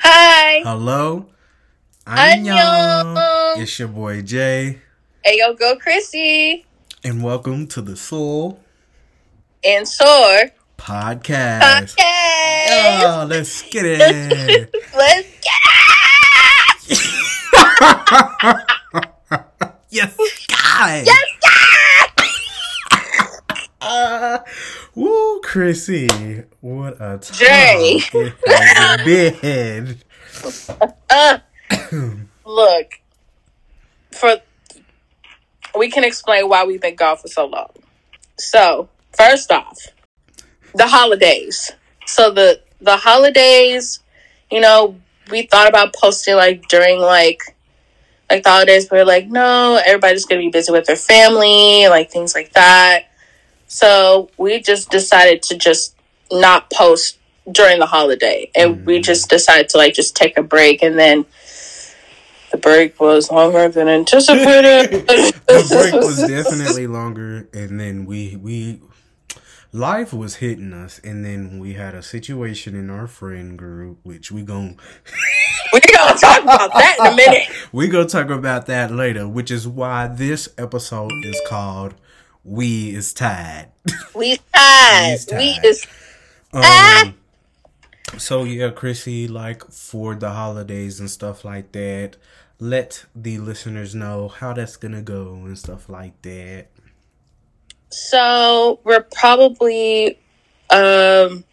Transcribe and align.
Hi. 0.00 0.60
Hello. 0.64 1.26
Annyeong. 2.06 3.58
It's 3.60 3.78
your 3.78 3.88
boy 3.88 4.22
Jae, 4.22 4.78
Hey, 5.22 5.38
yo, 5.38 5.52
go 5.54 5.76
Crissy. 5.76 6.64
and 7.04 7.22
welcome 7.22 7.66
to 7.68 7.82
the 7.82 7.96
Soul 7.96 8.60
And 9.62 9.86
Soar. 9.86 10.50
Podcast. 10.78 11.92
Okay. 11.98 13.00
Oh, 13.04 13.26
let's 13.28 13.62
get 13.68 13.84
it. 13.88 14.72
Let's 14.96 15.28
get 15.44 15.60
it. 16.88 17.04
yes, 19.90 20.16
guys. 20.48 21.06
Yes, 21.06 21.24
Uh, 23.80 24.38
woo, 24.94 25.36
Crissy. 25.48 26.44
What 26.60 26.96
a 26.96 27.16
time 27.16 27.20
Jae. 27.20 28.10
it 28.12 28.34
has 28.46 29.40
been. 29.40 29.98
Uh, 31.08 31.38
look, 32.44 33.00
for 34.12 34.36
we 35.74 35.88
can 35.90 36.04
explain 36.04 36.50
why 36.50 36.64
we've 36.64 36.82
been 36.82 36.96
gone 36.96 37.16
for 37.16 37.28
so 37.28 37.46
long. 37.46 37.70
So, 38.36 38.90
first 39.16 39.50
off, 39.50 39.78
the 40.74 40.86
holidays. 40.86 41.72
So 42.04 42.30
the 42.30 42.60
the 42.82 42.98
holidays, 42.98 44.00
you 44.50 44.60
know, 44.60 44.96
we 45.30 45.46
thought 45.46 45.66
about 45.66 45.94
posting 45.94 46.36
like 46.36 46.68
during 46.68 47.00
like 47.00 47.40
like 48.30 48.42
the 48.42 48.50
holidays, 48.50 48.86
but 48.86 48.96
we're 48.96 49.06
like, 49.06 49.28
no, 49.28 49.80
everybody's 49.82 50.26
gonna 50.26 50.42
be 50.42 50.50
busy 50.50 50.72
with 50.72 50.84
their 50.84 50.94
family, 50.94 51.88
like 51.88 52.10
things 52.10 52.34
like 52.34 52.52
that. 52.52 53.04
So 53.68 54.30
we 54.38 54.60
just 54.60 54.90
decided 54.90 55.42
to 55.44 55.56
just 55.56 55.94
not 56.32 56.70
post 56.70 57.18
during 57.50 57.78
the 57.78 57.86
holiday, 57.86 58.50
and 58.54 58.84
we 58.84 58.98
Mhm. 58.98 59.04
just 59.04 59.28
decided 59.30 59.68
to 59.70 59.78
like 59.78 59.94
just 59.94 60.16
take 60.16 60.36
a 60.36 60.42
break, 60.42 60.82
and 60.82 60.98
then 60.98 61.24
the 62.50 62.56
break 62.58 62.98
was 63.00 63.30
longer 63.30 63.68
than 63.68 63.88
anticipated. 63.88 64.90
the 65.46 65.66
break 65.70 65.94
was 66.02 66.26
definitely 66.26 66.86
longer, 66.86 67.48
and 67.52 67.78
then 67.78 68.06
we 68.06 68.36
we 68.36 68.80
life 69.72 70.12
was 70.14 70.36
hitting 70.36 70.72
us, 70.72 71.00
and 71.04 71.24
then 71.24 71.58
we 71.58 71.74
had 71.74 71.94
a 71.94 72.02
situation 72.02 72.74
in 72.74 72.88
our 72.90 73.06
friend 73.06 73.58
group, 73.58 73.98
which 74.02 74.32
we 74.32 74.42
gon' 74.42 74.78
We're 75.72 75.80
gonna 75.94 76.18
talk 76.18 76.42
about 76.42 76.72
that 76.72 76.96
in 77.00 77.06
a 77.06 77.16
minute. 77.16 77.48
we 77.72 77.88
gonna 77.88 78.08
talk 78.08 78.30
about 78.30 78.66
that 78.66 78.90
later, 78.90 79.28
which 79.28 79.50
is 79.50 79.68
why 79.68 80.06
this 80.06 80.48
episode 80.56 81.12
is 81.24 81.38
called 81.46 81.94
"We 82.48 82.94
Is 82.94 83.12
Tied." 83.12 83.68
We 84.14 84.38
tied. 84.54 85.18
We 85.32 85.54
tied. 85.54 85.64
is 85.64 85.86
Ah! 86.52 87.02
Um, 87.02 87.14
so 88.16 88.44
yeah, 88.44 88.70
Crissy, 88.70 89.28
like 89.28 89.64
for 89.70 90.14
the 90.14 90.30
holidays 90.30 90.98
and 90.98 91.10
stuff 91.10 91.44
like 91.44 91.72
that, 91.72 92.16
let 92.58 93.04
the 93.14 93.38
listeners 93.38 93.94
know 93.94 94.28
how 94.28 94.52
that's 94.54 94.76
gonna 94.76 95.02
go 95.02 95.34
and 95.44 95.58
stuff 95.58 95.88
like 95.88 96.20
that. 96.22 96.68
so 97.90 98.80
we're 98.84 99.02
probably 99.02 100.18
um 100.70 101.44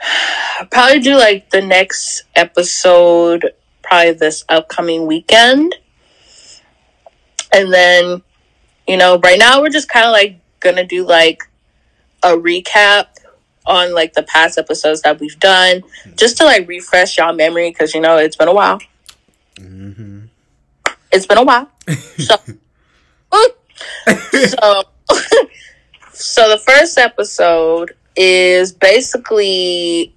probably 0.70 1.00
do 1.00 1.16
like 1.16 1.50
the 1.50 1.62
next 1.62 2.24
episode 2.34 3.52
probably 3.82 4.12
this 4.12 4.44
upcoming 4.48 5.06
weekend. 5.06 5.74
And 7.54 7.72
then, 7.72 8.22
you 8.86 8.96
know, 8.96 9.18
right 9.18 9.38
now 9.38 9.60
we're 9.60 9.70
just 9.70 9.88
kind 9.88 10.06
of 10.06 10.12
like 10.12 10.40
gonna 10.60 10.86
do 10.86 11.06
like 11.06 11.42
a 12.22 12.30
recap 12.30 13.06
on 13.66 13.94
like 13.94 14.12
the 14.14 14.22
past 14.24 14.58
episodes 14.58 15.02
that 15.02 15.20
we've 15.20 15.38
done 15.38 15.82
just 16.16 16.36
to 16.36 16.44
like 16.44 16.66
refresh 16.66 17.18
y'all 17.18 17.32
memory 17.32 17.70
because 17.70 17.94
you 17.94 18.00
know 18.00 18.16
it's 18.16 18.36
been 18.36 18.48
a 18.48 18.54
while. 18.54 18.80
hmm 19.58 20.24
It's 21.10 21.26
been 21.26 21.38
a 21.38 21.44
while. 21.44 21.68
So, 22.18 22.36
so, 24.46 24.82
so 26.12 26.48
the 26.50 26.62
first 26.64 26.98
episode 26.98 27.92
is 28.14 28.72
basically 28.72 30.14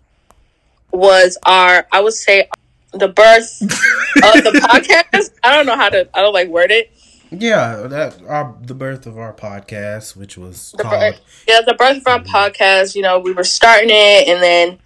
was 0.91 1.37
our 1.45 1.87
I 1.91 2.01
would 2.01 2.13
say 2.13 2.47
the 2.91 3.07
birth 3.07 3.61
of 3.61 4.43
the 4.43 4.59
podcast. 4.69 5.31
I 5.43 5.55
don't 5.55 5.65
know 5.65 5.75
how 5.75 5.89
to 5.89 6.07
I 6.13 6.21
don't 6.21 6.33
like 6.33 6.49
word 6.49 6.71
it. 6.71 6.91
Yeah, 7.39 7.87
that 7.87 8.17
our 8.27 8.55
the 8.61 8.73
birth 8.73 9.05
of 9.05 9.17
our 9.17 9.33
podcast, 9.33 10.15
which 10.15 10.37
was 10.37 10.73
The 10.77 10.83
called 10.83 10.99
birth, 10.99 11.19
yeah, 11.47 11.61
the 11.65 11.73
birth 11.73 11.97
of 11.97 12.07
our 12.07 12.19
Mhm. 12.19 12.27
podcast. 12.27 12.95
You 12.95 13.01
know, 13.01 13.19
we 13.19 13.31
were 13.33 13.43
starting 13.43 13.89
it, 13.91 14.27
and 14.27 14.41
then 14.41 14.79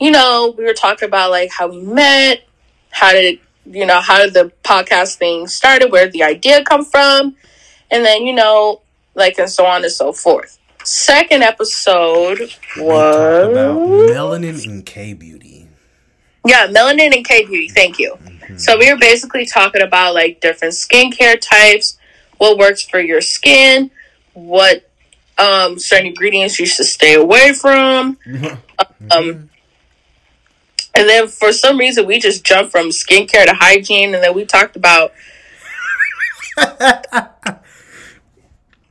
you 0.00 0.10
know 0.10 0.54
we 0.56 0.64
were 0.64 0.74
talking 0.74 1.06
about 1.08 1.30
like 1.30 1.50
how 1.50 1.68
we 1.68 1.80
met, 1.80 2.42
how 2.90 3.12
did 3.12 3.38
you 3.70 3.86
know 3.86 4.00
how 4.00 4.18
did 4.22 4.34
the 4.34 4.52
podcast 4.64 5.16
thing 5.16 5.46
started, 5.48 5.90
where 5.92 6.08
the 6.08 6.22
idea 6.22 6.62
come 6.64 6.84
from, 6.84 7.36
and 7.90 8.04
then 8.04 8.26
you 8.26 8.32
know 8.34 8.80
like 9.14 9.38
and 9.38 9.50
so 9.50 9.64
on 9.66 9.82
and 9.82 9.92
so 9.92 10.12
forth. 10.12 10.58
Second 10.84 11.42
episode 11.42 12.38
we 12.76 12.82
about 12.82 13.74
was 13.80 14.10
melanin 14.10 14.64
and 14.64 14.86
K 14.86 15.14
beauty. 15.14 15.66
yeah, 16.46 16.68
melanin 16.68 17.12
and 17.16 17.24
K 17.26 17.44
beauty. 17.44 17.68
Thank 17.68 17.98
you. 17.98 18.16
So 18.56 18.78
we 18.78 18.92
were 18.92 18.98
basically 18.98 19.46
talking 19.46 19.82
about 19.82 20.14
like 20.14 20.40
different 20.40 20.74
skincare 20.74 21.40
types, 21.40 21.98
what 22.38 22.58
works 22.58 22.82
for 22.82 23.00
your 23.00 23.20
skin, 23.20 23.90
what 24.34 24.88
um 25.38 25.78
certain 25.78 26.06
ingredients 26.06 26.58
you 26.58 26.66
should 26.66 26.86
stay 26.86 27.14
away 27.14 27.52
from. 27.52 28.18
Um 29.10 29.50
and 30.94 31.08
then 31.08 31.28
for 31.28 31.52
some 31.52 31.78
reason 31.78 32.06
we 32.06 32.18
just 32.18 32.44
jumped 32.44 32.72
from 32.72 32.88
skincare 32.88 33.44
to 33.44 33.54
hygiene 33.54 34.14
and 34.14 34.22
then 34.22 34.34
we 34.34 34.44
talked 34.44 34.76
about 34.76 35.12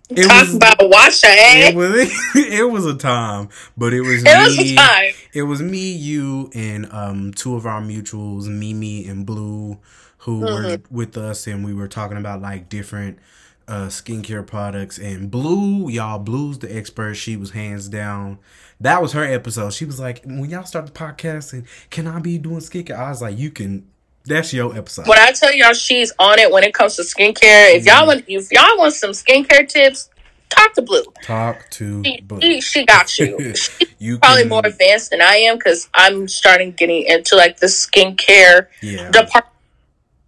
it 0.09 0.23
talked 0.23 0.47
was 0.47 0.55
about 0.55 0.77
wash 0.81 1.23
your 1.23 1.31
it 1.35 1.75
was 1.75 2.11
it 2.35 2.69
was 2.71 2.85
a 2.85 2.95
time, 2.95 3.49
but 3.77 3.93
it 3.93 4.01
was 4.01 4.23
It 4.25 4.37
was 4.37 4.57
me. 4.57 4.73
a 4.73 4.75
time. 4.75 5.13
It 5.33 5.43
was 5.43 5.61
me, 5.61 5.91
you, 5.93 6.49
and 6.53 6.91
um 6.91 7.33
two 7.33 7.55
of 7.55 7.65
our 7.65 7.81
mutuals, 7.81 8.47
Mimi 8.47 9.05
and 9.07 9.25
Blue, 9.25 9.79
who 10.19 10.39
were 10.41 10.77
Mm-hmm. 10.77 10.95
with 10.95 11.17
us, 11.17 11.47
and 11.47 11.63
we 11.65 11.73
were 11.73 11.87
talking 11.87 12.17
about 12.17 12.41
like 12.41 12.69
different 12.69 13.19
uh 13.67 13.87
skincare 13.87 14.45
products. 14.45 14.97
And 14.99 15.31
Blue, 15.31 15.89
y'all, 15.89 16.19
Blue's 16.19 16.59
the 16.59 16.75
expert. 16.75 17.15
She 17.15 17.35
was 17.35 17.51
hands 17.51 17.89
down. 17.89 18.39
That 18.79 19.01
was 19.01 19.13
her 19.13 19.23
episode. 19.23 19.73
She 19.73 19.85
was 19.85 19.99
like, 19.99 20.23
when 20.25 20.49
y'all 20.49 20.65
start 20.65 20.85
the 20.85 20.91
podcast, 20.91 21.53
and 21.53 21.65
can 21.89 22.07
I 22.07 22.19
be 22.19 22.37
doing 22.37 22.57
skincare? 22.59 22.97
I 22.97 23.09
was 23.09 23.21
like, 23.21 23.37
you 23.37 23.49
can. 23.51 23.87
That's 24.25 24.53
your 24.53 24.75
episode. 24.75 25.07
When 25.07 25.19
I 25.19 25.31
tell 25.31 25.53
y'all 25.53 25.73
she's 25.73 26.11
on 26.19 26.39
it 26.39 26.49
when 26.51 26.63
it 26.63 26.73
comes 26.73 26.95
to 26.95 27.03
skincare, 27.03 27.75
if 27.75 27.85
y'all 27.85 28.07
want 28.07 28.25
if 28.27 28.51
y'all 28.51 28.77
want 28.77 28.93
some 28.93 29.11
skincare 29.11 29.67
tips, 29.67 30.09
talk 30.49 30.73
to 30.73 30.81
Blue. 30.81 31.03
Talk 31.23 31.69
to 31.71 32.03
She, 32.03 32.21
Blue. 32.21 32.41
she, 32.41 32.61
she 32.61 32.85
got 32.85 33.17
you. 33.19 33.37
She's 33.55 33.69
you 33.99 34.17
probably 34.17 34.41
can- 34.43 34.49
more 34.49 34.65
advanced 34.65 35.11
than 35.11 35.21
I 35.21 35.35
am 35.37 35.57
because 35.57 35.87
I'm 35.93 36.27
starting 36.27 36.71
getting 36.71 37.03
into 37.03 37.35
like 37.35 37.57
the 37.59 37.67
skincare 37.67 38.67
Yeah. 38.81 39.11
department. 39.11 39.45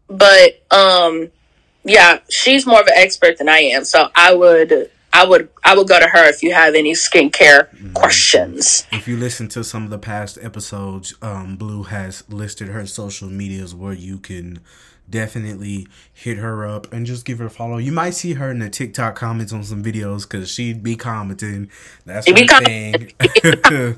But 0.07 0.61
um, 0.71 1.31
yeah, 1.83 2.19
she's 2.29 2.65
more 2.65 2.79
of 2.79 2.87
an 2.87 2.93
expert 2.95 3.37
than 3.37 3.49
I 3.49 3.57
am. 3.59 3.83
So 3.83 4.09
I 4.15 4.33
would, 4.33 4.89
I 5.13 5.25
would, 5.25 5.49
I 5.63 5.75
would 5.75 5.87
go 5.87 5.99
to 5.99 6.07
her 6.07 6.25
if 6.29 6.43
you 6.43 6.53
have 6.53 6.75
any 6.75 6.93
skincare 6.93 7.69
Mm-hmm. 7.69 7.93
questions. 7.93 8.85
If 8.91 9.07
you 9.07 9.17
listen 9.17 9.47
to 9.49 9.63
some 9.63 9.83
of 9.83 9.89
the 9.89 9.97
past 9.99 10.37
episodes, 10.41 11.15
um, 11.21 11.55
Blue 11.57 11.83
has 11.83 12.23
listed 12.29 12.67
her 12.69 12.85
social 12.85 13.29
medias 13.29 13.73
where 13.73 13.93
you 13.93 14.17
can 14.19 14.59
definitely 15.09 15.87
hit 16.13 16.37
her 16.37 16.67
up 16.67 16.91
and 16.91 17.05
just 17.05 17.25
give 17.25 17.39
her 17.39 17.45
a 17.45 17.49
follow. 17.49 17.77
You 17.77 17.93
might 17.93 18.13
see 18.13 18.33
her 18.33 18.51
in 18.51 18.59
the 18.59 18.69
TikTok 18.69 19.15
comments 19.15 19.53
on 19.53 19.63
some 19.63 19.81
videos 19.81 20.29
because 20.29 20.51
she'd 20.51 20.83
be 20.83 20.95
commenting. 20.97 21.69
That's 22.05 22.27
She 22.27 22.45
com- 22.45 22.63
thing. 22.65 23.13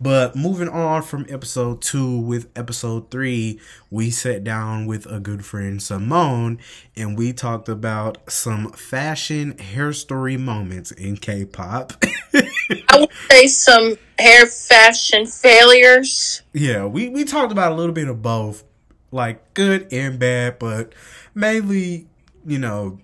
but 0.00 0.36
moving 0.36 0.68
on 0.68 1.02
from 1.02 1.26
episode 1.28 1.82
two 1.82 2.18
with 2.18 2.48
episode 2.56 3.10
three, 3.10 3.60
we 3.90 4.10
sat 4.10 4.44
down 4.44 4.86
with 4.86 5.06
a 5.10 5.18
good 5.20 5.44
friend 5.44 5.82
Simone 5.82 6.58
and 6.96 7.16
we 7.18 7.32
talked 7.32 7.68
about 7.68 8.18
some 8.30 8.70
fashion 8.72 9.58
hair 9.58 9.92
story 9.92 10.36
moments 10.36 10.90
in 10.92 11.16
K-pop. 11.16 11.92
I 12.34 12.98
would 13.00 13.10
say 13.30 13.46
some 13.48 13.96
hair 14.18 14.46
fashion 14.46 15.26
failures. 15.26 16.42
Yeah, 16.52 16.86
we, 16.86 17.08
we 17.08 17.24
talked 17.24 17.52
about 17.52 17.72
a 17.72 17.74
little 17.74 17.94
bit 17.94 18.08
of 18.08 18.22
both, 18.22 18.64
like 19.10 19.54
good 19.54 19.92
and 19.92 20.18
bad, 20.18 20.58
but 20.58 20.92
mainly, 21.34 22.06
you 22.46 22.58
know. 22.58 23.00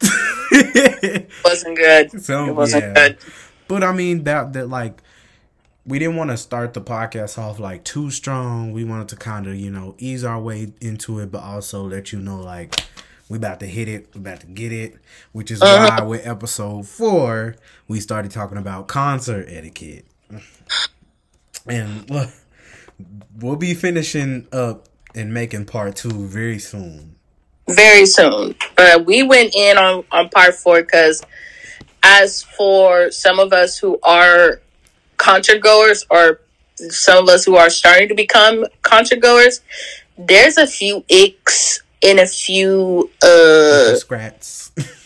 Wasn't 1.44 1.76
good. 1.76 2.22
so 2.22 2.46
It 2.46 2.54
wasn't 2.54 2.84
yeah. 2.84 2.94
good. 2.94 3.18
But 3.66 3.82
I 3.82 3.92
mean 3.92 4.24
that 4.24 4.52
that 4.52 4.68
like 4.68 5.02
we 5.86 5.98
didn't 5.98 6.16
want 6.16 6.30
to 6.30 6.36
start 6.36 6.72
the 6.74 6.80
podcast 6.80 7.38
off 7.38 7.58
like 7.58 7.84
too 7.84 8.10
strong. 8.10 8.72
We 8.72 8.84
wanted 8.84 9.08
to 9.08 9.16
kind 9.16 9.46
of 9.46 9.56
you 9.56 9.70
know 9.70 9.94
ease 9.98 10.24
our 10.24 10.40
way 10.40 10.72
into 10.80 11.18
it, 11.18 11.30
but 11.30 11.42
also 11.42 11.82
let 11.82 12.12
you 12.12 12.20
know 12.20 12.40
like 12.40 12.76
we 13.28 13.38
about 13.38 13.60
to 13.60 13.66
hit 13.66 13.88
it. 13.88 14.08
We 14.14 14.20
about 14.20 14.40
to 14.40 14.46
get 14.46 14.72
it. 14.72 14.96
Which 15.32 15.50
is 15.50 15.62
uh-huh. 15.62 15.96
why 15.98 16.04
with 16.04 16.26
episode 16.26 16.86
four, 16.86 17.56
we 17.88 18.00
started 18.00 18.30
talking 18.30 18.58
about 18.58 18.88
concert 18.88 19.46
etiquette. 19.48 20.06
And 21.66 22.08
look, 22.10 22.30
we'll 23.38 23.56
be 23.56 23.74
finishing 23.74 24.46
up 24.52 24.88
and 25.14 25.32
making 25.32 25.66
part 25.66 25.96
two 25.96 26.26
very 26.26 26.58
soon. 26.58 27.16
Very 27.68 28.04
soon. 28.04 28.54
But 28.76 29.06
we 29.06 29.22
went 29.22 29.54
in 29.54 29.78
on, 29.78 30.04
on 30.12 30.28
part 30.28 30.54
four 30.54 30.82
because 30.82 31.24
as 32.02 32.42
for 32.42 33.10
some 33.10 33.38
of 33.38 33.54
us 33.54 33.78
who 33.78 33.98
are 34.02 34.60
concert 35.16 35.60
goers 35.60 36.06
or 36.10 36.40
some 36.76 37.22
of 37.22 37.28
us 37.28 37.44
who 37.44 37.56
are 37.56 37.70
starting 37.70 38.08
to 38.08 38.14
become 38.14 38.66
concert 38.82 39.20
goers, 39.20 39.60
there's 40.18 40.56
a 40.58 40.66
few 40.66 41.04
icks 41.10 41.80
and 42.02 42.18
a 42.18 42.26
few 42.26 43.10
uh 43.22 43.94
scraps 43.96 44.70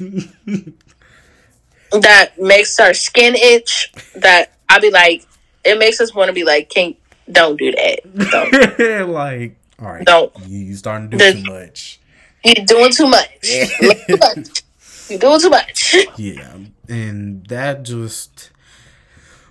that 1.93 2.33
makes 2.39 2.79
our 2.81 2.93
skin 2.93 3.35
itch 3.37 3.93
that 4.17 4.53
I'll 4.69 4.81
be 4.81 4.91
like 4.91 5.25
it 5.65 5.79
makes 5.79 6.01
us 6.01 6.15
want 6.15 6.29
to 6.29 6.33
be 6.33 6.45
like, 6.45 6.71
can't 6.71 6.97
don't 7.31 7.59
do 7.59 7.73
that. 7.73 8.31
Don't. 8.31 9.09
like 9.11 9.57
all 9.79 9.93
right. 9.93 10.05
Don't 10.05 10.33
you 10.47 10.75
starting 10.75 11.11
to 11.11 11.19
do 11.19 11.25
the, 11.25 11.43
too 11.43 11.53
much. 11.53 12.01
You're 12.45 12.65
doing 12.65 12.91
too 12.91 13.09
much. 13.09 13.31
You're 15.11 15.19
doing 15.19 15.41
too 15.41 15.51
much. 15.51 15.97
Yeah. 16.17 16.57
And 16.89 17.47
that 17.47 17.83
just 17.83 18.51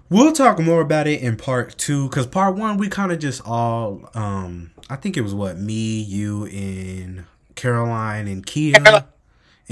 We'll 0.09 0.31
talk 0.31 0.59
more 0.59 0.81
about 0.81 1.07
it 1.07 1.21
in 1.21 1.36
part 1.36 1.77
two 1.77 2.07
because 2.07 2.27
part 2.27 2.56
one 2.56 2.77
we 2.77 2.88
kind 2.88 3.12
of 3.12 3.19
just 3.19 3.42
all 3.45 4.09
um 4.13 4.71
I 4.89 4.95
think 4.95 5.18
it 5.18 5.21
was 5.21 5.33
what 5.36 5.57
me, 5.57 6.00
you, 6.00 6.45
and 6.45 7.25
Caroline 7.56 8.27
and 8.27 8.45
Kia 8.45 8.75
and 8.77 9.04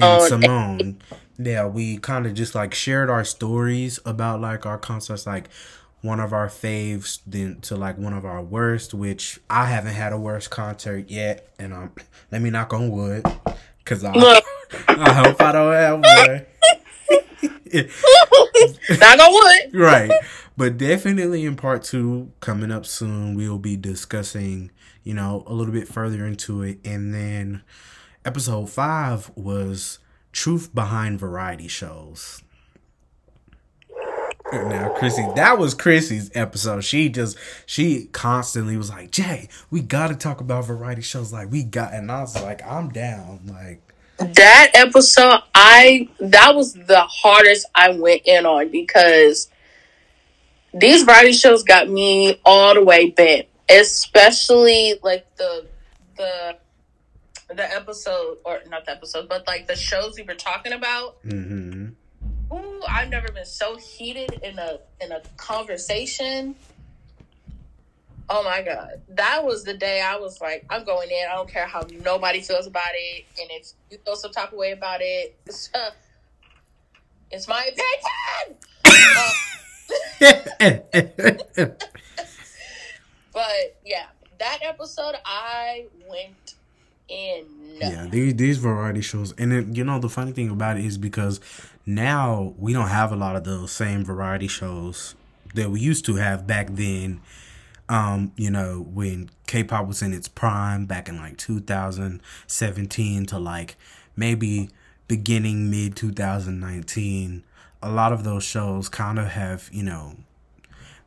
oh, 0.01 0.27
Simone. 0.27 0.97
Yeah, 1.37 1.67
we 1.67 1.97
kind 1.97 2.25
of 2.25 2.33
just 2.33 2.53
like 2.53 2.73
shared 2.73 3.09
our 3.09 3.23
stories 3.23 3.99
about 4.05 4.41
like 4.41 4.65
our 4.65 4.77
concerts, 4.77 5.25
like 5.25 5.49
one 6.01 6.19
of 6.19 6.33
our 6.33 6.47
faves 6.47 7.19
then 7.25 7.61
to 7.61 7.75
like 7.75 7.97
one 7.97 8.13
of 8.13 8.25
our 8.25 8.41
worst, 8.41 8.93
which 8.93 9.39
I 9.49 9.65
haven't 9.67 9.93
had 9.93 10.11
a 10.11 10.17
worst 10.17 10.49
concert 10.49 11.09
yet, 11.09 11.49
and 11.57 11.73
um, 11.73 11.91
let 12.31 12.41
me 12.41 12.49
knock 12.49 12.73
on 12.73 12.89
wood, 12.89 13.25
cause 13.85 14.03
I 14.03 14.11
I 14.89 15.13
hope 15.13 15.41
I 15.41 15.51
don't 15.53 15.73
have 15.73 15.99
one. 16.01 16.45
knock 18.89 19.19
on 19.19 19.33
wood, 19.33 19.73
right? 19.73 20.11
But 20.57 20.77
definitely 20.77 21.45
in 21.45 21.55
part 21.55 21.83
two 21.83 22.31
coming 22.39 22.71
up 22.71 22.85
soon, 22.85 23.35
we'll 23.35 23.59
be 23.59 23.75
discussing 23.75 24.71
you 25.05 25.13
know, 25.13 25.43
a 25.47 25.53
little 25.53 25.71
bit 25.71 25.87
further 25.87 26.25
into 26.25 26.63
it. 26.63 26.79
And 26.83 27.13
then 27.13 27.61
episode 28.25 28.69
five 28.69 29.31
was 29.35 29.99
Truth 30.33 30.75
Behind 30.75 31.17
Variety 31.17 31.69
Shows. 31.69 32.41
Now, 34.51 34.93
Crissy, 34.95 35.35
that 35.35 35.57
was 35.57 35.73
Crissy's 35.75 36.31
episode. 36.33 36.83
She 36.83 37.09
just, 37.09 37.37
she 37.65 38.05
constantly 38.07 38.77
was 38.77 38.89
like, 38.89 39.11
Jae, 39.11 39.49
we 39.69 39.81
got 39.81 40.07
to 40.09 40.15
talk 40.15 40.39
about 40.39 40.65
variety 40.65 41.01
shows. 41.01 41.33
Like, 41.33 41.51
we 41.51 41.63
got, 41.63 41.93
and 41.93 42.11
I 42.11 42.21
was 42.21 42.41
like, 42.41 42.65
I'm 42.65 42.89
down. 42.89 43.41
Like, 43.47 43.84
that 44.17 44.71
episode, 44.73 45.41
I, 45.53 46.09
that 46.19 46.55
was 46.55 46.73
the 46.73 47.01
hardest 47.01 47.67
I 47.75 47.91
went 47.91 48.21
in 48.25 48.45
on 48.45 48.69
because 48.69 49.49
these 50.73 51.03
variety 51.03 51.33
shows 51.33 51.63
got 51.63 51.89
me 51.89 52.39
all 52.45 52.73
the 52.73 52.83
way 52.83 53.09
bent 53.09 53.47
especially 53.69 54.95
like 55.03 55.25
the 55.37 55.65
the 56.17 56.57
the 57.53 57.75
episode 57.75 58.37
or 58.43 58.61
not 58.69 58.85
the 58.85 58.91
episode, 58.91 59.29
but 59.29 59.45
like 59.47 59.67
the 59.67 59.75
shows 59.75 60.15
we 60.17 60.23
were 60.23 60.35
talking 60.35 60.73
about. 60.73 61.23
Mm-hmm. 61.23 61.89
Ooh, 62.53 62.81
I've 62.87 63.09
never 63.09 63.31
been 63.31 63.45
so 63.45 63.77
heated 63.77 64.39
in 64.43 64.57
a 64.59 64.79
in 65.01 65.11
a 65.11 65.21
conversation. 65.37 66.55
Oh 68.27 68.43
my 68.43 68.61
god, 68.63 69.01
that 69.09 69.43
was 69.43 69.63
the 69.63 69.75
day 69.75 70.01
I 70.01 70.17
was 70.17 70.41
like, 70.41 70.65
I'm 70.69 70.83
going 70.83 71.09
in. 71.11 71.27
I 71.31 71.35
don't 71.35 71.49
care 71.49 71.67
how 71.67 71.85
nobody 72.03 72.41
feels 72.41 72.65
about 72.65 72.89
it, 72.93 73.25
and 73.39 73.49
if 73.51 73.67
you 73.91 73.99
feel 74.03 74.15
some 74.15 74.31
type 74.31 74.51
of 74.51 74.57
way 74.57 74.71
about 74.71 74.99
it, 75.01 75.37
it's, 75.45 75.69
uh, 75.75 75.91
it's 77.31 77.47
my 77.47 77.69
opinion. 77.71 78.57
uh, 81.61 81.69
But 83.33 83.77
yeah, 83.85 84.05
that 84.39 84.59
episode 84.61 85.15
I 85.25 85.87
went 86.09 86.55
in. 87.09 87.45
Yeah, 87.79 88.07
these 88.09 88.33
these 88.35 88.57
variety 88.57 89.01
shows, 89.01 89.33
and 89.37 89.51
then 89.51 89.75
you 89.75 89.83
know 89.83 89.99
the 89.99 90.07
funny 90.09 90.31
thing 90.31 90.49
about 90.49 90.77
it 90.77 90.85
is 90.85 90.97
because 90.97 91.41
now 91.85 92.53
we 92.57 92.71
don't 92.71 92.87
have 92.87 93.11
a 93.11 93.17
lot 93.17 93.35
of 93.35 93.43
those 93.43 93.71
same 93.73 94.05
variety 94.05 94.47
shows 94.47 95.15
that 95.53 95.69
we 95.69 95.81
used 95.81 96.05
to 96.05 96.15
have 96.15 96.47
back 96.47 96.67
then. 96.71 97.19
Um, 97.87 98.31
you 98.35 98.49
know, 98.49 98.85
when 98.93 99.29
K-pop 99.47 99.87
was 99.87 100.01
in 100.01 100.13
its 100.13 100.27
prime 100.27 100.85
back 100.85 101.07
in 101.07 101.17
like 101.17 101.37
2017 101.37 103.25
to 103.27 103.39
like 103.39 103.75
maybe 104.15 104.69
beginning 105.07 105.69
mid 105.69 105.95
2019, 105.95 107.43
a 107.83 107.91
lot 107.91 108.11
of 108.11 108.23
those 108.23 108.43
shows 108.43 108.89
kind 108.89 109.19
of 109.19 109.27
have, 109.27 109.69
you 109.71 109.83
know, 109.83 110.15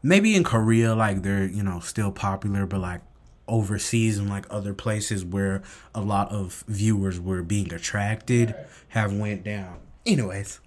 maybe 0.02 0.34
in 0.34 0.44
Korea, 0.44 0.94
like 0.94 1.22
they're 1.22 1.46
you 1.46 1.62
know 1.62 1.80
still 1.80 2.12
popular, 2.12 2.66
but 2.66 2.80
like 2.80 3.00
overseas 3.46 4.19
and 4.19 4.28
like 4.28 4.46
other 4.50 4.75
places 4.75 5.25
where 5.25 5.62
a 5.94 6.00
lot 6.00 6.30
of 6.30 6.64
viewers 6.69 7.19
were 7.19 7.42
being 7.42 7.72
attracted 7.72 8.54
have 8.88 9.12
went 9.12 9.42
down. 9.44 9.78
Anyways. 10.06 10.60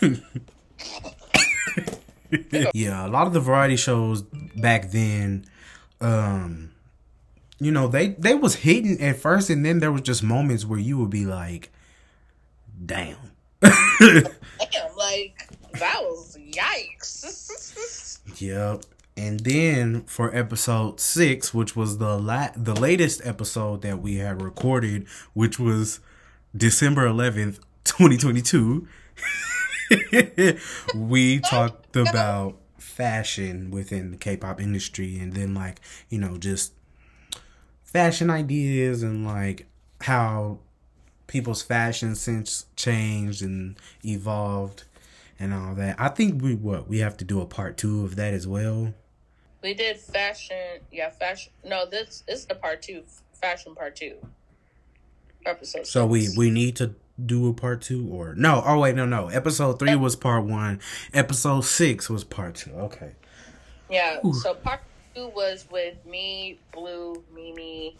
yeah, 2.74 3.06
a 3.06 3.08
lot 3.08 3.26
of 3.26 3.32
the 3.32 3.40
variety 3.40 3.76
shows 3.76 4.22
back 4.56 4.90
then, 4.90 5.44
um, 6.02 6.72
you 7.58 7.70
know, 7.70 7.86
they 7.88 8.08
they 8.08 8.34
was 8.34 8.56
hitting 8.56 9.00
at 9.00 9.16
first, 9.16 9.48
and 9.50 9.64
then 9.64 9.78
there 9.78 9.92
was 9.92 10.02
just 10.02 10.22
moments 10.22 10.64
where 10.64 10.78
you 10.78 10.98
would 10.98 11.10
be 11.10 11.24
like, 11.24 11.70
"Damn." 12.84 13.16
Damn, 13.60 14.24
like 14.96 15.48
that 15.78 16.00
was 16.02 16.36
yikes. 16.36 18.18
Yep. 18.40 18.84
And 19.16 19.40
then 19.40 20.02
for 20.04 20.34
episode 20.34 20.98
six, 20.98 21.52
which 21.52 21.76
was 21.76 21.98
the 21.98 22.16
la- 22.18 22.52
the 22.56 22.74
latest 22.74 23.20
episode 23.24 23.82
that 23.82 24.00
we 24.00 24.16
had 24.16 24.40
recorded, 24.40 25.06
which 25.34 25.58
was 25.58 26.00
December 26.56 27.06
eleventh, 27.06 27.58
twenty 27.84 28.16
twenty 28.16 28.40
two, 28.42 28.88
we 30.94 31.40
talked 31.40 31.94
about 31.96 32.56
fashion 32.92 33.70
within 33.70 34.10
the 34.10 34.16
K-pop 34.16 34.60
industry, 34.60 35.18
and 35.18 35.32
then 35.32 35.54
like 35.54 35.80
you 36.08 36.18
know 36.18 36.36
just 36.38 36.72
fashion 37.82 38.30
ideas 38.30 39.02
and 39.02 39.26
like 39.26 39.66
how 40.02 40.58
people's 41.26 41.62
fashion 41.62 42.14
sense 42.14 42.66
changed 42.76 43.42
and 43.42 43.76
evolved 44.04 44.84
and 45.38 45.52
all 45.52 45.74
that. 45.74 45.98
I 45.98 46.08
think 46.08 46.42
we 46.42 46.54
what 46.54 46.88
we 46.88 46.98
have 46.98 47.16
to 47.18 47.24
do 47.24 47.40
a 47.40 47.46
part 47.46 47.76
two 47.76 48.04
of 48.04 48.16
that 48.16 48.34
as 48.34 48.46
well. 48.46 48.94
We 49.62 49.74
did 49.74 49.96
fashion, 49.96 50.80
yeah, 50.90 51.10
fashion. 51.10 51.52
No, 51.64 51.86
this, 51.86 52.24
this 52.26 52.40
is 52.40 52.46
the 52.46 52.56
part 52.56 52.82
two, 52.82 53.04
fashion 53.32 53.74
part 53.74 53.96
two. 53.96 54.16
Episode. 55.46 55.86
So 55.86 56.06
we 56.06 56.28
we 56.36 56.50
need 56.50 56.76
to 56.76 56.94
do 57.24 57.48
a 57.48 57.54
part 57.54 57.82
two 57.82 58.08
or 58.08 58.34
no? 58.34 58.62
Oh 58.64 58.80
wait, 58.80 58.94
no, 58.94 59.06
no. 59.06 59.28
Episode 59.28 59.78
three 59.78 59.94
was 59.94 60.16
part 60.16 60.44
one. 60.44 60.80
Episode 61.12 61.64
six 61.64 62.08
was 62.08 62.24
part 62.24 62.56
two. 62.56 62.72
Okay. 62.72 63.12
Yeah. 63.90 64.18
Ooh. 64.24 64.34
So 64.34 64.54
part 64.54 64.80
two 65.14 65.28
was 65.28 65.66
with 65.70 66.04
me, 66.06 66.58
Blue, 66.72 67.22
Mimi, 67.34 67.96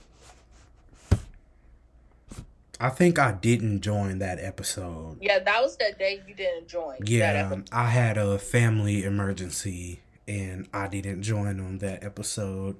I 2.82 2.88
think 2.88 3.16
I 3.16 3.30
didn't 3.30 3.80
join 3.80 4.18
that 4.18 4.40
episode. 4.40 5.18
Yeah, 5.20 5.38
that 5.38 5.62
was 5.62 5.76
the 5.76 5.94
day 5.96 6.20
you 6.26 6.34
didn't 6.34 6.66
join. 6.66 6.96
Yeah, 7.04 7.60
I 7.70 7.86
had 7.86 8.18
a 8.18 8.40
family 8.40 9.04
emergency 9.04 10.00
and 10.26 10.68
I 10.74 10.88
didn't 10.88 11.22
join 11.22 11.60
on 11.60 11.78
that 11.78 12.02
episode. 12.02 12.76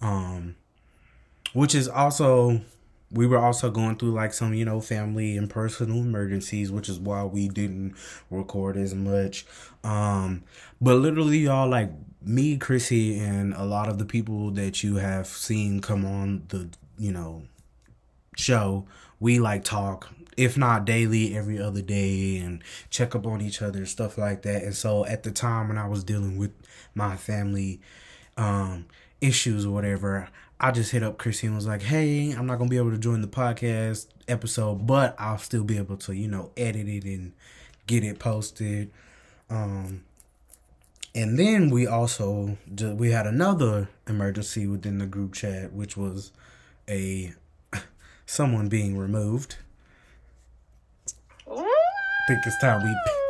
Um 0.00 0.56
which 1.52 1.74
is 1.74 1.86
also 1.86 2.62
we 3.12 3.26
were 3.26 3.38
also 3.38 3.70
going 3.70 3.96
through 3.96 4.12
like 4.12 4.32
some, 4.32 4.54
you 4.54 4.64
know, 4.64 4.80
family 4.80 5.36
and 5.36 5.48
personal 5.50 5.98
emergencies, 5.98 6.72
which 6.72 6.88
is 6.88 6.98
why 6.98 7.24
we 7.24 7.48
didn't 7.48 7.94
record 8.30 8.76
as 8.76 8.94
much. 8.94 9.46
Um 9.84 10.44
but 10.80 10.96
literally 10.96 11.38
y'all 11.38 11.68
like 11.68 11.90
me, 12.24 12.56
Crissy, 12.58 13.20
and 13.20 13.52
a 13.54 13.64
lot 13.64 13.88
of 13.88 13.98
the 13.98 14.04
people 14.04 14.50
that 14.52 14.82
you 14.82 14.96
have 14.96 15.26
seen 15.26 15.80
come 15.80 16.04
on 16.04 16.44
the, 16.48 16.68
you 16.98 17.12
know, 17.12 17.42
show 18.36 18.86
we 19.20 19.38
like 19.38 19.64
talk 19.64 20.08
if 20.36 20.56
not 20.56 20.84
daily 20.86 21.36
every 21.36 21.60
other 21.60 21.82
day 21.82 22.38
and 22.38 22.62
check 22.90 23.14
up 23.14 23.26
on 23.26 23.40
each 23.42 23.60
other 23.60 23.84
stuff 23.84 24.16
like 24.16 24.42
that 24.42 24.62
and 24.62 24.74
so 24.74 25.04
at 25.06 25.22
the 25.22 25.30
time 25.30 25.68
when 25.68 25.76
i 25.76 25.86
was 25.86 26.02
dealing 26.02 26.38
with 26.38 26.50
my 26.94 27.14
family 27.16 27.80
um 28.36 28.86
issues 29.20 29.66
or 29.66 29.70
whatever 29.70 30.28
i 30.62 30.70
just 30.70 30.92
hit 30.92 31.02
up 31.02 31.18
crissy 31.18 31.44
and 31.44 31.54
was 31.54 31.66
like 31.66 31.82
hey 31.82 32.30
i'm 32.32 32.46
not 32.46 32.58
gonna 32.58 32.70
be 32.70 32.78
able 32.78 32.90
to 32.90 32.98
join 32.98 33.20
the 33.20 33.28
podcast 33.28 34.06
episode, 34.28 34.86
but 34.86 35.14
I'll 35.18 35.38
still 35.38 35.64
be 35.64 35.78
able 35.78 35.96
to, 35.98 36.14
you 36.14 36.28
know, 36.28 36.50
edit 36.56 36.88
it 36.88 37.04
and 37.04 37.32
get 37.86 38.04
it 38.04 38.18
posted. 38.18 38.90
Um, 39.50 40.04
and 41.14 41.38
then 41.38 41.70
we 41.70 41.86
also 41.86 42.56
we 42.80 43.10
had 43.10 43.26
another 43.26 43.90
emergency 44.08 44.66
within 44.66 44.98
the 44.98 45.06
group 45.06 45.34
chat, 45.34 45.72
which 45.72 45.96
was 45.96 46.32
a 46.88 47.34
someone 48.26 48.68
being 48.68 48.96
removed. 48.96 49.56
I 51.46 52.24
think 52.28 52.40
it's 52.46 52.58
time 52.60 52.82
we. 52.82 53.21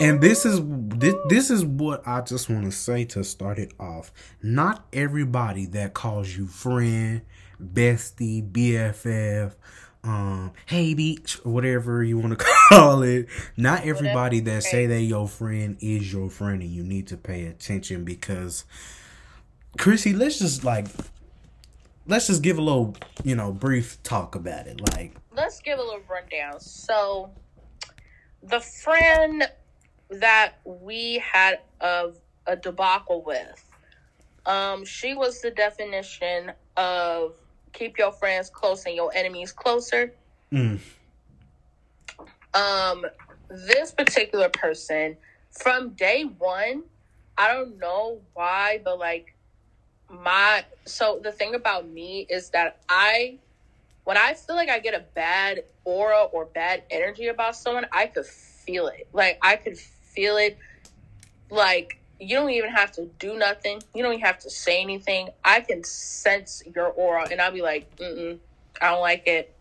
And 0.00 0.22
this 0.22 0.46
is 0.46 0.60
this, 0.64 1.14
this 1.28 1.50
is 1.50 1.62
what 1.62 2.06
I 2.08 2.22
just 2.22 2.48
want 2.48 2.64
to 2.64 2.72
say 2.72 3.04
to 3.06 3.22
start 3.22 3.58
it 3.58 3.74
off. 3.78 4.12
Not 4.42 4.86
everybody 4.94 5.66
that 5.66 5.92
calls 5.92 6.34
you 6.34 6.46
friend, 6.46 7.20
bestie, 7.62 8.50
BFF, 8.50 9.52
um, 10.02 10.52
hey 10.64 10.94
beach, 10.94 11.34
whatever 11.44 12.02
you 12.02 12.18
want 12.18 12.38
to 12.38 12.44
call 12.70 13.02
it. 13.02 13.26
Not 13.58 13.84
everybody 13.84 14.40
that 14.40 14.62
say 14.62 14.86
they 14.86 15.02
your 15.02 15.28
friend 15.28 15.76
is 15.80 16.10
your 16.10 16.30
friend, 16.30 16.62
and 16.62 16.70
you 16.70 16.82
need 16.82 17.08
to 17.08 17.18
pay 17.18 17.44
attention 17.44 18.04
because, 18.04 18.64
Crissy, 19.78 20.16
let's 20.16 20.38
just 20.38 20.64
like, 20.64 20.86
let's 22.06 22.28
just 22.28 22.42
give 22.42 22.56
a 22.56 22.62
little, 22.62 22.96
you 23.22 23.34
know, 23.34 23.52
brief 23.52 24.02
talk 24.02 24.34
about 24.34 24.66
it. 24.66 24.80
Like, 24.96 25.14
let's 25.36 25.60
give 25.60 25.78
a 25.78 25.82
little 25.82 26.00
rundown. 26.08 26.58
So, 26.58 27.30
the 28.42 28.60
friend 28.60 29.46
that 30.10 30.54
we 30.64 31.22
had 31.32 31.60
of 31.80 32.16
a 32.46 32.56
debacle 32.56 33.22
with, 33.24 33.64
um, 34.46 34.84
she 34.84 35.14
was 35.14 35.40
the 35.40 35.50
definition 35.50 36.52
of 36.76 37.34
keep 37.72 37.98
your 37.98 38.12
friends 38.12 38.50
close 38.50 38.84
and 38.86 38.94
your 38.94 39.10
enemies 39.14 39.52
closer. 39.52 40.12
Mm. 40.52 40.80
Um, 42.52 43.06
this 43.48 43.92
particular 43.92 44.48
person, 44.48 45.16
from 45.50 45.90
day 45.90 46.24
one, 46.24 46.84
I 47.38 47.52
don't 47.52 47.78
know 47.78 48.20
why, 48.34 48.80
but 48.84 48.98
like 48.98 49.34
my 50.10 50.64
so 50.84 51.20
the 51.22 51.30
thing 51.30 51.54
about 51.54 51.88
me 51.88 52.26
is 52.28 52.50
that 52.50 52.80
I 52.88 53.38
when 54.04 54.16
I 54.16 54.34
feel 54.34 54.56
like 54.56 54.68
I 54.68 54.80
get 54.80 54.94
a 54.94 55.04
bad 55.14 55.62
aura 55.84 56.24
or 56.24 56.46
bad 56.46 56.82
energy 56.90 57.28
about 57.28 57.54
someone, 57.54 57.86
I 57.92 58.06
could 58.06 58.26
feel 58.26 58.88
it. 58.88 59.08
Like 59.12 59.38
I 59.42 59.56
could 59.56 59.78
feel 60.12 60.36
it 60.36 60.58
like 61.50 62.00
you 62.18 62.36
don't 62.36 62.50
even 62.50 62.70
have 62.70 62.92
to 62.92 63.06
do 63.18 63.36
nothing. 63.36 63.82
You 63.94 64.02
don't 64.02 64.12
even 64.12 64.24
have 64.24 64.38
to 64.40 64.50
say 64.50 64.82
anything. 64.82 65.30
I 65.44 65.60
can 65.60 65.82
sense 65.84 66.62
your 66.74 66.88
aura, 66.88 67.26
and 67.30 67.40
I'll 67.40 67.52
be 67.52 67.62
like, 67.62 67.96
Mm-mm, 67.96 68.38
I 68.80 68.90
don't 68.90 69.00
like 69.00 69.26
it. 69.26 69.54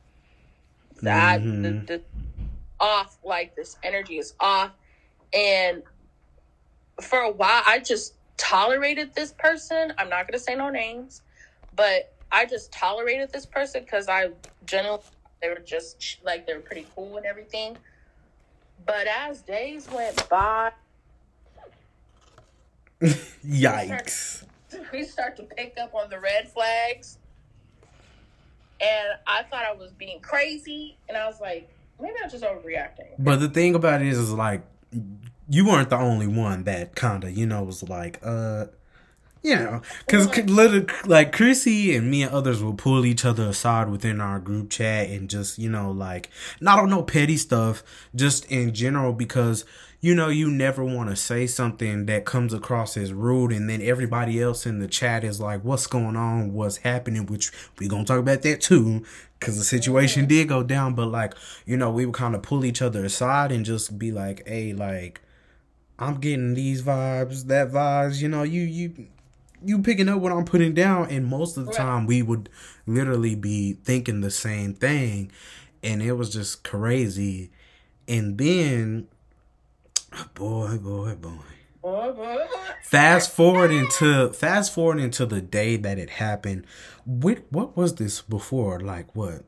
That 1.02 1.42
mm-hmm. 1.42 1.62
the, 1.62 1.72
the 1.72 2.02
off, 2.80 3.18
like 3.24 3.56
this 3.56 3.78
energy 3.84 4.18
is 4.18 4.34
off, 4.40 4.72
and 5.34 5.84
for 7.02 7.20
a 7.20 7.32
while, 7.32 7.64
I 7.66 7.80
just 7.80 8.16
tolerated 8.38 9.14
this 9.14 9.32
person. 9.32 9.94
I'm 9.98 10.10
not 10.10 10.28
gonna 10.28 10.40
say 10.40 10.56
no 10.56 10.70
names, 10.70 11.22
but 11.76 12.14
I 12.32 12.46
just 12.46 12.72
tolerated 12.72 13.32
this 13.32 13.46
person 13.46 13.84
because 13.84 14.10
I 14.10 14.30
generally 14.66 15.02
they 15.42 15.50
were 15.50 15.62
just 15.66 16.18
like 16.24 16.46
they 16.46 16.54
were 16.54 16.60
pretty 16.60 16.86
cool 16.96 17.18
and 17.18 17.26
everything. 17.26 17.78
But 18.86 19.08
as 19.08 19.42
days 19.42 19.88
went 19.92 20.28
by, 20.30 20.72
Yikes. 23.02 24.44
We 24.94 25.04
start, 25.04 25.36
to 25.38 25.44
pick 25.44 25.78
up 25.82 25.96
on 25.96 26.12
the 26.12 26.20
red 26.20 26.48
flags. 26.48 27.18
And 28.80 29.10
I 29.26 29.42
thought 29.44 29.66
I 29.66 29.74
was 29.74 29.92
being 29.94 30.20
crazy. 30.20 30.96
And 31.08 31.18
I 31.18 31.26
was 31.26 31.42
like, 31.42 31.68
maybe 32.00 32.14
I'm 32.24 32.30
just 32.30 32.44
overreacting. 32.44 33.08
But 33.18 33.38
the 33.38 33.50
thing 33.50 33.74
about 33.74 34.02
it 34.02 34.08
is, 34.08 34.20
is 34.20 34.32
like, 34.32 34.62
you 35.50 35.66
weren't 35.66 35.90
the 35.90 35.98
only 35.98 36.28
one 36.28 36.66
that 36.66 36.96
kind 36.96 37.24
of, 37.24 37.36
you 37.36 37.48
know, 37.48 37.64
was 37.64 37.82
like, 37.82 38.20
uh, 38.22 38.66
you 39.42 39.56
know, 39.56 39.82
because 40.06 40.28
little 40.50 40.86
like 41.06 41.36
Crissy 41.36 41.98
and 41.98 42.10
me 42.10 42.24
and 42.24 42.32
others 42.32 42.62
will 42.62 42.74
pull 42.74 43.06
each 43.06 43.26
other 43.26 43.50
aside 43.50 43.90
within 43.90 44.20
our 44.20 44.40
group 44.40 44.70
chat 44.70 45.10
and 45.10 45.30
just 45.30 45.58
you 45.58 45.70
know 45.70 45.92
like 45.92 46.30
not 46.60 46.80
on 46.80 46.90
no 46.90 47.04
petty 47.04 47.38
stuff, 47.38 47.84
just 48.16 48.46
in 48.52 48.74
general 48.74 49.14
because 49.14 49.66
you 50.02 50.16
know, 50.16 50.30
you 50.30 50.50
never 50.50 50.84
want 50.84 51.10
to 51.10 51.16
say 51.16 51.46
something 51.46 52.06
that 52.06 52.24
comes 52.24 52.54
across 52.54 52.96
as 52.96 53.12
rude, 53.12 53.52
and 53.52 53.70
then 53.70 53.82
everybody 53.82 54.42
else 54.42 54.66
in 54.66 54.80
the 54.80 54.88
chat 54.88 55.26
is 55.26 55.42
like, 55.42 55.64
"What's 55.64 55.88
going 55.88 56.16
on? 56.16 56.54
What's 56.54 56.78
happening?" 56.78 57.26
Which 57.26 57.52
we 57.78 57.88
gonna 57.90 58.06
talk 58.06 58.20
about 58.20 58.42
that 58.44 58.62
too, 58.62 59.04
because 59.38 59.58
the 59.58 59.64
situation 59.66 60.26
did 60.26 60.48
go 60.48 60.64
down. 60.64 60.94
But 60.96 61.08
like, 61.08 61.34
you 61.66 61.76
know, 61.76 61.92
we 61.92 62.06
would 62.06 62.16
kind 62.16 62.34
of 62.34 62.42
pull 62.44 62.64
each 62.64 62.82
other 62.82 63.04
aside 63.04 63.52
and 63.52 63.66
just 63.66 64.00
be 64.00 64.12
like, 64.12 64.48
"Hey, 64.48 64.72
like, 64.74 65.22
I'm 65.98 66.16
getting 66.16 66.54
these 66.54 66.82
vibes, 66.82 67.48
that 67.48 67.72
vibes. 67.72 68.22
You 68.22 68.30
know, 68.30 68.44
you 68.44 68.62
you." 68.62 69.08
You 69.64 69.82
picking 69.82 70.10
up 70.10 70.20
what 70.20 70.32
I'm 70.32 70.46
putting 70.46 70.74
down, 70.74 71.10
and 71.10 71.26
most 71.26 71.58
of 71.58 71.66
the 71.66 71.72
time 71.72 72.06
we 72.06 72.22
would 72.22 72.50
literally 72.86 73.36
be 73.36 73.74
thinking 73.74 74.22
the 74.22 74.32
same 74.32 74.74
thing, 74.74 75.32
and 75.84 76.02
it 76.02 76.14
was 76.14 76.30
just 76.32 76.64
crazy. 76.64 77.52
And 78.08 78.38
then 78.38 79.08
oh, 80.14 80.26
Boy, 80.34 80.46
oh, 80.46 80.70
oh, 80.74 80.78
boy, 80.78 81.16
boy. 81.16 81.32
Boy, 81.82 82.12
boy. 82.12 82.46
Fast 82.84 83.32
forward 83.32 83.72
into 83.72 84.34
fast 84.34 84.74
forward 84.74 85.00
into 85.00 85.26
the 85.26 85.42
day 85.42 85.78
that 85.78 85.98
it 85.98 86.10
happened. 86.10 86.66
What 87.06 87.44
what 87.50 87.78
was 87.78 87.96
this 87.96 88.22
before? 88.22 88.80
Like 88.80 89.16
what? 89.16 89.44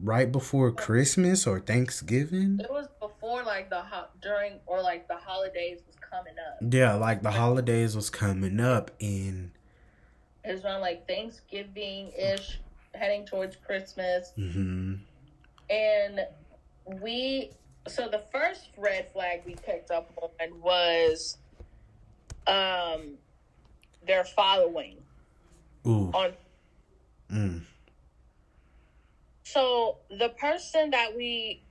Right 0.00 0.32
before 0.32 0.72
Christmas 0.72 1.46
or 1.46 1.60
Thanksgiving? 1.60 2.58
It 2.60 2.70
was 2.70 2.88
before 3.30 3.44
like 3.44 3.70
the 3.70 3.80
ho- 3.80 4.08
during 4.20 4.54
or 4.66 4.82
like 4.82 5.08
the 5.08 5.16
holidays 5.16 5.80
was 5.86 5.96
coming 5.96 6.34
up. 6.48 6.58
Yeah, 6.72 6.94
like 6.94 7.22
the 7.22 7.30
holidays 7.30 7.94
was 7.94 8.10
coming 8.10 8.60
up 8.60 8.90
and 9.00 9.50
it 10.44 10.52
was 10.52 10.64
around 10.64 10.80
like 10.80 11.06
Thanksgiving 11.06 12.12
ish, 12.18 12.58
heading 12.94 13.26
towards 13.26 13.56
Christmas. 13.56 14.32
Mm-hmm. 14.36 14.94
And 15.68 16.20
we 17.00 17.50
so 17.86 18.08
the 18.08 18.22
first 18.32 18.70
red 18.76 19.12
flag 19.12 19.42
we 19.46 19.54
picked 19.54 19.90
up 19.90 20.10
on 20.20 20.60
was 20.60 21.38
um 22.46 23.14
their 24.06 24.24
following 24.24 24.96
Ooh. 25.86 26.10
on 26.12 26.32
mm. 27.32 27.62
so 29.44 29.98
the 30.18 30.30
person 30.30 30.90
that 30.90 31.16
we 31.16 31.62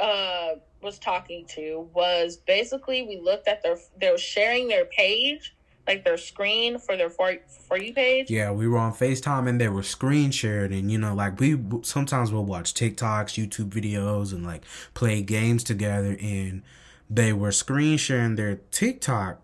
uh 0.00 0.54
was 0.80 0.98
talking 0.98 1.44
to 1.46 1.88
was 1.92 2.36
basically 2.36 3.02
we 3.02 3.18
looked 3.18 3.48
at 3.48 3.62
their 3.62 3.76
they 4.00 4.10
were 4.10 4.18
sharing 4.18 4.68
their 4.68 4.84
page 4.84 5.54
like 5.88 6.04
their 6.04 6.18
screen 6.18 6.78
for 6.78 6.96
their 6.96 7.08
for, 7.08 7.34
for 7.66 7.78
you 7.78 7.94
page. 7.94 8.30
Yeah, 8.30 8.50
we 8.50 8.68
were 8.68 8.76
on 8.76 8.92
FaceTime 8.92 9.48
and 9.48 9.58
they 9.58 9.68
were 9.68 9.82
screen 9.82 10.30
shared 10.30 10.70
and 10.70 10.92
you 10.92 10.98
know 10.98 11.14
like 11.14 11.40
we 11.40 11.58
sometimes 11.82 12.30
we'll 12.30 12.44
watch 12.44 12.74
TikToks, 12.74 13.42
YouTube 13.42 13.70
videos 13.70 14.32
and 14.32 14.46
like 14.46 14.64
play 14.94 15.22
games 15.22 15.64
together 15.64 16.16
and 16.20 16.62
they 17.08 17.32
were 17.32 17.50
screen 17.50 17.96
sharing 17.96 18.36
their 18.36 18.56
TikTok 18.70 19.40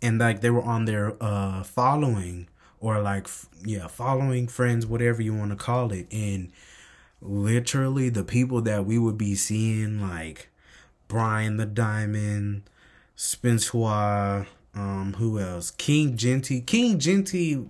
and 0.00 0.18
like 0.20 0.40
they 0.40 0.50
were 0.50 0.62
on 0.62 0.84
their 0.84 1.20
uh 1.20 1.64
following 1.64 2.48
or 2.78 3.02
like 3.02 3.28
yeah, 3.64 3.88
following 3.88 4.46
friends 4.46 4.86
whatever 4.86 5.20
you 5.20 5.34
want 5.34 5.50
to 5.50 5.56
call 5.56 5.92
it 5.92 6.06
and 6.12 6.52
literally 7.20 8.08
the 8.08 8.24
people 8.24 8.62
that 8.62 8.86
we 8.86 8.98
would 8.98 9.18
be 9.18 9.34
seeing 9.34 10.00
like 10.00 10.48
Brian 11.08 11.56
the 11.56 11.66
Diamond, 11.66 12.62
Spencer 13.16 14.46
um, 14.74 15.14
who 15.18 15.38
else? 15.38 15.70
King 15.72 16.16
Genty. 16.16 16.60
King 16.60 16.98
Genty 16.98 17.66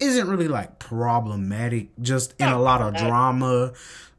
isn't 0.00 0.28
really 0.28 0.48
like 0.48 0.78
problematic, 0.78 1.90
just 2.00 2.34
in 2.38 2.48
a 2.48 2.60
lot 2.60 2.82
of 2.82 2.96
drama. 2.96 3.72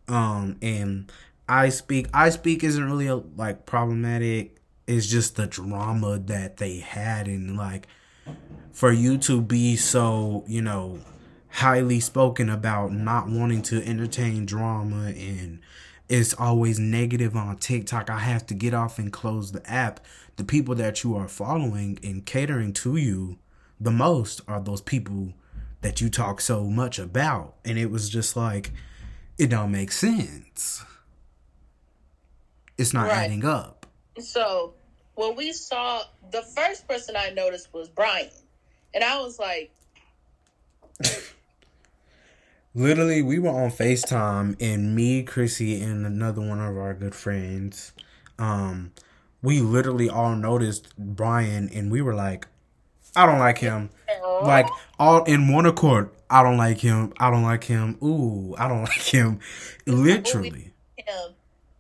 Um, 0.08 0.58
and 0.62 1.12
I 1.50 1.70
speak. 1.70 2.08
I 2.14 2.30
speak 2.30 2.64
isn't 2.64 2.84
really 2.84 3.08
a, 3.08 3.16
like 3.16 3.66
problematic. 3.66 4.58
It's 4.88 5.08
just 5.08 5.36
the 5.36 5.48
drama 5.48 6.20
that 6.20 6.58
they 6.58 6.78
had, 6.78 7.28
and 7.28 7.58
like 7.58 7.88
for 8.72 8.92
you 8.92 9.18
to 9.18 9.42
be 9.42 9.76
so, 9.76 10.44
you 10.48 10.62
know, 10.62 11.00
highly 11.56 12.02
spoken 12.02 12.50
about 12.50 12.92
not 12.92 13.30
wanting 13.30 13.62
to 13.62 13.82
entertain 13.88 14.46
drama 14.46 15.06
and 15.06 15.58
it's 16.10 16.34
always 16.34 16.78
negative 16.78 17.34
on 17.34 17.56
TikTok. 17.56 18.10
I 18.10 18.20
have 18.20 18.46
to 18.48 18.54
get 18.54 18.74
off 18.74 19.00
and 19.00 19.12
close 19.12 19.54
the 19.54 19.66
app 19.70 20.02
the 20.36 20.44
people 20.44 20.76
that 20.76 21.02
you 21.02 21.16
are 21.16 21.30
following 21.30 21.98
and 22.04 22.26
catering 22.26 22.74
to 22.74 22.98
you 22.98 23.38
the 23.80 23.90
most 23.90 24.42
are 24.50 24.60
those 24.60 24.82
people 24.82 25.32
that 25.80 26.02
you 26.02 26.10
talk 26.10 26.42
so 26.42 26.66
much 26.66 27.00
about. 27.00 27.56
And 27.64 27.78
it 27.78 27.90
was 27.90 28.10
just 28.10 28.36
like, 28.36 28.72
it 29.38 29.50
don't 29.50 29.72
make 29.72 29.94
sense. 29.94 30.84
It's 32.78 32.94
not 32.94 33.08
right. 33.08 33.14
adding 33.14 33.46
up. 33.46 33.86
So 34.20 34.74
when 35.14 35.38
we 35.38 35.54
saw 35.54 36.04
the 36.32 36.42
first 36.42 36.86
person 36.86 37.16
I 37.16 37.30
noticed 37.30 37.74
was 37.74 37.88
Brian. 37.88 38.28
And 38.94 39.06
I 39.06 39.20
was 39.20 39.40
like 39.40 39.72
Literally, 42.78 43.22
we 43.22 43.40
were 43.40 43.50
on 43.52 43.72
FaceTime, 43.72 44.58
and 44.60 44.94
me, 44.94 45.24
Crissy, 45.24 45.82
and 45.82 46.06
another 46.06 46.42
one 46.42 46.60
of 46.60 46.78
our 46.78 46.94
good 46.94 47.16
friends, 47.16 47.94
um, 48.38 48.92
we 49.42 49.62
literally 49.62 50.10
all 50.10 50.36
noticed 50.36 50.94
Brian, 50.98 51.70
and 51.70 51.90
we 51.90 52.02
were 52.02 52.14
like, 52.14 52.48
I 53.16 53.26
don't 53.26 53.40
like 53.40 53.60
him. 53.60 53.92
Like 54.44 54.68
all 55.00 55.24
in 55.24 55.54
one 55.54 55.66
accord. 55.66 56.10
I 56.30 56.44
don't 56.44 56.58
like 56.58 56.80
him. 56.80 57.14
I 57.18 57.32
don't 57.32 57.44
like 57.44 57.64
him. 57.64 57.98
Ooh, 58.04 58.54
I 58.58 58.68
don't 58.68 58.82
like 58.90 59.02
him. 59.02 59.40
Literally. 59.86 60.74
Him. 60.98 61.34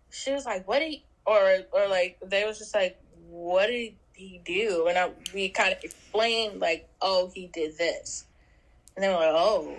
She 0.09 0.31
was 0.31 0.45
like, 0.45 0.65
"What 0.65 0.79
did?" 0.79 0.91
He, 0.91 1.03
or 1.25 1.57
or 1.73 1.87
like 1.89 2.17
they 2.23 2.45
was 2.45 2.57
just 2.59 2.73
like, 2.73 2.97
"What 3.29 3.67
did 3.67 3.95
he 4.13 4.39
do?" 4.45 4.87
And 4.87 4.97
I 4.97 5.09
we 5.33 5.49
kind 5.49 5.73
of 5.73 5.83
explained 5.83 6.61
like, 6.61 6.87
"Oh, 7.01 7.29
he 7.33 7.47
did 7.47 7.77
this," 7.77 8.23
and 8.95 9.03
they 9.03 9.09
were 9.09 9.15
like, 9.15 9.33
"Oh, 9.33 9.75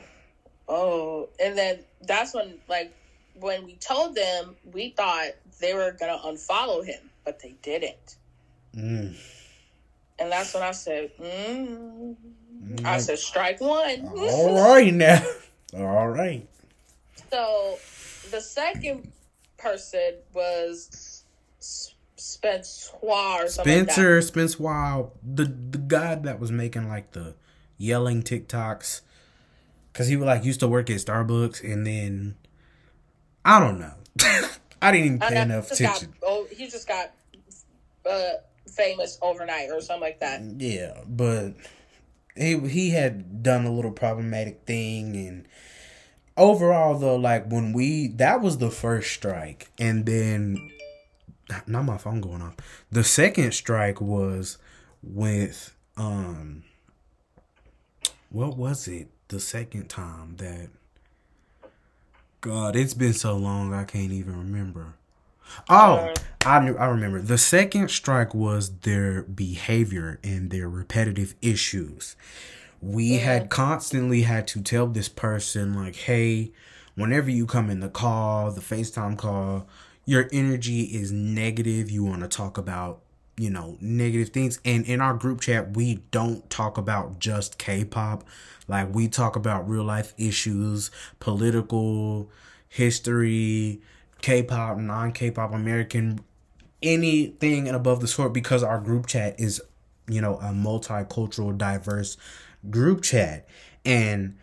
oh," 0.68 1.28
and 1.42 1.56
then 1.56 1.80
that's 2.02 2.34
when 2.34 2.54
like 2.68 2.92
when 3.38 3.64
we 3.64 3.74
told 3.76 4.14
them, 4.14 4.56
we 4.72 4.90
thought 4.90 5.28
they 5.60 5.74
were 5.74 5.96
gonna 5.98 6.18
unfollow 6.24 6.84
him, 6.84 7.10
but 7.24 7.40
they 7.40 7.54
didn't. 7.62 8.16
Mm. 8.74 9.16
And 10.18 10.32
that's 10.32 10.54
when 10.54 10.62
I 10.62 10.70
said, 10.70 11.10
mm. 11.18 12.16
I 12.84 12.98
said, 12.98 13.18
strike 13.18 13.60
one. 13.60 14.08
All 14.16 14.74
right 14.74 14.92
now. 14.92 15.22
All 15.76 16.08
right. 16.08 16.46
So 17.30 17.78
the 18.30 18.40
second 18.40 19.12
person 19.58 20.14
was 20.32 21.24
Spencer 22.16 22.92
or 23.00 23.48
Spencer, 23.48 24.16
like 24.16 24.22
Spencer, 24.22 25.10
the 25.22 25.44
the 25.44 25.78
guy 25.78 26.14
that 26.14 26.40
was 26.40 26.50
making 26.50 26.88
like 26.88 27.12
the 27.12 27.34
yelling 27.78 28.22
TikToks, 28.22 29.02
because 29.96 30.08
he 30.08 30.16
like 30.18 30.44
used 30.44 30.60
to 30.60 30.68
work 30.68 30.90
at 30.90 30.96
Starbucks, 30.96 31.64
and 31.64 31.86
then 31.86 32.36
I 33.46 33.58
don't 33.58 33.80
know. 33.80 33.94
I 34.82 34.92
didn't 34.92 35.06
even 35.06 35.18
pay 35.20 35.40
enough 35.40 35.70
attention. 35.72 36.12
Got, 36.20 36.28
oh, 36.28 36.46
he 36.50 36.68
just 36.68 36.86
got 36.86 37.12
uh, 38.04 38.32
famous 38.68 39.18
overnight 39.22 39.70
or 39.70 39.80
something 39.80 40.02
like 40.02 40.20
that. 40.20 40.42
Yeah, 40.58 40.98
but 41.08 41.54
he 42.36 42.58
he 42.68 42.90
had 42.90 43.42
done 43.42 43.64
a 43.64 43.72
little 43.72 43.90
problematic 43.90 44.66
thing 44.66 45.16
and 45.16 45.48
overall 46.36 46.98
though 46.98 47.16
like 47.16 47.50
when 47.50 47.72
we 47.72 48.08
that 48.08 48.42
was 48.42 48.58
the 48.58 48.70
first 48.70 49.10
strike 49.10 49.70
and 49.78 50.04
then 50.04 50.70
not 51.66 51.86
my 51.86 51.96
phone 51.96 52.20
going 52.20 52.42
off 52.42 52.54
the 52.90 53.02
second 53.02 53.52
strike 53.52 54.02
was 54.02 54.58
with 55.02 55.74
um 55.96 56.62
what 58.28 58.54
was 58.54 58.86
it 58.86 59.08
the 59.28 59.40
second 59.40 59.88
time 59.88 60.36
that 60.36 60.68
god 62.40 62.76
it's 62.76 62.94
been 62.94 63.12
so 63.12 63.36
long 63.36 63.72
i 63.72 63.84
can't 63.84 64.12
even 64.12 64.36
remember 64.36 64.94
Oh, 65.68 66.12
I 66.44 66.60
knew, 66.60 66.76
I 66.76 66.86
remember. 66.86 67.20
The 67.20 67.38
second 67.38 67.90
strike 67.90 68.34
was 68.34 68.70
their 68.78 69.22
behavior 69.22 70.18
and 70.22 70.50
their 70.50 70.68
repetitive 70.68 71.34
issues. 71.42 72.16
We 72.80 73.14
yeah. 73.14 73.18
had 73.18 73.50
constantly 73.50 74.22
had 74.22 74.46
to 74.48 74.62
tell 74.62 74.86
this 74.86 75.08
person 75.08 75.74
like, 75.74 75.96
"Hey, 75.96 76.52
whenever 76.94 77.30
you 77.30 77.46
come 77.46 77.70
in 77.70 77.80
the 77.80 77.88
call, 77.88 78.50
the 78.50 78.60
FaceTime 78.60 79.16
call, 79.16 79.66
your 80.04 80.28
energy 80.32 80.82
is 80.82 81.10
negative. 81.10 81.90
You 81.90 82.04
want 82.04 82.22
to 82.22 82.28
talk 82.28 82.58
about, 82.58 83.00
you 83.36 83.50
know, 83.50 83.76
negative 83.80 84.28
things." 84.28 84.60
And 84.64 84.84
in 84.84 85.00
our 85.00 85.14
group 85.14 85.40
chat, 85.40 85.76
we 85.76 86.02
don't 86.10 86.48
talk 86.50 86.78
about 86.78 87.18
just 87.18 87.58
K-pop. 87.58 88.24
Like 88.68 88.94
we 88.94 89.08
talk 89.08 89.36
about 89.36 89.68
real 89.68 89.84
life 89.84 90.14
issues, 90.18 90.90
political 91.20 92.30
history, 92.68 93.80
K-pop, 94.22 94.78
non-K-pop, 94.78 95.52
American, 95.52 96.20
anything 96.82 97.68
and 97.68 97.76
above 97.76 98.00
the 98.00 98.08
sort 98.08 98.32
because 98.32 98.62
our 98.62 98.80
group 98.80 99.06
chat 99.06 99.38
is, 99.38 99.60
you 100.08 100.20
know, 100.20 100.36
a 100.36 100.50
multicultural, 100.52 101.56
diverse 101.56 102.16
group 102.70 103.02
chat. 103.02 103.46
And 103.84 104.36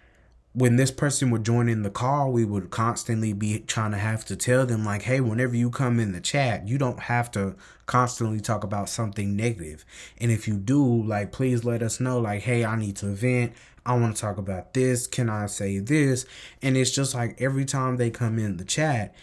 when 0.53 0.75
this 0.75 0.91
person 0.91 1.31
would 1.31 1.43
join 1.43 1.67
in 1.67 1.81
the 1.81 1.89
call, 1.89 2.31
we 2.31 2.45
would 2.45 2.69
constantly 2.69 3.33
be 3.33 3.59
trying 3.59 3.91
to 3.91 3.97
have 3.97 4.23
to 4.25 4.35
tell 4.35 4.67
them, 4.67 4.85
like, 4.85 5.01
hey, 5.01 5.19
whenever 5.19 5.55
you 5.55 5.71
come 5.71 5.99
in 5.99 6.11
the 6.11 6.21
chat, 6.21 6.67
you 6.67 6.77
don't 6.77 6.99
have 6.99 7.31
to 7.31 7.55
constantly 7.87 8.39
talk 8.39 8.63
about 8.63 8.87
something 8.87 9.35
negative. 9.35 9.83
And 10.19 10.31
if 10.31 10.47
you 10.47 10.57
do, 10.57 11.03
like, 11.03 11.31
please 11.31 11.63
let 11.63 11.81
us 11.81 11.99
know, 11.99 12.19
like, 12.19 12.43
hey, 12.43 12.63
I 12.63 12.75
need 12.75 12.95
to 12.97 13.07
vent. 13.07 13.53
I 13.85 13.97
want 13.97 14.15
to 14.15 14.21
talk 14.21 14.37
about 14.37 14.73
this. 14.73 15.07
Can 15.07 15.29
I 15.29 15.47
say 15.47 15.79
this? 15.79 16.25
And 16.61 16.77
it's 16.77 16.91
just 16.91 17.13
like 17.13 17.41
every 17.41 17.65
time 17.65 17.97
they 17.97 18.09
come 18.09 18.39
in 18.39 18.57
the 18.57 18.63
chat, 18.63 19.13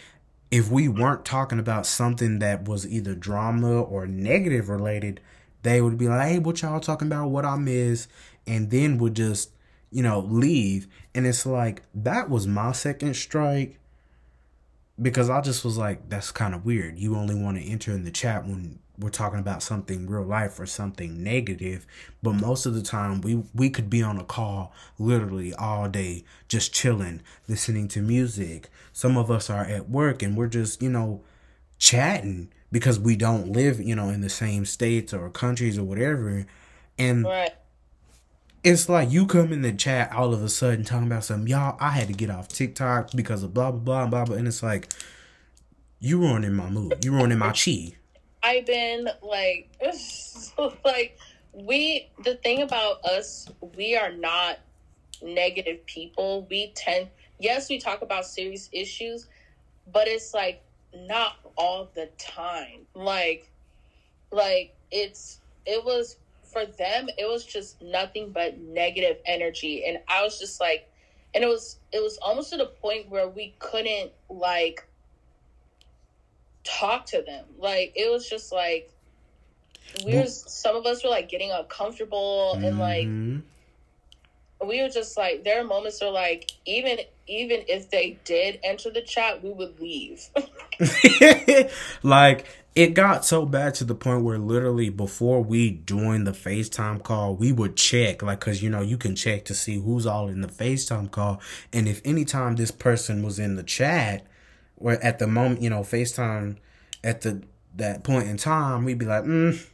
if 0.51 0.69
we 0.69 0.87
weren't 0.87 1.25
talking 1.25 1.59
about 1.59 1.85
something 1.85 2.39
that 2.39 2.67
was 2.67 2.85
either 2.85 3.15
drama 3.15 3.81
or 3.81 4.05
negative 4.05 4.69
related, 4.69 5.21
they 5.63 5.81
would 5.81 5.97
be 5.97 6.07
like, 6.07 6.27
hey, 6.27 6.39
what 6.39 6.61
y'all 6.61 6.79
talking 6.79 7.07
about? 7.07 7.29
What 7.29 7.45
I 7.45 7.55
miss? 7.55 8.07
And 8.45 8.69
then 8.69 8.97
would 8.97 9.15
just, 9.15 9.51
you 9.91 10.03
know, 10.03 10.19
leave. 10.19 10.87
And 11.15 11.25
it's 11.25 11.45
like, 11.45 11.83
that 11.95 12.29
was 12.29 12.47
my 12.47 12.73
second 12.73 13.15
strike 13.15 13.79
because 15.01 15.29
I 15.29 15.41
just 15.41 15.63
was 15.63 15.77
like, 15.77 16.09
that's 16.09 16.31
kind 16.31 16.53
of 16.53 16.65
weird. 16.65 16.99
You 16.99 17.15
only 17.15 17.35
want 17.35 17.57
to 17.57 17.63
enter 17.63 17.91
in 17.91 18.03
the 18.03 18.11
chat 18.11 18.45
when 18.45 18.79
we're 19.01 19.09
talking 19.09 19.39
about 19.39 19.61
something 19.61 20.07
real 20.07 20.23
life 20.23 20.59
or 20.59 20.65
something 20.65 21.23
negative 21.23 21.85
but 22.21 22.33
most 22.33 22.65
of 22.65 22.73
the 22.73 22.81
time 22.81 23.21
we 23.21 23.43
we 23.53 23.69
could 23.69 23.89
be 23.89 24.01
on 24.01 24.17
a 24.17 24.23
call 24.23 24.73
literally 24.97 25.53
all 25.55 25.89
day 25.89 26.23
just 26.47 26.73
chilling 26.73 27.21
listening 27.47 27.87
to 27.87 28.01
music. 28.01 28.69
Some 28.93 29.17
of 29.17 29.31
us 29.31 29.49
are 29.49 29.63
at 29.63 29.89
work 29.89 30.21
and 30.21 30.37
we're 30.37 30.47
just 30.47 30.81
you 30.81 30.89
know 30.89 31.21
chatting 31.77 32.49
because 32.71 32.99
we 32.99 33.15
don't 33.15 33.51
live 33.51 33.79
you 33.79 33.95
know 33.95 34.09
in 34.09 34.21
the 34.21 34.29
same 34.29 34.65
states 34.65 35.13
or 35.13 35.29
countries 35.29 35.77
or 35.77 35.83
whatever. 35.83 36.45
And 36.97 37.23
right. 37.23 37.51
it's 38.63 38.87
like 38.87 39.09
you 39.09 39.25
come 39.25 39.51
in 39.51 39.61
the 39.61 39.71
chat 39.71 40.11
all 40.13 40.33
of 40.33 40.43
a 40.43 40.49
sudden 40.49 40.85
talking 40.85 41.07
about 41.07 41.23
something 41.23 41.47
y'all 41.47 41.77
i 41.79 41.89
had 41.89 42.07
to 42.07 42.13
get 42.13 42.29
off 42.29 42.47
tiktok 42.47 43.09
because 43.15 43.41
of 43.41 43.53
blah 43.53 43.71
blah 43.71 43.79
blah 43.79 44.05
blah 44.05 44.25
blah 44.25 44.35
and 44.35 44.47
it's 44.47 44.61
like 44.61 44.93
you 45.99 46.19
ruining 46.19 46.53
my 46.53 46.69
mood. 46.69 47.05
You 47.05 47.11
ruining 47.11 47.37
my 47.37 47.51
chi 47.51 47.93
I've 48.43 48.65
been 48.65 49.07
like, 49.21 49.69
like 50.85 51.17
we. 51.53 52.09
The 52.23 52.35
thing 52.35 52.61
about 52.61 53.03
us, 53.05 53.49
we 53.75 53.95
are 53.95 54.11
not 54.11 54.59
negative 55.21 55.85
people. 55.85 56.47
We 56.49 56.71
tend, 56.75 57.09
yes, 57.39 57.69
we 57.69 57.79
talk 57.79 58.01
about 58.01 58.25
serious 58.25 58.69
issues, 58.71 59.27
but 59.91 60.07
it's 60.07 60.33
like 60.33 60.63
not 60.95 61.37
all 61.55 61.89
the 61.93 62.09
time. 62.17 62.81
Like, 62.95 63.49
like 64.31 64.75
it's 64.91 65.39
it 65.65 65.83
was 65.83 66.17
for 66.43 66.65
them. 66.65 67.09
It 67.17 67.27
was 67.27 67.45
just 67.45 67.81
nothing 67.81 68.31
but 68.31 68.59
negative 68.59 69.17
energy, 69.25 69.85
and 69.85 69.99
I 70.07 70.23
was 70.23 70.39
just 70.39 70.59
like, 70.59 70.89
and 71.35 71.43
it 71.43 71.47
was 71.47 71.77
it 71.91 72.01
was 72.01 72.17
almost 72.17 72.51
to 72.51 72.57
the 72.57 72.65
point 72.65 73.09
where 73.09 73.27
we 73.27 73.53
couldn't 73.59 74.11
like 74.29 74.87
talk 76.63 77.05
to 77.07 77.21
them. 77.21 77.45
Like 77.59 77.93
it 77.95 78.11
was 78.11 78.29
just 78.29 78.51
like 78.51 78.91
we 80.05 80.15
were 80.15 80.25
some 80.25 80.75
of 80.75 80.85
us 80.85 81.03
were 81.03 81.09
like 81.09 81.29
getting 81.29 81.51
uncomfortable 81.51 82.53
and 82.53 82.79
like 82.79 83.07
mm-hmm. 83.07 83.39
we 84.67 84.81
were 84.81 84.89
just 84.89 85.17
like 85.17 85.43
there 85.43 85.59
are 85.59 85.63
moments 85.63 86.01
where 86.01 86.11
like 86.11 86.51
even 86.65 86.99
even 87.27 87.63
if 87.67 87.89
they 87.89 88.17
did 88.25 88.59
enter 88.63 88.89
the 88.89 89.01
chat, 89.01 89.43
we 89.43 89.51
would 89.51 89.79
leave. 89.79 90.27
like 92.03 92.45
it 92.73 92.93
got 92.93 93.25
so 93.25 93.45
bad 93.45 93.73
to 93.75 93.83
the 93.83 93.95
point 93.95 94.23
where 94.23 94.37
literally 94.37 94.89
before 94.89 95.41
we 95.41 95.71
joined 95.85 96.25
the 96.25 96.31
FaceTime 96.31 97.03
call, 97.03 97.35
we 97.35 97.51
would 97.51 97.75
check, 97.75 98.21
like, 98.21 98.39
cause 98.39 98.61
you 98.61 98.69
know, 98.69 98.81
you 98.81 98.97
can 98.97 99.15
check 99.15 99.43
to 99.45 99.53
see 99.53 99.79
who's 99.79 100.05
all 100.05 100.29
in 100.29 100.41
the 100.41 100.47
FaceTime 100.47 101.11
call. 101.11 101.41
And 101.73 101.87
if 101.87 102.01
anytime 102.05 102.55
this 102.55 102.71
person 102.71 103.23
was 103.23 103.39
in 103.39 103.55
the 103.55 103.63
chat, 103.63 104.25
where 104.81 105.03
at 105.03 105.19
the 105.19 105.27
moment, 105.27 105.61
you 105.61 105.69
know, 105.69 105.81
FaceTime 105.81 106.57
at 107.03 107.21
the 107.21 107.41
that 107.75 108.03
point 108.03 108.27
in 108.27 108.37
time, 108.37 108.83
we'd 108.83 108.97
be 108.97 109.05
like, 109.05 109.23
mm, 109.23 109.65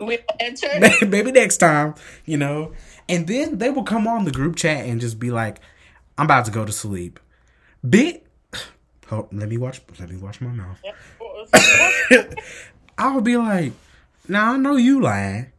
we 0.00 0.18
enter 0.40 0.68
maybe 1.06 1.32
next 1.32 1.58
time, 1.58 1.94
you 2.24 2.36
know. 2.36 2.72
And 3.08 3.26
then 3.26 3.58
they 3.58 3.70
would 3.70 3.86
come 3.86 4.06
on 4.06 4.24
the 4.24 4.30
group 4.30 4.56
chat 4.56 4.86
and 4.86 5.00
just 5.00 5.18
be 5.18 5.30
like, 5.30 5.58
"I'm 6.18 6.26
about 6.26 6.44
to 6.46 6.50
go 6.50 6.64
to 6.64 6.72
sleep." 6.72 7.20
Bit, 7.88 8.26
oh, 9.12 9.28
let 9.32 9.48
me 9.48 9.58
watch. 9.58 9.80
Let 9.98 10.10
me 10.10 10.16
watch 10.16 10.40
my 10.40 10.50
mouth. 10.50 10.80
I 12.98 13.14
would 13.14 13.24
be 13.24 13.36
like, 13.36 13.72
"Now 14.28 14.54
I 14.54 14.56
know 14.56 14.76
you 14.76 15.00
lying," 15.00 15.52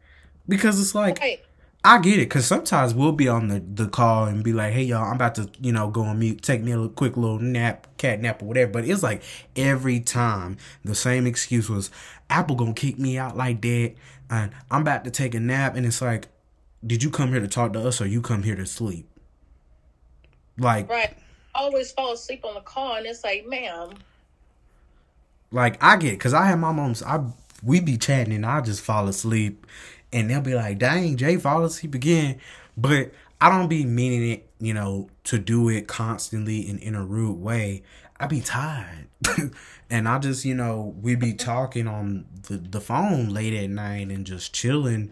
because 0.48 0.80
it's 0.80 0.94
like. 0.94 1.18
Right 1.20 1.40
I 1.84 1.98
get 2.00 2.14
it 2.14 2.28
because 2.28 2.44
sometimes 2.44 2.92
we'll 2.92 3.12
be 3.12 3.28
on 3.28 3.48
the, 3.48 3.60
the 3.60 3.88
call 3.88 4.24
and 4.24 4.42
be 4.42 4.52
like, 4.52 4.72
"Hey 4.72 4.82
y'all, 4.82 5.04
I'm 5.04 5.16
about 5.16 5.36
to 5.36 5.48
you 5.60 5.72
know 5.72 5.88
go 5.88 6.02
on 6.02 6.18
mute, 6.18 6.42
take 6.42 6.62
me 6.62 6.72
a 6.72 6.88
quick 6.88 7.16
little 7.16 7.38
nap, 7.38 7.86
cat 7.98 8.20
nap 8.20 8.42
or 8.42 8.46
whatever." 8.46 8.72
But 8.72 8.84
it's 8.84 9.02
like 9.02 9.22
every 9.56 10.00
time 10.00 10.56
the 10.84 10.94
same 10.94 11.26
excuse 11.26 11.70
was, 11.70 11.90
"Apple 12.28 12.56
gonna 12.56 12.74
kick 12.74 12.98
me 12.98 13.16
out 13.16 13.36
like 13.36 13.62
that," 13.62 13.94
and 14.28 14.50
I'm 14.70 14.82
about 14.82 15.04
to 15.04 15.10
take 15.10 15.34
a 15.34 15.40
nap, 15.40 15.76
and 15.76 15.86
it's 15.86 16.02
like, 16.02 16.28
"Did 16.84 17.02
you 17.02 17.10
come 17.10 17.30
here 17.30 17.40
to 17.40 17.48
talk 17.48 17.72
to 17.74 17.86
us 17.86 18.00
or 18.00 18.06
you 18.06 18.22
come 18.22 18.42
here 18.42 18.56
to 18.56 18.66
sleep?" 18.66 19.08
Like, 20.58 20.90
right. 20.90 21.16
always 21.54 21.92
fall 21.92 22.12
asleep 22.12 22.44
on 22.44 22.54
the 22.54 22.60
call, 22.60 22.96
and 22.96 23.06
it's 23.06 23.22
like, 23.22 23.46
ma'am. 23.46 23.90
Like 25.52 25.82
I 25.82 25.96
get, 25.96 26.18
cause 26.18 26.34
I 26.34 26.46
have 26.46 26.58
my 26.58 26.72
mom's. 26.72 27.02
I 27.02 27.24
we 27.62 27.80
be 27.80 27.96
chatting 27.96 28.34
and 28.34 28.46
I 28.46 28.60
just 28.60 28.80
fall 28.80 29.08
asleep, 29.08 29.66
and 30.12 30.30
they'll 30.30 30.40
be 30.40 30.54
like, 30.54 30.78
"Dang, 30.78 31.16
Jae, 31.16 31.40
fall 31.40 31.64
asleep 31.64 31.94
again." 31.94 32.38
But 32.76 33.12
I 33.40 33.50
don't 33.50 33.68
be 33.68 33.84
meaning 33.84 34.30
it, 34.30 34.48
you 34.60 34.74
know, 34.74 35.08
to 35.24 35.38
do 35.38 35.68
it 35.68 35.86
constantly 35.86 36.68
and 36.68 36.78
in 36.80 36.94
a 36.94 37.04
rude 37.04 37.38
way. 37.38 37.82
I 38.20 38.26
be 38.26 38.40
tired. 38.40 39.06
and 39.90 40.08
I 40.08 40.18
just, 40.18 40.44
you 40.44 40.54
know, 40.54 40.94
we 41.00 41.14
be 41.14 41.34
talking 41.34 41.86
on 41.86 42.24
the, 42.48 42.56
the 42.56 42.80
phone 42.80 43.28
late 43.28 43.54
at 43.54 43.70
night 43.70 44.08
and 44.08 44.26
just 44.26 44.52
chilling. 44.52 45.10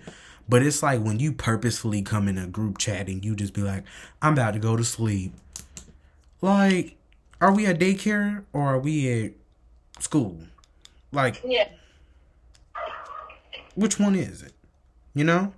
But 0.48 0.62
it's 0.62 0.82
like 0.82 1.00
when 1.00 1.20
you 1.20 1.32
purposefully 1.32 2.02
come 2.02 2.28
in 2.28 2.38
a 2.38 2.46
group 2.46 2.78
chat 2.78 3.08
and 3.08 3.24
you 3.24 3.36
just 3.36 3.52
be 3.52 3.62
like, 3.62 3.84
I'm 4.22 4.32
about 4.32 4.54
to 4.54 4.60
go 4.60 4.76
to 4.76 4.84
sleep. 4.84 5.32
Like, 6.40 6.96
are 7.40 7.52
we 7.52 7.66
at 7.66 7.78
daycare 7.78 8.44
or 8.52 8.62
are 8.74 8.78
we 8.78 9.24
at 9.24 9.32
school? 10.02 10.38
Like, 11.12 11.42
yeah. 11.44 11.68
Which 13.74 13.98
one 13.98 14.14
is 14.14 14.42
it? 14.42 14.52
You 15.16 15.24
know? 15.24 15.50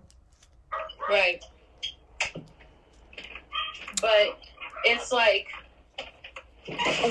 Right. 1.11 1.45
But 4.01 4.39
it's 4.85 5.11
like 5.11 5.49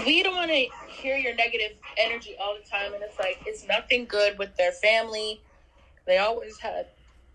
we 0.05 0.23
don't 0.23 0.37
want 0.37 0.51
to 0.51 0.67
hear 0.87 1.17
your 1.17 1.35
negative 1.35 1.77
energy 1.97 2.37
all 2.41 2.55
the 2.55 2.69
time 2.69 2.93
and 2.93 3.03
it's 3.03 3.19
like 3.19 3.37
it's 3.45 3.67
nothing 3.67 4.05
good 4.05 4.37
with 4.37 4.55
their 4.55 4.71
family 4.71 5.41
they 6.05 6.19
always 6.19 6.57
had 6.57 6.87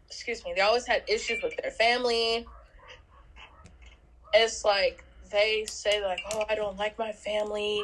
excuse 0.07 0.43
me 0.47 0.55
they 0.57 0.63
always 0.63 0.87
had 0.87 1.03
issues 1.07 1.43
with 1.43 1.55
their 1.59 1.71
family 1.73 2.47
it's 4.33 4.65
like 4.65 5.05
they 5.31 5.65
say 5.69 6.03
like 6.03 6.21
oh 6.33 6.45
i 6.49 6.55
don't 6.55 6.79
like 6.79 6.99
my 6.99 7.13
family 7.13 7.83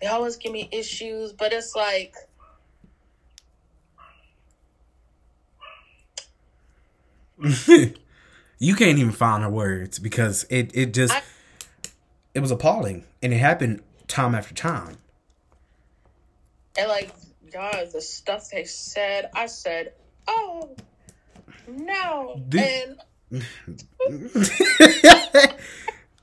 they 0.00 0.08
always 0.08 0.36
give 0.36 0.52
me 0.52 0.68
issues 0.72 1.32
but 1.32 1.52
it's 1.52 1.76
like 1.76 2.14
you 8.58 8.74
can't 8.74 8.98
even 8.98 9.12
find 9.12 9.42
her 9.42 9.50
words 9.50 9.98
because 9.98 10.46
it 10.48 10.70
it 10.74 10.94
just 10.94 11.14
I, 11.14 11.22
it 12.34 12.40
was 12.40 12.50
appalling 12.50 13.04
and 13.22 13.32
it 13.32 13.38
happened 13.38 13.82
time 14.08 14.34
after 14.34 14.54
time. 14.54 14.98
And 16.78 16.88
like 16.88 17.10
God, 17.52 17.88
the 17.92 18.00
stuff 18.00 18.50
they 18.50 18.64
said, 18.64 19.30
I 19.34 19.46
said, 19.46 19.92
"Oh 20.26 20.74
no," 21.66 22.40
and 22.56 22.98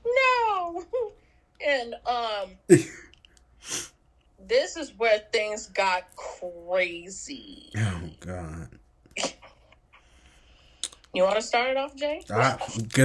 no, 0.04 0.84
and 1.66 1.94
um, 2.06 2.50
this 4.46 4.76
is 4.76 4.92
where 4.96 5.18
things 5.32 5.66
got 5.68 6.04
crazy. 6.16 7.70
Oh 7.76 8.00
God. 8.20 8.68
You 11.14 11.22
want 11.22 11.36
to 11.36 11.42
start 11.42 11.70
it 11.70 11.76
off, 11.76 11.94
Jae? 11.96 12.28
I, 12.30 12.58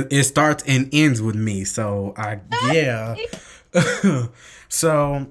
it 0.10 0.24
starts 0.24 0.63
and 0.67 0.89
ends 0.91 1.22
with 1.22 1.36
me, 1.36 1.63
so 1.63 2.13
I 2.17 2.39
yeah. 2.72 3.15
so 4.69 5.28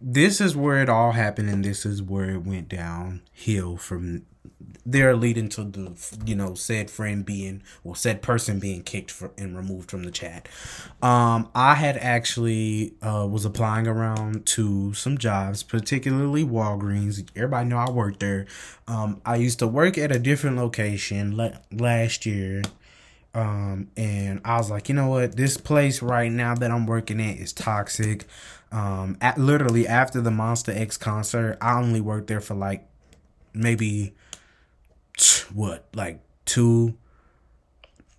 this 0.00 0.40
is 0.40 0.54
where 0.54 0.82
it 0.82 0.88
all 0.88 1.12
happened, 1.12 1.48
and 1.48 1.64
this 1.64 1.86
is 1.86 2.02
where 2.02 2.30
it 2.30 2.44
went 2.44 2.68
downhill 2.68 3.76
from 3.78 4.26
there, 4.84 5.14
leading 5.14 5.48
to 5.50 5.64
the 5.64 5.92
you 6.24 6.34
know 6.34 6.54
said 6.54 6.90
friend 6.90 7.24
being 7.24 7.62
or 7.84 7.94
said 7.94 8.22
person 8.22 8.58
being 8.58 8.82
kicked 8.82 9.10
for, 9.10 9.30
and 9.38 9.56
removed 9.56 9.90
from 9.90 10.02
the 10.02 10.10
chat. 10.10 10.48
Um, 11.02 11.48
I 11.54 11.74
had 11.74 11.96
actually 11.96 12.94
uh, 13.02 13.26
was 13.30 13.44
applying 13.44 13.86
around 13.86 14.46
to 14.46 14.94
some 14.94 15.18
jobs, 15.18 15.62
particularly 15.62 16.44
Walgreens. 16.44 17.26
Everybody 17.36 17.68
know 17.68 17.78
I 17.78 17.90
worked 17.90 18.20
there. 18.20 18.46
Um, 18.86 19.20
I 19.24 19.36
used 19.36 19.58
to 19.60 19.66
work 19.66 19.98
at 19.98 20.10
a 20.10 20.18
different 20.18 20.56
location 20.56 21.36
le- 21.36 21.60
last 21.70 22.26
year. 22.26 22.62
Um, 23.34 23.88
and 23.96 24.40
I 24.44 24.56
was 24.56 24.70
like, 24.70 24.88
you 24.88 24.94
know 24.94 25.08
what, 25.08 25.36
this 25.36 25.58
place 25.58 26.02
right 26.02 26.32
now 26.32 26.54
that 26.54 26.70
I'm 26.70 26.86
working 26.86 27.20
at 27.20 27.36
is 27.36 27.52
toxic. 27.52 28.26
Um, 28.72 29.16
at 29.20 29.38
literally 29.38 29.86
after 29.86 30.20
the 30.20 30.30
Monsta 30.30 30.76
X 30.76 30.96
concert, 30.96 31.56
I 31.60 31.78
only 31.78 32.00
worked 32.00 32.26
there 32.26 32.40
for 32.40 32.54
like 32.54 32.88
maybe 33.54 34.14
what 35.52 35.86
like 35.94 36.20
two 36.44 36.94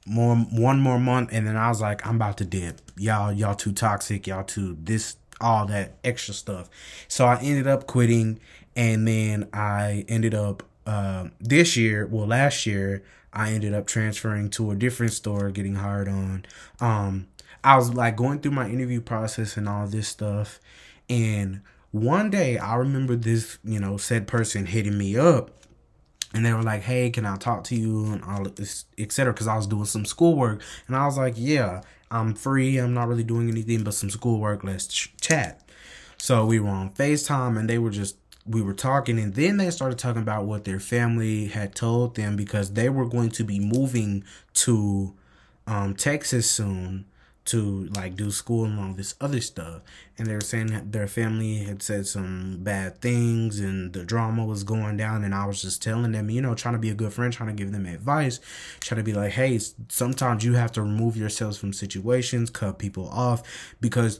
more 0.05 0.35
one 0.35 0.79
more 0.79 0.99
month 0.99 1.29
and 1.31 1.45
then 1.45 1.55
I 1.55 1.69
was 1.69 1.81
like 1.81 2.05
I'm 2.05 2.15
about 2.15 2.37
to 2.37 2.45
dip. 2.45 2.81
Y'all 2.97 3.31
y'all 3.31 3.55
too 3.55 3.71
toxic, 3.71 4.27
y'all 4.27 4.43
too 4.43 4.77
this 4.81 5.17
all 5.41 5.65
that 5.67 5.93
extra 6.03 6.33
stuff. 6.33 6.69
So 7.07 7.25
I 7.25 7.39
ended 7.41 7.67
up 7.67 7.87
quitting 7.87 8.39
and 8.75 9.07
then 9.07 9.47
I 9.53 10.05
ended 10.07 10.33
up 10.33 10.63
uh, 10.85 11.27
this 11.39 11.77
year, 11.77 12.07
well 12.07 12.27
last 12.27 12.65
year 12.65 13.03
I 13.31 13.51
ended 13.51 13.73
up 13.73 13.85
transferring 13.85 14.49
to 14.51 14.71
a 14.71 14.75
different 14.75 15.13
store, 15.13 15.51
getting 15.51 15.75
hired 15.75 16.07
on. 16.07 16.45
Um 16.79 17.27
I 17.63 17.75
was 17.75 17.93
like 17.93 18.15
going 18.15 18.39
through 18.39 18.51
my 18.51 18.69
interview 18.69 19.01
process 19.01 19.57
and 19.57 19.67
all 19.69 19.87
this 19.87 20.07
stuff 20.07 20.59
and 21.09 21.61
one 21.91 22.29
day 22.29 22.57
I 22.57 22.75
remember 22.75 23.15
this, 23.15 23.57
you 23.63 23.79
know, 23.79 23.97
said 23.97 24.27
person 24.27 24.65
hitting 24.67 24.97
me 24.97 25.17
up 25.17 25.51
and 26.33 26.45
they 26.45 26.53
were 26.53 26.63
like, 26.63 26.81
"Hey, 26.81 27.09
can 27.09 27.25
I 27.25 27.37
talk 27.37 27.63
to 27.65 27.75
you?" 27.75 28.05
and 28.05 28.23
all 28.23 28.43
this, 28.43 28.85
etc. 28.97 29.33
Because 29.33 29.47
I 29.47 29.55
was 29.55 29.67
doing 29.67 29.85
some 29.85 30.05
schoolwork, 30.05 30.61
and 30.87 30.95
I 30.95 31.05
was 31.05 31.17
like, 31.17 31.35
"Yeah, 31.37 31.81
I'm 32.11 32.33
free. 32.33 32.77
I'm 32.77 32.93
not 32.93 33.07
really 33.07 33.23
doing 33.23 33.49
anything 33.49 33.83
but 33.83 33.93
some 33.93 34.09
schoolwork. 34.09 34.63
Let's 34.63 34.87
ch- 34.87 35.13
chat." 35.19 35.61
So 36.17 36.45
we 36.45 36.59
were 36.59 36.69
on 36.69 36.91
Facetime, 36.91 37.57
and 37.57 37.69
they 37.69 37.77
were 37.77 37.91
just 37.91 38.17
we 38.45 38.61
were 38.61 38.73
talking, 38.73 39.19
and 39.19 39.33
then 39.35 39.57
they 39.57 39.69
started 39.69 39.99
talking 39.99 40.21
about 40.21 40.45
what 40.45 40.65
their 40.65 40.79
family 40.79 41.47
had 41.47 41.75
told 41.75 42.15
them 42.15 42.35
because 42.35 42.73
they 42.73 42.89
were 42.89 43.05
going 43.05 43.29
to 43.31 43.43
be 43.43 43.59
moving 43.59 44.23
to 44.53 45.13
um, 45.67 45.95
Texas 45.95 46.49
soon 46.49 47.05
to 47.45 47.89
like 47.95 48.15
do 48.15 48.29
school 48.29 48.65
and 48.65 48.79
all 48.79 48.93
this 48.93 49.15
other 49.19 49.41
stuff. 49.41 49.81
And 50.17 50.27
they 50.27 50.33
were 50.33 50.41
saying 50.41 50.67
that 50.67 50.91
their 50.91 51.07
family 51.07 51.59
had 51.63 51.81
said 51.81 52.05
some 52.05 52.57
bad 52.59 53.01
things 53.01 53.59
and 53.59 53.91
the 53.91 54.03
drama 54.03 54.45
was 54.45 54.63
going 54.63 54.97
down. 54.97 55.23
And 55.23 55.33
I 55.33 55.45
was 55.45 55.61
just 55.61 55.81
telling 55.81 56.11
them, 56.11 56.29
you 56.29 56.41
know, 56.41 56.53
trying 56.53 56.75
to 56.75 56.79
be 56.79 56.89
a 56.89 56.95
good 56.95 57.13
friend, 57.13 57.33
trying 57.33 57.55
to 57.55 57.63
give 57.63 57.71
them 57.71 57.85
advice, 57.85 58.39
trying 58.81 58.99
to 58.99 59.03
be 59.03 59.13
like, 59.13 59.31
hey, 59.31 59.59
sometimes 59.87 60.43
you 60.43 60.53
have 60.53 60.71
to 60.73 60.81
remove 60.81 61.17
yourselves 61.17 61.57
from 61.57 61.73
situations, 61.73 62.49
cut 62.49 62.77
people 62.77 63.09
off 63.09 63.41
because 63.81 64.19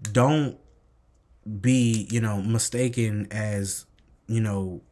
don't 0.00 0.56
be, 1.60 2.06
you 2.10 2.20
know, 2.20 2.40
mistaken 2.40 3.26
as, 3.30 3.84
you 4.26 4.40
know, 4.40 4.82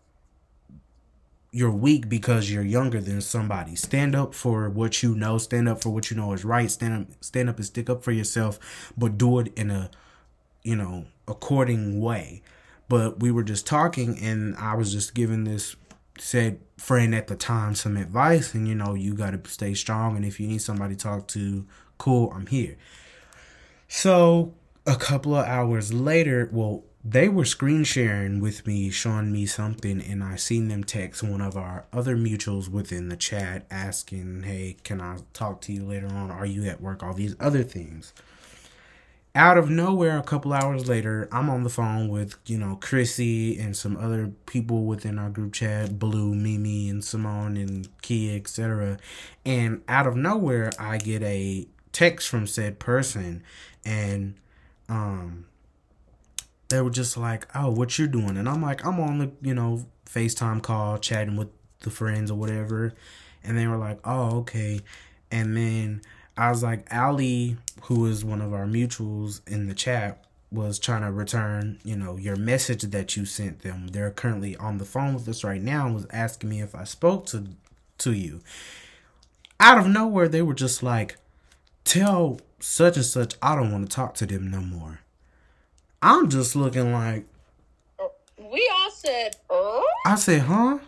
you're 1.51 1.71
weak 1.71 2.09
because 2.09 2.51
you're 2.51 2.63
younger 2.63 3.01
than 3.01 3.21
somebody. 3.21 3.75
Stand 3.75 4.15
up 4.15 4.35
for 4.35 4.69
what 4.69 5.03
you 5.03 5.15
know. 5.15 5.39
Stand 5.39 5.69
up 5.69 5.83
for 5.83 5.91
what 5.91 6.11
you 6.11 6.17
know 6.17 6.33
is 6.33 6.45
right. 6.45 6.71
Stand 6.71 7.07
up, 7.07 7.25
stand 7.25 7.49
up 7.49 7.57
and 7.57 7.65
stick 7.65 7.89
up 7.89 8.03
for 8.03 8.13
yourself, 8.13 8.93
but 8.97 9.17
do 9.17 9.39
it 9.39 9.53
in 9.57 9.71
a, 9.71 9.91
you 10.63 10.77
know, 10.77 11.07
according 11.27 12.01
way. 12.01 12.43
But 12.89 13.21
we 13.21 13.31
were 13.31 13.43
just 13.43 13.67
talking, 13.67 14.19
and 14.19 14.57
I 14.57 14.75
was 14.75 14.93
just 14.93 15.15
giving 15.15 15.45
this 15.45 15.77
said 16.19 16.61
friend 16.77 17.15
at 17.15 17.29
the 17.29 17.37
time 17.37 17.75
some 17.75 17.97
advice, 17.97 18.55
and 18.55 18.69
you 18.69 18.75
know, 18.75 18.95
you 18.95 19.15
got 19.15 19.31
to 19.31 19.51
stay 19.51 19.75
strong. 19.75 20.17
And 20.17 20.25
if 20.25 20.39
you 20.39 20.49
need 20.49 20.63
somebody 20.63 20.97
to 20.97 21.03
talk 21.03 21.29
to, 21.29 21.67
cool, 21.97 22.33
I'm 22.35 22.47
here. 22.47 22.77
So 23.89 24.55
a 24.87 24.97
couple 24.97 25.35
of 25.35 25.47
hours 25.47 25.93
later, 25.93 26.49
well, 26.53 26.85
they 27.11 27.29
were 27.29 27.45
screen 27.45 27.85
sharing 27.85 28.39
with 28.39 28.67
me, 28.67 28.91
showing 28.91 29.33
me 29.33 29.47
something, 29.47 30.03
and 30.03 30.23
I 30.23 30.37
seen 30.37 30.69
them 30.69 30.85
text 30.85 31.23
one 31.23 31.41
of 31.41 31.57
our 31.57 31.87
other 31.91 32.17
mutuals 32.17 32.69
within 32.69 33.09
the 33.09 33.17
chat 33.17 33.65
asking, 33.71 34.43
Hey, 34.43 34.77
can 34.85 35.01
I 35.01 35.19
talk 35.33 35.63
to 35.63 35.73
you 35.73 35.85
later 35.85 36.09
on? 36.09 36.31
Are 36.31 36.45
you 36.45 36.65
at 36.65 36.83
work? 36.83 37.03
All 37.03 37.15
these 37.15 37.35
other 37.41 37.63
things. 37.63 38.13
Out 39.35 39.57
of 39.57 39.71
nowhere, 39.71 40.19
a 40.19 40.23
couple 40.23 40.53
hours 40.53 40.89
later, 40.89 41.29
I'm 41.33 41.49
on 41.49 41.63
the 41.63 41.71
phone 41.71 42.09
with, 42.09 42.37
you 42.47 42.59
know, 42.59 42.77
Crissy 42.81 43.59
and 43.59 43.77
some 43.77 43.97
other 43.97 44.33
people 44.47 44.85
within 44.85 45.19
our 45.19 45.31
group 45.31 45.53
chat, 45.55 45.99
Blue, 45.99 46.35
Mimi, 46.35 46.89
and 46.89 47.05
Simone, 47.05 47.57
and 47.57 47.89
Kia, 48.03 48.37
etc. 48.37 48.99
And 49.47 49.83
out 49.89 50.07
of 50.07 50.17
nowhere, 50.17 50.73
I 50.79 50.99
get 50.99 51.23
a 51.23 51.69
text 51.93 52.29
from 52.29 52.47
said 52.47 52.79
person, 52.79 53.45
and 53.85 54.35
um, 54.89 55.47
they 56.69 56.81
were 56.81 56.91
just 56.91 57.17
like, 57.17 57.47
"Oh, 57.55 57.71
what 57.71 57.99
you're 57.99 58.09
doing?" 58.09 58.37
And 58.37 58.49
I'm 58.49 58.63
like, 58.63 58.85
"I'm 58.85 59.01
on 59.01 59.19
the 59.19 59.31
you 59.43 59.55
know 59.55 59.87
FaceTime 60.07 60.63
call, 60.63 60.99
chatting 60.99 61.37
with 61.37 61.49
the 61.81 61.91
friends 61.91 62.31
or 62.31 62.39
whatever," 62.39 62.95
and 63.45 63.57
they 63.57 63.67
were 63.67 63.77
like, 63.77 64.01
"Oh, 64.05 64.39
okay," 64.39 64.81
and 65.31 65.57
then 65.57 66.03
I 66.39 66.51
was 66.51 66.63
like, 66.63 66.87
Ali, 66.95 67.57
who 67.83 68.07
is 68.07 68.25
one 68.25 68.41
of 68.41 68.53
our 68.53 68.65
mutuals 68.65 69.41
in 69.49 69.67
the 69.67 69.75
chat, 69.75 70.25
was 70.53 70.79
trying 70.79 71.03
to 71.03 71.11
return, 71.11 71.81
you 71.83 71.97
know, 71.97 72.17
your 72.17 72.37
message 72.37 72.83
that 72.83 73.17
you 73.17 73.25
sent 73.25 73.63
them. 73.63 73.89
They're 73.89 74.13
currently 74.13 74.57
on 74.57 74.79
the 74.79 74.85
phone 74.85 75.15
with 75.15 75.29
us 75.29 75.43
right 75.43 75.61
now 75.61 75.87
and 75.87 75.97
was 75.97 76.07
asking 76.11 76.49
me 76.49 76.63
if 76.63 76.77
I 76.77 76.85
spoke 76.85 77.27
to 77.27 77.49
to 77.99 78.13
you. 78.13 78.41
Out 79.59 79.79
of 79.79 79.89
nowhere, 79.89 80.29
they 80.29 80.41
were 80.41 80.55
just 80.55 80.81
like, 80.85 81.17
tell 81.83 82.41
such 82.61 82.97
and 82.97 83.05
such, 83.05 83.35
I 83.43 83.57
don't 83.57 83.73
want 83.73 83.91
to 83.91 83.95
talk 83.95 84.15
to 84.15 84.27
them 84.27 84.49
no 84.49 84.61
more. 84.61 85.01
I'm 86.03 86.29
just 86.29 86.55
looking 86.55 86.93
like. 86.93 87.27
We 88.39 88.71
all 88.75 88.91
said, 88.91 89.37
uh? 89.51 89.81
I 90.07 90.15
said, 90.15 90.43
huh? 90.43 90.79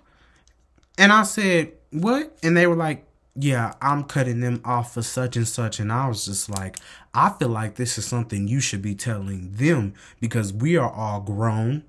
And 0.97 1.13
I 1.13 1.25
said, 1.25 1.73
what? 1.91 2.37
And 2.43 2.57
they 2.57 2.67
were 2.67 2.77
like, 2.77 3.07
yeah, 3.35 3.75
I'm 3.81 4.05
cutting 4.05 4.41
them 4.41 4.61
off 4.65 4.95
for 4.95 5.03
such 5.03 5.37
and 5.37 5.47
such. 5.47 5.81
And 5.81 5.93
I 5.93 6.09
was 6.09 6.27
just 6.27 6.51
like, 6.51 6.79
I 7.15 7.31
feel 7.31 7.49
like 7.49 7.77
this 7.77 7.99
is 7.99 8.07
something 8.07 8.49
you 8.49 8.61
should 8.61 8.83
be 8.83 8.95
telling 8.95 9.53
them 9.53 9.95
because 10.21 10.53
we 10.53 10.77
are 10.77 10.91
all 10.91 11.21
grown. 11.21 11.85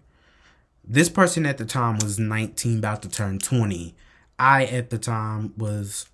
This 0.84 1.10
person 1.10 1.46
at 1.46 1.58
the 1.58 1.66
time 1.66 1.98
was 2.02 2.20
19, 2.20 2.80
about 2.80 3.02
to 3.04 3.10
turn 3.10 3.40
20. 3.40 3.96
I 4.40 4.66
at 4.66 4.90
the 4.90 4.98
time 4.98 5.54
was 5.58 6.08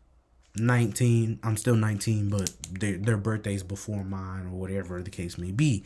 19. 0.56 1.39
I'm 1.43 1.58
still 1.58 1.76
19, 1.76 2.30
but 2.30 2.52
their, 2.72 2.98
their 2.98 3.17
birthday's 3.17 3.63
before 3.63 4.04
mine 4.04 4.48
or 4.48 4.52
whatever 4.52 5.02
the 5.02 5.10
case 5.10 5.38
may 5.38 5.52
be. 5.52 5.84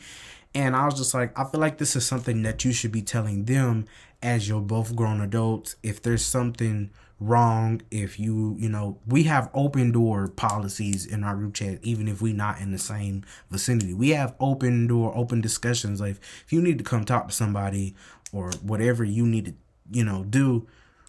And 0.54 0.76
I 0.76 0.84
was 0.84 0.94
just 0.94 1.14
like, 1.14 1.38
I 1.38 1.44
feel 1.44 1.60
like 1.60 1.78
this 1.78 1.96
is 1.96 2.06
something 2.06 2.42
that 2.42 2.64
you 2.64 2.72
should 2.72 2.92
be 2.92 3.02
telling 3.02 3.46
them 3.46 3.86
as 4.22 4.48
you're 4.48 4.60
both 4.60 4.94
grown 4.94 5.20
adults. 5.20 5.76
If 5.82 6.02
there's 6.02 6.24
something 6.24 6.90
wrong, 7.18 7.80
if 7.90 8.20
you, 8.20 8.56
you 8.58 8.68
know, 8.68 8.98
we 9.06 9.22
have 9.24 9.50
open 9.54 9.92
door 9.92 10.28
policies 10.28 11.06
in 11.06 11.24
our 11.24 11.36
group 11.36 11.54
chat, 11.54 11.78
even 11.82 12.06
if 12.06 12.20
we're 12.20 12.34
not 12.34 12.60
in 12.60 12.72
the 12.72 12.78
same 12.78 13.24
vicinity. 13.50 13.94
We 13.94 14.10
have 14.10 14.34
open 14.40 14.86
door, 14.86 15.16
open 15.16 15.40
discussions. 15.40 16.00
Like, 16.00 16.16
if 16.44 16.52
you 16.52 16.60
need 16.60 16.78
to 16.78 16.84
come 16.84 17.04
talk 17.04 17.28
to 17.28 17.34
somebody 17.34 17.94
or 18.32 18.50
whatever 18.62 19.04
you 19.04 19.26
need 19.26 19.44
to, 19.46 19.54
you 19.90 20.04
know, 20.04 20.24
do, 20.24 20.66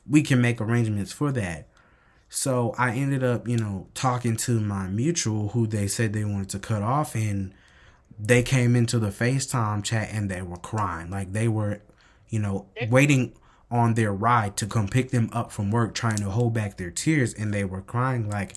we 0.08 0.22
can 0.22 0.42
make 0.42 0.62
arrangements 0.62 1.12
for 1.12 1.32
that. 1.34 1.68
So 2.30 2.74
I 2.78 2.96
ended 2.96 3.24
up, 3.24 3.48
you 3.48 3.58
know, 3.58 3.88
talking 3.94 4.36
to 4.38 4.60
my 4.60 4.88
mutual 4.88 5.50
who 5.50 5.68
they 5.68 5.88
said 5.88 6.14
they 6.14 6.26
wanted 6.26 6.50
to 6.50 6.60
cut 6.60 6.82
off 6.82 7.14
and 7.16 7.54
they 8.26 8.42
came 8.42 8.74
into 8.76 9.00
the 9.00 9.10
FaceTime 9.10 9.84
chat 9.84 10.10
and 10.12 10.32
they 10.32 10.42
were 10.42 10.58
crying. 10.58 11.12
Like 11.12 11.34
they 11.34 11.50
were, 11.50 11.82
you 12.30 12.40
know, 12.40 12.68
waiting 12.90 13.34
on 13.70 13.96
their 13.96 14.14
ride 14.14 14.56
to 14.56 14.66
come 14.66 14.88
pick 14.88 15.10
them 15.10 15.30
up 15.34 15.52
from 15.52 15.72
work, 15.72 15.94
trying 15.94 16.18
to 16.18 16.30
hold 16.30 16.54
back 16.54 16.78
their 16.78 16.92
tears, 16.92 17.34
and 17.34 17.54
they 17.54 17.66
were 17.66 17.82
crying 17.82 18.30
like 18.30 18.54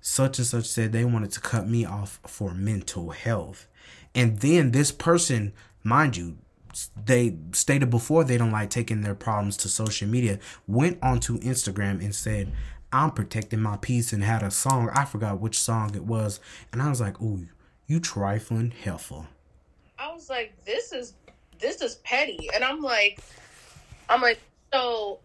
such 0.00 0.38
and 0.38 0.46
such 0.46 0.64
said 0.64 0.90
they 0.90 1.04
wanted 1.04 1.30
to 1.30 1.40
cut 1.40 1.68
me 1.68 1.84
off 1.84 2.18
for 2.26 2.54
mental 2.54 3.10
health. 3.10 3.68
And 4.16 4.40
then 4.40 4.72
this 4.72 4.90
person, 4.90 5.52
mind 5.84 6.16
you, 6.16 6.38
they 7.04 7.36
stated 7.52 7.90
before 7.90 8.24
they 8.24 8.36
don't 8.36 8.50
like 8.50 8.70
taking 8.70 9.02
their 9.02 9.14
problems 9.14 9.56
to 9.58 9.68
social 9.68 10.08
media, 10.08 10.40
went 10.66 10.98
onto 11.02 11.38
Instagram 11.38 12.02
and 12.02 12.12
said, 12.14 12.50
I'm 12.92 13.12
protecting 13.12 13.60
my 13.60 13.76
peace 13.76 14.12
and 14.12 14.24
had 14.24 14.42
a 14.42 14.50
song. 14.50 14.90
I 14.92 15.04
forgot 15.04 15.40
which 15.40 15.58
song 15.58 15.94
it 15.94 16.04
was. 16.04 16.40
And 16.72 16.82
I 16.82 16.88
was 16.88 17.00
like, 17.00 17.20
ooh, 17.20 17.46
you 17.86 18.00
trifling 18.00 18.70
heifer. 18.70 19.26
I 19.98 20.12
was 20.12 20.28
like, 20.28 20.52
this 20.64 20.92
is 20.92 21.14
this 21.58 21.80
is 21.80 21.96
petty. 21.96 22.50
And 22.54 22.64
I'm 22.64 22.80
like 22.80 23.20
I'm 24.08 24.20
like, 24.20 24.40
so 24.72 25.20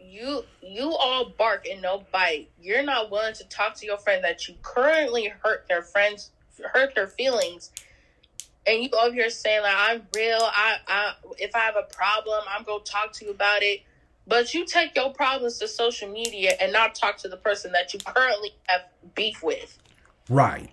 you 0.00 0.44
you 0.62 0.92
all 0.92 1.30
bark 1.30 1.66
and 1.70 1.82
no 1.82 2.04
bite. 2.12 2.48
You're 2.60 2.82
not 2.82 3.10
willing 3.10 3.34
to 3.34 3.44
talk 3.48 3.74
to 3.76 3.86
your 3.86 3.98
friend 3.98 4.22
that 4.24 4.48
you 4.48 4.54
currently 4.62 5.32
hurt 5.42 5.66
their 5.68 5.82
friends 5.82 6.30
hurt 6.72 6.94
their 6.94 7.08
feelings. 7.08 7.70
And 8.66 8.82
you 8.82 8.88
go 8.88 8.98
over 9.00 9.14
here 9.14 9.30
saying 9.30 9.62
like 9.62 9.74
I'm 9.76 10.02
real, 10.14 10.40
I 10.40 10.76
I 10.86 11.12
if 11.38 11.54
I 11.54 11.60
have 11.60 11.76
a 11.76 11.94
problem, 11.94 12.44
I'm 12.48 12.64
gonna 12.64 12.84
talk 12.84 13.12
to 13.14 13.24
you 13.24 13.30
about 13.30 13.62
it 13.62 13.82
but 14.26 14.54
you 14.54 14.64
take 14.64 14.96
your 14.96 15.12
problems 15.12 15.58
to 15.58 15.68
social 15.68 16.08
media 16.08 16.52
and 16.60 16.72
not 16.72 16.94
talk 16.94 17.18
to 17.18 17.28
the 17.28 17.36
person 17.36 17.72
that 17.72 17.92
you 17.92 18.00
currently 18.00 18.54
have 18.66 18.82
beef 19.14 19.42
with. 19.42 19.78
Right. 20.28 20.70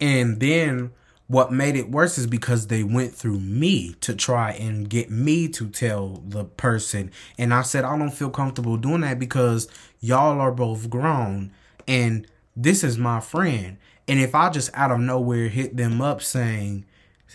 And 0.00 0.40
then 0.40 0.92
what 1.28 1.52
made 1.52 1.76
it 1.76 1.90
worse 1.90 2.18
is 2.18 2.26
because 2.26 2.68
they 2.68 2.82
went 2.82 3.14
through 3.14 3.40
me 3.40 3.94
to 4.00 4.14
try 4.14 4.52
and 4.52 4.88
get 4.88 5.10
me 5.10 5.48
to 5.48 5.68
tell 5.68 6.22
the 6.26 6.44
person. 6.44 7.10
And 7.36 7.52
I 7.52 7.62
said, 7.62 7.84
I 7.84 7.98
don't 7.98 8.10
feel 8.10 8.30
comfortable 8.30 8.76
doing 8.76 9.00
that 9.00 9.18
because 9.18 9.68
y'all 10.00 10.40
are 10.40 10.52
both 10.52 10.88
grown 10.88 11.52
and 11.88 12.26
this 12.54 12.84
is 12.84 12.96
my 12.96 13.20
friend. 13.20 13.76
And 14.08 14.20
if 14.20 14.34
I 14.34 14.50
just 14.50 14.70
out 14.74 14.92
of 14.92 15.00
nowhere 15.00 15.48
hit 15.48 15.76
them 15.76 16.00
up 16.00 16.22
saying, 16.22 16.86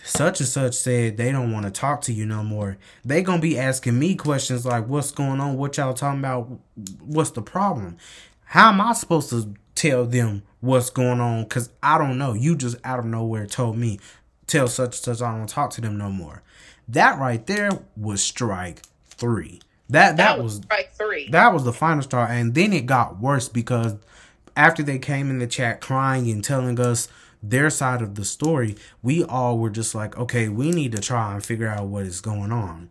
such 0.04 0.40
and 0.40 0.48
such 0.48 0.74
said 0.74 1.16
they 1.16 1.30
don't 1.30 1.52
want 1.52 1.66
to 1.66 1.70
talk 1.70 2.00
to 2.02 2.12
you 2.12 2.26
no 2.26 2.42
more. 2.42 2.78
They 3.04 3.22
gonna 3.22 3.42
be 3.42 3.58
asking 3.58 3.98
me 3.98 4.14
questions 4.14 4.64
like, 4.64 4.88
"What's 4.88 5.10
going 5.10 5.38
on? 5.38 5.56
What 5.56 5.76
y'all 5.76 5.94
talking 5.94 6.20
about? 6.20 6.50
What's 7.00 7.30
the 7.30 7.42
problem?" 7.42 7.98
How 8.46 8.70
am 8.70 8.80
I 8.80 8.94
supposed 8.94 9.30
to 9.30 9.54
tell 9.74 10.06
them 10.06 10.42
what's 10.62 10.88
going 10.88 11.20
on? 11.20 11.44
Cause 11.44 11.68
I 11.82 11.98
don't 11.98 12.16
know. 12.16 12.32
You 12.32 12.56
just 12.56 12.76
out 12.84 12.98
of 12.98 13.04
nowhere 13.04 13.46
told 13.46 13.76
me, 13.76 14.00
tell 14.46 14.68
such 14.68 15.06
and 15.06 15.18
such 15.18 15.20
I 15.20 15.36
don't 15.36 15.48
talk 15.48 15.70
to 15.72 15.82
them 15.82 15.98
no 15.98 16.08
more. 16.08 16.42
That 16.88 17.18
right 17.18 17.46
there 17.46 17.70
was 17.96 18.22
strike 18.22 18.82
three. 19.06 19.60
That 19.90 20.16
that, 20.16 20.36
that 20.36 20.42
was, 20.42 20.56
was 20.56 20.64
strike 20.64 20.92
three. 20.94 21.28
That 21.30 21.52
was 21.52 21.64
the 21.64 21.72
final 21.72 22.02
straw, 22.02 22.26
and 22.26 22.54
then 22.54 22.72
it 22.72 22.86
got 22.86 23.20
worse 23.20 23.48
because 23.48 23.96
after 24.56 24.82
they 24.82 24.98
came 24.98 25.28
in 25.28 25.38
the 25.38 25.46
chat 25.46 25.80
crying 25.80 26.30
and 26.30 26.42
telling 26.42 26.80
us 26.80 27.08
their 27.42 27.70
side 27.70 28.00
of 28.00 28.14
the 28.14 28.24
story, 28.24 28.76
we 29.02 29.24
all 29.24 29.58
were 29.58 29.70
just 29.70 29.94
like, 29.94 30.16
okay, 30.16 30.48
we 30.48 30.70
need 30.70 30.92
to 30.92 31.00
try 31.00 31.34
and 31.34 31.44
figure 31.44 31.68
out 31.68 31.86
what 31.86 32.04
is 32.04 32.20
going 32.20 32.52
on. 32.52 32.88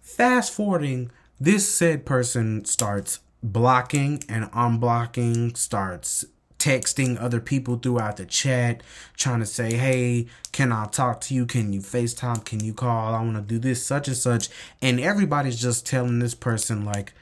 Fast 0.00 0.52
forwarding, 0.52 1.10
this 1.40 1.68
said 1.68 2.06
person 2.06 2.64
starts 2.64 3.18
blocking 3.42 4.22
and 4.28 4.50
unblocking, 4.52 5.56
starts 5.56 6.24
texting 6.66 7.20
other 7.22 7.40
people 7.40 7.76
throughout 7.76 8.16
the 8.16 8.26
chat, 8.26 8.82
trying 9.16 9.38
to 9.38 9.46
say, 9.46 9.74
hey, 9.74 10.26
can 10.50 10.72
I 10.72 10.86
talk 10.86 11.20
to 11.22 11.34
you? 11.34 11.46
Can 11.46 11.72
you 11.72 11.80
FaceTime? 11.80 12.44
Can 12.44 12.58
you 12.64 12.74
call? 12.74 13.14
I 13.14 13.22
want 13.22 13.36
to 13.36 13.42
do 13.42 13.60
this, 13.60 13.86
such 13.86 14.08
and 14.08 14.16
such. 14.16 14.48
And 14.82 14.98
everybody's 14.98 15.60
just 15.60 15.86
telling 15.86 16.18
this 16.18 16.34
person, 16.34 16.84
like, 16.84 17.12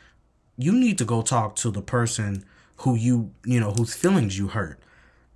you 0.56 0.72
need 0.72 0.96
to 0.96 1.04
go 1.04 1.20
talk 1.20 1.56
to 1.56 1.70
the 1.70 1.82
person 1.82 2.46
who 2.78 2.94
you, 2.94 3.32
you 3.44 3.60
know, 3.60 3.72
whose 3.72 3.94
feelings 3.94 4.38
you 4.38 4.48
hurt. 4.48 4.80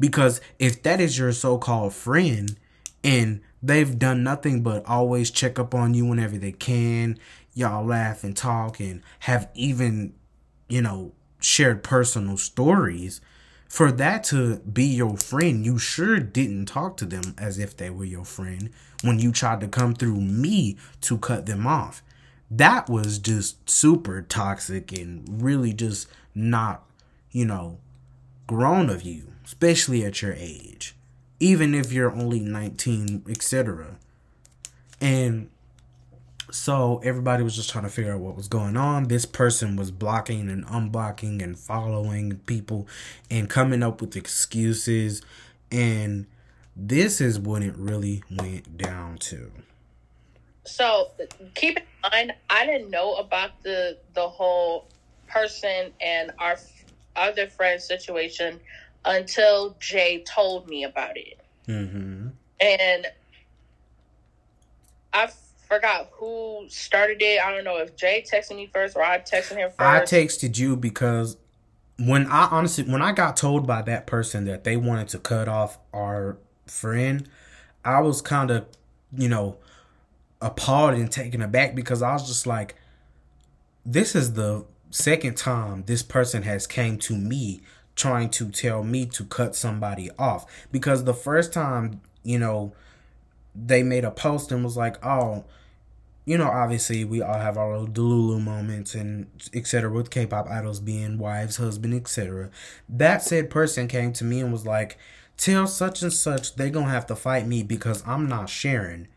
Because 0.00 0.40
if 0.58 0.82
that 0.84 1.02
is 1.02 1.18
your 1.18 1.32
so 1.32 1.58
called 1.58 1.92
friend 1.92 2.56
and 3.04 3.42
they've 3.62 3.98
done 3.98 4.22
nothing 4.22 4.62
but 4.62 4.86
always 4.86 5.30
check 5.30 5.58
up 5.58 5.74
on 5.74 5.92
you 5.92 6.06
whenever 6.06 6.38
they 6.38 6.52
can, 6.52 7.18
y'all 7.52 7.84
laugh 7.84 8.24
and 8.24 8.34
talk 8.34 8.80
and 8.80 9.02
have 9.20 9.50
even, 9.54 10.14
you 10.68 10.80
know, 10.80 11.12
shared 11.40 11.82
personal 11.82 12.38
stories, 12.38 13.20
for 13.68 13.92
that 13.92 14.24
to 14.24 14.56
be 14.60 14.84
your 14.84 15.16
friend, 15.16 15.64
you 15.64 15.78
sure 15.78 16.18
didn't 16.18 16.66
talk 16.66 16.96
to 16.98 17.04
them 17.04 17.34
as 17.38 17.58
if 17.58 17.76
they 17.76 17.90
were 17.90 18.04
your 18.04 18.24
friend 18.24 18.70
when 19.02 19.18
you 19.18 19.30
tried 19.30 19.60
to 19.60 19.68
come 19.68 19.94
through 19.94 20.20
me 20.20 20.76
to 21.02 21.18
cut 21.18 21.46
them 21.46 21.66
off. 21.66 22.02
That 22.50 22.88
was 22.88 23.18
just 23.18 23.68
super 23.68 24.22
toxic 24.22 24.90
and 24.92 25.42
really 25.42 25.72
just 25.72 26.08
not, 26.34 26.84
you 27.30 27.44
know, 27.44 27.78
grown 28.46 28.88
of 28.88 29.02
you 29.02 29.28
especially 29.48 30.04
at 30.04 30.20
your 30.20 30.34
age, 30.34 30.94
even 31.40 31.74
if 31.74 31.90
you're 31.90 32.12
only 32.12 32.38
19, 32.38 33.24
etc. 33.30 33.96
And 35.00 35.48
so 36.50 37.00
everybody 37.04 37.42
was 37.42 37.54
just 37.54 37.70
trying 37.70 37.84
to 37.84 37.90
figure 37.90 38.12
out 38.12 38.20
what 38.20 38.36
was 38.36 38.48
going 38.48 38.76
on. 38.76 39.08
This 39.08 39.26
person 39.26 39.76
was 39.76 39.90
blocking 39.90 40.48
and 40.48 40.66
unblocking 40.66 41.42
and 41.42 41.58
following 41.58 42.38
people 42.46 42.86
and 43.30 43.48
coming 43.50 43.82
up 43.82 44.00
with 44.00 44.16
excuses. 44.16 45.22
And 45.70 46.26
this 46.74 47.20
is 47.20 47.38
what 47.38 47.62
it 47.62 47.76
really 47.76 48.22
went 48.30 48.78
down 48.78 49.18
to. 49.18 49.50
So 50.64 51.10
keep 51.54 51.78
in 51.78 52.10
mind, 52.10 52.34
I 52.48 52.66
didn't 52.66 52.90
know 52.90 53.14
about 53.14 53.62
the 53.62 53.98
the 54.14 54.28
whole 54.28 54.86
person 55.26 55.92
and 56.00 56.32
our 56.38 56.58
other 57.16 57.48
friend 57.48 57.80
situation 57.80 58.60
until 59.04 59.74
Jae 59.74 60.24
told 60.24 60.68
me 60.68 60.84
about 60.84 61.16
it. 61.16 61.38
Mm-hmm. 61.66 62.28
And 62.60 63.06
I 65.12 65.30
forgot 65.68 66.08
who 66.12 66.66
started 66.68 67.20
it. 67.20 67.40
I 67.40 67.52
don't 67.54 67.64
know 67.64 67.78
if 67.78 67.96
Jae 67.96 68.28
texted 68.28 68.56
me 68.56 68.68
first 68.72 68.96
or 68.96 69.02
I 69.02 69.18
texted 69.18 69.56
him 69.56 69.70
first. 69.70 69.80
I 69.80 70.00
texted 70.00 70.58
you 70.58 70.76
because 70.76 71.36
when 71.98 72.26
I 72.26 72.48
honestly 72.50 72.84
when 72.84 73.02
I 73.02 73.12
got 73.12 73.36
told 73.36 73.66
by 73.66 73.82
that 73.82 74.06
person 74.06 74.44
that 74.46 74.64
they 74.64 74.76
wanted 74.76 75.08
to 75.08 75.18
cut 75.18 75.48
off 75.48 75.78
our 75.92 76.38
friend, 76.66 77.28
I 77.84 78.00
was 78.00 78.22
kind 78.22 78.50
of, 78.50 78.66
you 79.16 79.28
know, 79.28 79.58
appalled 80.40 80.94
and 80.94 81.10
taken 81.10 81.42
aback 81.42 81.74
because 81.74 82.02
I 82.02 82.12
was 82.12 82.26
just 82.26 82.46
like, 82.46 82.76
this 83.84 84.14
is 84.14 84.34
the 84.34 84.64
second 84.90 85.36
time 85.36 85.84
this 85.86 86.02
person 86.02 86.44
has 86.44 86.66
came 86.66 86.98
to 86.98 87.14
me 87.14 87.60
trying 87.94 88.30
to 88.30 88.48
tell 88.50 88.82
me 88.82 89.04
to 89.04 89.24
cut 89.24 89.54
somebody 89.54 90.08
off 90.18 90.46
because 90.72 91.04
the 91.04 91.12
first 91.12 91.52
time 91.52 92.00
you 92.22 92.38
know 92.38 92.72
they 93.66 93.82
made 93.82 94.04
a 94.04 94.10
post 94.10 94.52
and 94.52 94.64
was 94.64 94.76
like 94.76 95.04
oh 95.04 95.44
you 96.24 96.36
know 96.36 96.48
obviously 96.48 97.04
we 97.04 97.22
all 97.22 97.38
have 97.38 97.56
our 97.56 97.86
delulu 97.86 98.40
moments 98.40 98.94
and 98.94 99.26
etc 99.54 99.90
with 99.90 100.10
k-pop 100.10 100.46
idols 100.48 100.80
being 100.80 101.18
wives 101.18 101.56
husband 101.56 101.94
etc 101.94 102.50
that 102.88 103.22
said 103.22 103.50
person 103.50 103.88
came 103.88 104.12
to 104.12 104.24
me 104.24 104.40
and 104.40 104.52
was 104.52 104.66
like 104.66 104.98
tell 105.38 105.66
such 105.66 106.02
and 106.02 106.12
such 106.12 106.56
they 106.56 106.68
gonna 106.68 106.90
have 106.90 107.06
to 107.06 107.16
fight 107.16 107.46
me 107.46 107.62
because 107.62 108.02
I'm 108.06 108.28
not 108.28 108.50
sharing. 108.50 109.08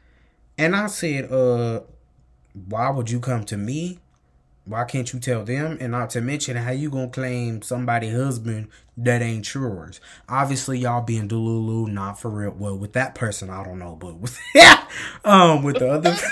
And 0.58 0.76
I 0.76 0.88
said, 0.88 1.30
uh, 1.32 1.82
why 2.54 2.90
would 2.92 3.10
you 3.10 3.20
come 3.20 3.44
to 3.46 3.58
me? 3.58 4.00
Why 4.66 4.84
can't 4.84 5.12
you 5.12 5.20
tell 5.20 5.44
them? 5.44 5.78
And 5.82 5.92
not 5.92 6.12
to 6.12 6.22
mention 6.22 6.56
how 6.56 6.72
you 6.72 6.90
gonna 6.90 7.10
claim 7.10 7.62
somebody 7.62 8.12
husband 8.12 8.68
that 8.98 9.22
ain't 9.22 9.52
yours. 9.54 10.00
Obviously, 10.30 10.80
y'all 10.80 11.02
being 11.02 11.28
delulu, 11.28 11.88
not 11.88 12.20
for 12.20 12.30
real. 12.30 12.52
Well, 12.52 12.78
with 12.78 12.94
that 12.94 13.16
person, 13.16 13.50
I 13.50 13.64
don't 13.64 13.80
know, 13.80 13.96
but 13.96 14.18
with 14.18 14.40
um 15.26 15.64
with 15.64 15.80
the 15.80 15.90
other 15.90 16.16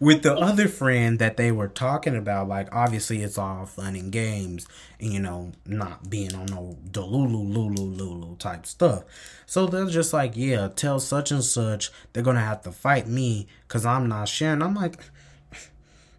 with 0.00 0.22
the 0.22 0.34
other 0.34 0.68
friend 0.68 1.18
that 1.18 1.36
they 1.36 1.52
were 1.52 1.68
talking 1.68 2.16
about, 2.16 2.48
like 2.48 2.68
obviously 2.72 3.22
it's 3.22 3.38
all 3.38 3.66
fun 3.66 3.96
and 3.96 4.10
games, 4.10 4.66
and 4.98 5.12
you 5.12 5.20
know, 5.20 5.52
not 5.66 6.08
being 6.08 6.34
on 6.34 6.46
no 6.46 6.78
delulu 6.90 7.52
lulu 7.52 7.84
lulu 7.84 8.36
type 8.36 8.66
stuff. 8.66 9.04
So 9.46 9.66
they're 9.66 9.86
just 9.86 10.12
like, 10.12 10.36
yeah, 10.36 10.68
tell 10.74 11.00
such 11.00 11.30
and 11.30 11.44
such 11.44 11.90
they're 12.12 12.22
gonna 12.22 12.40
have 12.40 12.62
to 12.62 12.72
fight 12.72 13.06
me 13.06 13.46
because 13.68 13.84
I'm 13.84 14.08
not 14.08 14.28
sharing. 14.28 14.62
I'm 14.62 14.74
like, 14.74 14.98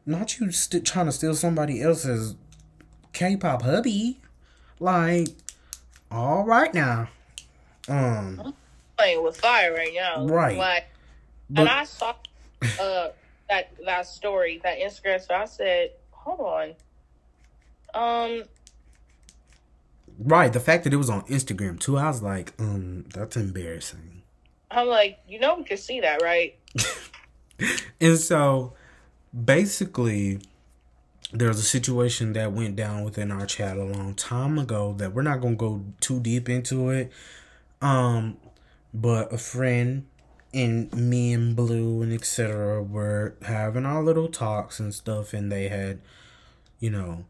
not 0.05 0.39
you 0.39 0.51
st- 0.51 0.85
trying 0.85 1.05
to 1.07 1.11
steal 1.11 1.33
somebody 1.35 1.81
else's 1.81 2.35
K-pop 3.13 3.61
hubby, 3.63 4.19
like, 4.79 5.29
all 6.11 6.43
right 6.43 6.73
now, 6.73 7.09
um, 7.87 8.41
I'm 8.43 8.53
playing 8.97 9.23
with 9.23 9.37
fire 9.37 9.73
right 9.73 9.93
now, 9.93 10.25
right? 10.25 10.57
Like, 10.57 10.85
But- 11.49 11.61
and 11.61 11.69
I 11.69 11.83
saw 11.85 12.13
uh 12.79 13.09
that 13.49 13.71
that 13.85 14.07
story, 14.07 14.59
that 14.63 14.79
Instagram. 14.79 15.21
So 15.25 15.35
I 15.35 15.45
said, 15.45 15.91
hold 16.11 16.39
on, 16.39 16.73
um, 17.93 18.43
Right, 20.17 20.51
the 20.51 20.61
fact 20.61 20.85
that 20.85 20.93
it 20.93 20.97
was 20.97 21.09
on 21.09 21.23
Instagram 21.23 21.77
too, 21.79 21.97
I 21.97 22.07
was 22.07 22.21
like, 22.21 22.53
um, 22.57 23.03
that's 23.13 23.35
embarrassing. 23.35 24.21
I'm 24.71 24.87
like, 24.87 25.19
you 25.27 25.39
know, 25.39 25.55
we 25.55 25.63
can 25.65 25.77
see 25.77 26.01
that, 26.01 26.21
right? 26.21 26.55
And 28.01 28.17
so 28.19 28.73
basically 29.43 30.39
there's 31.33 31.59
a 31.59 31.63
situation 31.63 32.33
that 32.33 32.53
went 32.53 32.75
down 32.75 33.03
within 33.03 33.31
our 33.31 33.45
chat 33.45 33.77
a 33.77 33.83
long 33.83 34.13
time 34.13 34.57
ago 34.57 34.93
that 34.97 35.13
we're 35.13 35.21
not 35.21 35.41
gonna 35.41 35.55
go 35.55 35.83
too 35.99 36.19
deep 36.19 36.47
into 36.49 36.89
it. 36.89 37.11
Um 37.81 38.37
but 38.93 39.33
a 39.33 39.37
friend 39.37 40.05
and 40.53 40.93
me 40.93 41.33
and 41.33 41.55
Blue 41.55 42.01
and 42.01 42.13
etc. 42.13 42.81
were 42.81 43.35
having 43.41 43.85
our 43.85 44.01
little 44.01 44.29
talks 44.29 44.79
and 44.79 44.93
stuff 44.93 45.33
and 45.33 45.51
they 45.51 45.67
had, 45.67 45.99
you 46.79 46.89
know, 46.89 47.25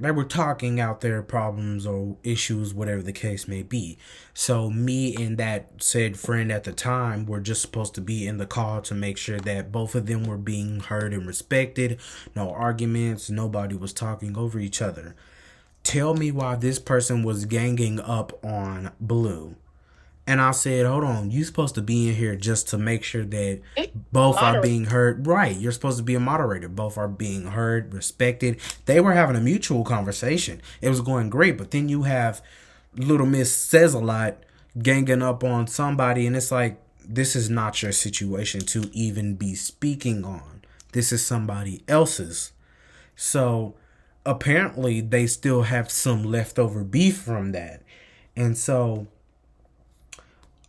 they 0.00 0.10
were 0.10 0.24
talking 0.24 0.80
out 0.80 1.00
their 1.00 1.22
problems 1.22 1.86
or 1.86 2.16
issues, 2.22 2.74
whatever 2.74 3.02
the 3.02 3.12
case 3.12 3.46
may 3.46 3.62
be. 3.62 3.98
So 4.34 4.70
me 4.70 5.14
and 5.16 5.38
that 5.38 5.82
said 5.82 6.18
friend 6.18 6.50
at 6.50 6.64
the 6.64 6.72
time 6.72 7.26
were 7.26 7.40
just 7.40 7.62
supposed 7.62 7.94
to 7.94 8.00
be 8.00 8.26
in 8.26 8.38
the 8.38 8.46
call 8.46 8.82
to 8.82 8.94
make 8.94 9.18
sure 9.18 9.40
that 9.40 9.72
both 9.72 9.94
of 9.94 10.06
them 10.06 10.24
were 10.24 10.38
being 10.38 10.80
heard 10.80 11.12
and 11.12 11.26
respected. 11.26 12.00
No 12.34 12.50
arguments, 12.50 13.30
nobody 13.30 13.76
was 13.76 13.92
talking 13.92 14.36
over 14.36 14.58
each 14.58 14.80
other. 14.82 15.14
Tell 15.82 16.14
me 16.14 16.30
why 16.30 16.56
this 16.56 16.78
person 16.78 17.22
was 17.22 17.46
ganging 17.46 18.00
up 18.00 18.44
on 18.44 18.92
Blue. 19.00 19.56
And 20.30 20.40
I 20.40 20.52
said, 20.52 20.86
hold 20.86 21.02
on, 21.02 21.32
you 21.32 21.42
supposed 21.42 21.74
to 21.74 21.82
be 21.82 22.08
in 22.08 22.14
here 22.14 22.36
just 22.36 22.68
to 22.68 22.78
make 22.78 23.02
sure 23.02 23.24
that 23.24 23.62
both 24.12 24.40
are 24.40 24.62
being 24.62 24.84
heard. 24.84 25.26
Right. 25.26 25.56
You're 25.56 25.72
supposed 25.72 25.98
to 25.98 26.04
be 26.04 26.14
a 26.14 26.20
moderator. 26.20 26.68
Both 26.68 26.96
are 26.96 27.08
being 27.08 27.46
heard, 27.46 27.92
respected. 27.92 28.60
They 28.86 29.00
were 29.00 29.14
having 29.14 29.34
a 29.34 29.40
mutual 29.40 29.82
conversation. 29.82 30.62
It 30.80 30.88
was 30.88 31.00
going 31.00 31.30
great. 31.30 31.58
But 31.58 31.72
then 31.72 31.88
you 31.88 32.04
have 32.04 32.42
little 32.94 33.26
Miss 33.26 33.52
Says 33.52 33.92
a 33.92 33.98
Lot 33.98 34.36
ganging 34.80 35.20
up 35.20 35.42
on 35.42 35.66
somebody. 35.66 36.28
And 36.28 36.36
it's 36.36 36.52
like, 36.52 36.80
this 37.04 37.34
is 37.34 37.50
not 37.50 37.82
your 37.82 37.90
situation 37.90 38.60
to 38.66 38.88
even 38.92 39.34
be 39.34 39.56
speaking 39.56 40.24
on. 40.24 40.62
This 40.92 41.10
is 41.10 41.26
somebody 41.26 41.82
else's. 41.88 42.52
So 43.16 43.74
apparently 44.24 45.00
they 45.00 45.26
still 45.26 45.62
have 45.62 45.90
some 45.90 46.22
leftover 46.22 46.84
beef 46.84 47.16
from 47.20 47.50
that. 47.50 47.82
And 48.36 48.56
so 48.56 49.08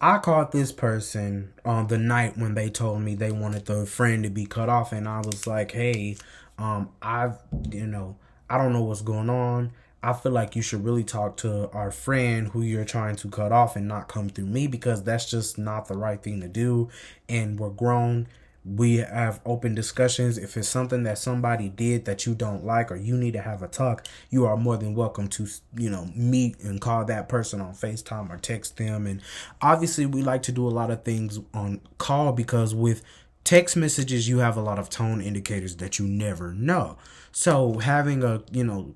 I 0.04 0.18
caught 0.18 0.52
this 0.52 0.72
person 0.72 1.54
on 1.64 1.86
the 1.86 2.00
night 2.00 2.36
when 2.36 2.56
they 2.56 2.72
told 2.72 3.02
me 3.04 3.14
they 3.14 3.32
wanted 3.32 3.68
the 3.68 3.86
friend 3.86 4.24
to 4.24 4.32
be 4.32 4.48
cut 4.48 4.68
off, 4.68 4.92
and 4.92 5.08
I 5.08 5.20
was 5.20 5.46
like, 5.46 5.74
"Hey, 5.74 6.18
um, 6.58 6.90
I've, 7.04 7.38
you 7.70 7.86
know, 7.86 8.18
I 8.50 8.58
don't 8.58 8.74
know 8.74 8.82
what's 8.82 9.02
going 9.04 9.30
on. 9.30 9.72
I 10.02 10.14
feel 10.14 10.32
like 10.32 10.56
you 10.56 10.64
should 10.64 10.84
really 10.84 11.04
talk 11.04 11.38
to 11.38 11.70
our 11.70 11.92
friend 11.92 12.48
who 12.48 12.64
you're 12.64 12.84
trying 12.86 13.16
to 13.18 13.30
cut 13.30 13.52
off 13.52 13.76
and 13.76 13.88
not 13.88 14.08
come 14.08 14.30
through 14.30 14.48
me 14.48 14.66
because 14.66 15.04
that's 15.04 15.30
just 15.30 15.60
not 15.60 15.88
the 15.88 15.96
right 15.96 16.22
thing 16.22 16.42
to 16.42 16.48
do. 16.48 16.90
And 17.30 17.60
we're 17.60 17.70
grown. 17.70 18.28
We 18.64 18.98
have 18.98 19.42
open 19.46 19.74
discussions. 19.74 20.38
If 20.38 20.56
it's 20.56 20.68
something 20.68 21.02
that 21.04 21.18
somebody 21.18 21.68
did 21.68 22.06
that 22.06 22.28
you 22.28 22.36
don't 22.36 22.64
like 22.64 22.92
or 22.92 22.96
you 22.96 23.18
need 23.18 23.34
to 23.34 23.42
have 23.42 23.64
a 23.64 23.68
talk, 23.68 24.06
you 24.30 24.46
are 24.46 24.56
more 24.56 24.78
than 24.78 24.94
welcome 24.94 25.28
to, 25.30 25.48
you 25.76 25.90
know, 25.90 26.10
meet 26.16 26.60
and 26.60 26.80
call 26.80 27.04
that 27.06 27.28
person 27.28 27.60
on 27.60 27.74
FaceTime 27.74 28.30
or 28.30 28.38
text 28.38 28.78
them. 28.78 29.08
And 29.08 29.22
obviously, 29.62 30.06
we 30.06 30.22
like 30.22 30.44
to 30.44 30.52
do 30.52 30.68
a 30.68 30.70
lot 30.70 30.92
of 30.92 31.04
things 31.04 31.40
on 31.54 31.82
call 31.98 32.34
because 32.34 32.76
with 32.76 33.02
text 33.44 33.76
messages, 33.76 34.30
you 34.30 34.40
have 34.40 34.58
a 34.58 34.62
lot 34.62 34.78
of 34.78 34.90
tone 34.90 35.22
indicators 35.22 35.78
that 35.78 35.98
you 35.98 36.08
never 36.08 36.54
know. 36.54 36.98
So 37.32 37.80
having 37.80 38.24
a, 38.24 38.44
you 38.52 38.64
know, 38.64 38.94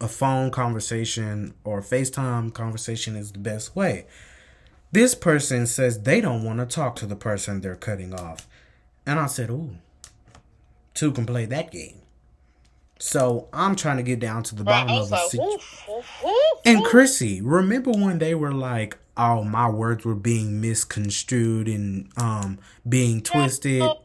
a 0.00 0.08
phone 0.08 0.50
conversation 0.50 1.54
or 1.64 1.80
FaceTime 1.80 2.52
conversation 2.52 3.16
is 3.16 3.32
the 3.32 3.38
best 3.38 3.74
way. 3.74 4.06
This 4.92 5.14
person 5.14 5.66
says 5.66 6.02
they 6.02 6.20
don't 6.20 6.44
want 6.44 6.60
to 6.60 6.66
talk 6.66 6.96
to 6.96 7.06
the 7.06 7.16
person 7.16 7.60
they're 7.60 7.76
cutting 7.76 8.14
off. 8.14 8.46
And 9.08 9.18
I 9.18 9.26
said, 9.26 9.48
Ooh, 9.48 9.70
two 10.92 11.12
can 11.12 11.24
play 11.24 11.46
that 11.46 11.72
game. 11.72 12.02
So 12.98 13.48
I'm 13.54 13.74
trying 13.74 13.96
to 13.96 14.02
get 14.02 14.20
down 14.20 14.42
to 14.44 14.54
the 14.54 14.64
bottom 14.64 14.96
of 14.96 15.08
the 15.08 15.16
situation. 15.16 16.02
And. 16.66 16.84
Crissy, 16.84 17.40
remember 17.42 17.92
when 17.92 18.18
they 18.18 18.34
were 18.34 18.52
like, 18.52 18.98
"Oh, 19.16 19.44
my 19.44 19.70
words 19.70 20.04
were 20.04 20.16
being 20.16 20.60
misconstrued 20.60 21.68
and 21.68 22.10
um 22.18 22.58
being 22.86 23.22
twisted." 23.22 23.78
No, 23.78 24.00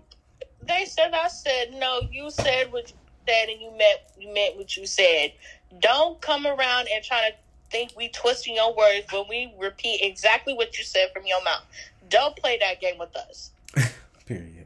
they 0.67 0.85
said 0.85 1.11
I 1.13 1.27
said 1.27 1.73
no. 1.73 2.01
You 2.11 2.29
said 2.29 2.71
what 2.71 2.89
you 2.89 2.95
said, 3.27 3.49
and 3.49 3.59
you 3.59 3.71
meant 3.71 3.99
you 4.19 4.33
meant 4.33 4.55
what 4.55 4.77
you 4.77 4.85
said. 4.85 5.33
Don't 5.79 6.21
come 6.21 6.45
around 6.45 6.87
and 6.93 7.03
try 7.03 7.31
to 7.31 7.35
think 7.71 7.91
we 7.97 8.09
twisting 8.09 8.55
your 8.55 8.75
words 8.75 9.11
when 9.11 9.25
we 9.27 9.53
repeat 9.59 10.01
exactly 10.01 10.53
what 10.53 10.77
you 10.77 10.83
said 10.85 11.09
from 11.11 11.25
your 11.25 11.43
mouth. 11.43 11.65
Don't 12.09 12.35
play 12.37 12.59
that 12.59 12.79
game 12.79 12.99
with 12.99 13.15
us. 13.15 13.49
Period. 14.27 14.62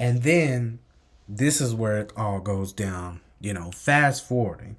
And 0.00 0.22
then 0.22 0.78
this 1.28 1.60
is 1.60 1.74
where 1.74 1.98
it 1.98 2.12
all 2.16 2.40
goes 2.40 2.72
down. 2.72 3.20
You 3.38 3.52
know, 3.54 3.70
fast 3.70 4.26
forwarding. 4.26 4.78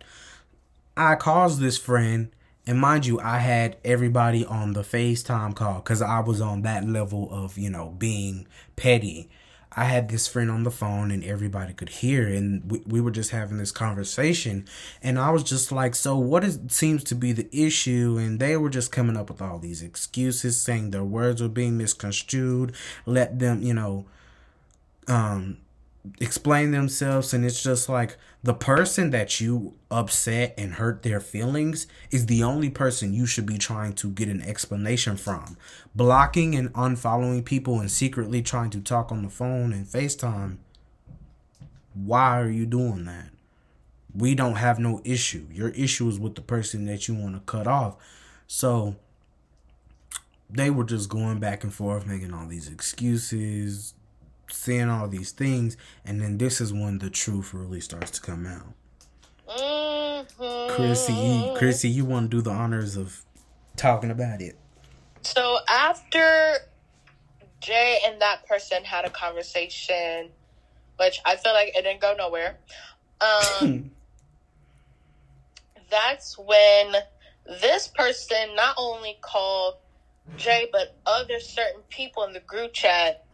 I 0.98 1.16
calls 1.16 1.60
this 1.60 1.78
friend, 1.78 2.32
and 2.68 2.80
mind 2.80 3.06
you, 3.06 3.20
I 3.20 3.38
had 3.38 3.78
everybody 3.86 4.46
on 4.46 4.74
the 4.74 4.82
FaceTime 4.82 5.56
call 5.56 5.76
because 5.76 6.02
I 6.02 6.20
was 6.20 6.42
on 6.42 6.64
that 6.64 6.88
level 6.88 7.30
of, 7.32 7.58
you 7.58 7.70
know, 7.70 7.90
being 7.90 8.48
petty. 8.76 9.30
I 9.74 9.86
had 9.86 10.10
this 10.10 10.28
friend 10.28 10.52
on 10.52 10.64
the 10.64 10.72
phone 10.72 11.12
and 11.12 11.24
everybody 11.24 11.74
could 11.74 11.90
hear, 11.90 12.28
and 12.28 12.70
we, 12.70 12.82
we 12.86 13.00
were 13.00 13.12
just 13.12 13.32
having 13.32 13.58
this 13.58 13.72
conversation. 13.72 14.66
And 15.02 15.18
I 15.18 15.30
was 15.30 15.44
just 15.44 15.72
like, 15.72 15.96
So, 15.96 16.18
what 16.18 16.44
is, 16.44 16.60
seems 16.68 17.04
to 17.06 17.16
be 17.16 17.32
the 17.32 17.48
issue? 17.54 18.18
And 18.20 18.40
they 18.40 18.58
were 18.58 18.70
just 18.70 18.92
coming 18.92 19.16
up 19.16 19.30
with 19.30 19.42
all 19.42 19.60
these 19.60 19.82
excuses, 19.82 20.62
saying 20.62 20.92
their 20.92 21.06
words 21.06 21.42
were 21.42 21.48
being 21.48 21.78
misconstrued. 21.78 22.74
Let 23.06 23.40
them, 23.40 23.62
you 23.62 23.74
know, 23.74 24.06
um, 25.08 25.58
explain 26.20 26.72
themselves 26.72 27.34
and 27.34 27.46
it's 27.46 27.62
just 27.62 27.88
like 27.88 28.18
the 28.44 28.54
person 28.54 29.12
that 29.12 29.40
you 29.40 29.76
upset 29.92 30.54
and 30.58 30.74
hurt 30.74 31.04
their 31.04 31.20
feelings 31.20 31.86
is 32.10 32.26
the 32.26 32.44
only 32.44 32.70
person 32.70 33.14
you 33.14 33.26
should 33.26 33.46
be 33.46 33.58
trying 33.58 33.94
to 33.94 34.10
get 34.10 34.28
an 34.28 34.42
explanation 34.42 35.16
from. 35.16 35.58
Blocking 35.96 36.56
and 36.56 36.74
unfollowing 36.74 37.46
people 37.46 37.80
and 37.80 37.92
secretly 37.92 38.42
trying 38.42 38.72
to 38.72 38.82
talk 38.82 39.12
on 39.12 39.24
the 39.24 39.30
phone 39.30 39.74
and 39.74 39.86
facetime 39.86 40.58
why 41.94 42.40
are 42.40 42.50
you 42.50 42.66
doing 42.66 43.06
that? 43.06 43.30
We 44.14 44.36
don't 44.36 44.56
have 44.56 44.80
no 44.80 45.02
issue. 45.04 45.48
Your 45.52 45.70
issue 45.70 46.08
is 46.10 46.20
with 46.20 46.36
the 46.36 46.42
person 46.42 46.86
that 46.86 47.08
you 47.08 47.16
want 47.16 47.36
to 47.36 47.42
cut 47.42 47.68
off. 47.68 47.98
So 48.48 48.96
they 50.50 50.70
were 50.70 50.84
just 50.84 51.10
going 51.10 51.40
back 51.40 51.64
and 51.64 51.74
forth 51.74 52.06
making 52.06 52.34
all 52.34 52.48
these 52.48 52.68
excuses 52.68 53.94
saying 54.54 54.90
all 54.90 55.08
these 55.08 55.32
things, 55.32 55.78
and 56.06 56.22
then 56.22 56.38
this 56.38 56.62
is 56.62 56.74
when 56.74 57.00
the 57.00 57.10
truth 57.10 57.54
really 57.54 57.82
starts 57.82 58.12
to 58.12 58.22
come 58.22 58.46
out. 58.46 58.74
Mm-hmm. 59.48 60.82
Crissy, 60.82 61.58
Crissy, 61.58 61.92
you 61.92 62.06
want 62.06 62.32
to 62.32 62.38
do 62.38 62.42
the 62.42 62.52
honors 62.52 62.96
of 62.96 63.24
talking 63.76 64.12
about 64.12 64.42
it? 64.42 64.58
So 65.22 65.58
after 65.70 66.58
Jae 67.62 67.98
and 68.06 68.22
that 68.22 68.48
person 68.48 68.84
had 68.84 69.06
a 69.06 69.10
conversation, 69.10 70.30
which 70.98 71.20
I 71.26 71.36
feel 71.36 71.54
like 71.54 71.70
it 71.76 71.84
didn't 71.84 72.02
go 72.02 72.16
nowhere. 72.18 72.58
Um, 73.22 73.92
that's 75.90 76.38
when 76.38 76.94
this 77.62 77.88
person 77.88 78.56
not 78.56 78.76
only 78.78 79.18
called 79.22 79.76
Jae, 80.38 80.68
but 80.72 80.96
other 81.06 81.40
certain 81.40 81.82
people 81.90 82.24
in 82.24 82.34
the 82.34 82.40
group 82.42 82.74
chat 82.74 83.26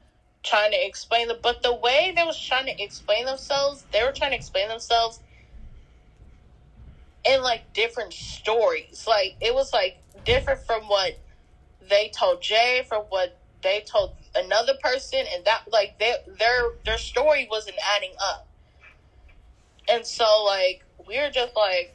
trying 0.47 0.71
to 0.71 0.85
explain 0.85 1.29
them. 1.29 1.39
But 1.43 1.63
the 1.63 1.73
way 1.73 2.13
they 2.15 2.23
was 2.23 2.39
trying 2.39 2.67
to 2.67 2.83
explain 2.83 3.25
themselves, 3.25 3.85
they 3.93 4.03
were 4.03 4.13
trying 4.13 4.31
to 4.31 4.37
explain 4.37 4.69
themselves 4.69 5.21
in 7.25 7.41
like 7.41 7.63
different 7.73 8.13
stories. 8.13 9.05
Like 9.07 9.35
it 9.41 9.53
was 9.53 9.73
like 9.73 9.95
different 10.25 10.61
from 10.61 10.83
what 10.83 11.13
they 11.81 12.09
told 12.09 12.41
Jae, 12.41 12.85
from 12.85 13.03
what 13.09 13.31
they 13.63 13.81
told 13.81 14.11
another 14.35 14.73
person, 14.81 15.25
and 15.33 15.45
that 15.45 15.61
like 15.71 15.93
they, 15.99 16.15
their 16.39 16.61
their 16.85 16.97
story 16.99 17.47
wasn't 17.49 17.77
adding 17.95 18.13
up. 18.21 18.45
And 19.89 20.05
so 20.07 20.43
like 20.45 20.79
we 21.07 21.17
are 21.19 21.29
just 21.31 21.55
like, 21.55 21.91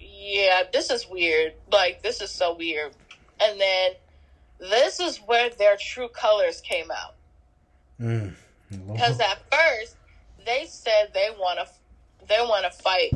yeah, 0.00 0.62
this 0.72 0.90
is 0.90 1.06
weird. 1.08 1.54
Like 1.72 2.02
this 2.02 2.20
is 2.20 2.32
so 2.32 2.54
weird. 2.54 2.92
And 3.40 3.60
then 3.60 3.92
this 4.60 5.00
is 5.00 5.18
where 5.18 5.50
their 5.50 5.76
true 5.76 6.08
colors 6.08 6.60
came 6.60 6.90
out. 6.90 7.14
Mm. 8.00 8.34
Because 8.70 9.18
at 9.18 9.38
first 9.50 9.96
they 10.46 10.66
said 10.66 11.10
they 11.12 11.30
want 11.38 11.58
to 11.58 12.26
they 12.28 12.40
want 12.40 12.64
to 12.64 12.82
fight 12.82 13.12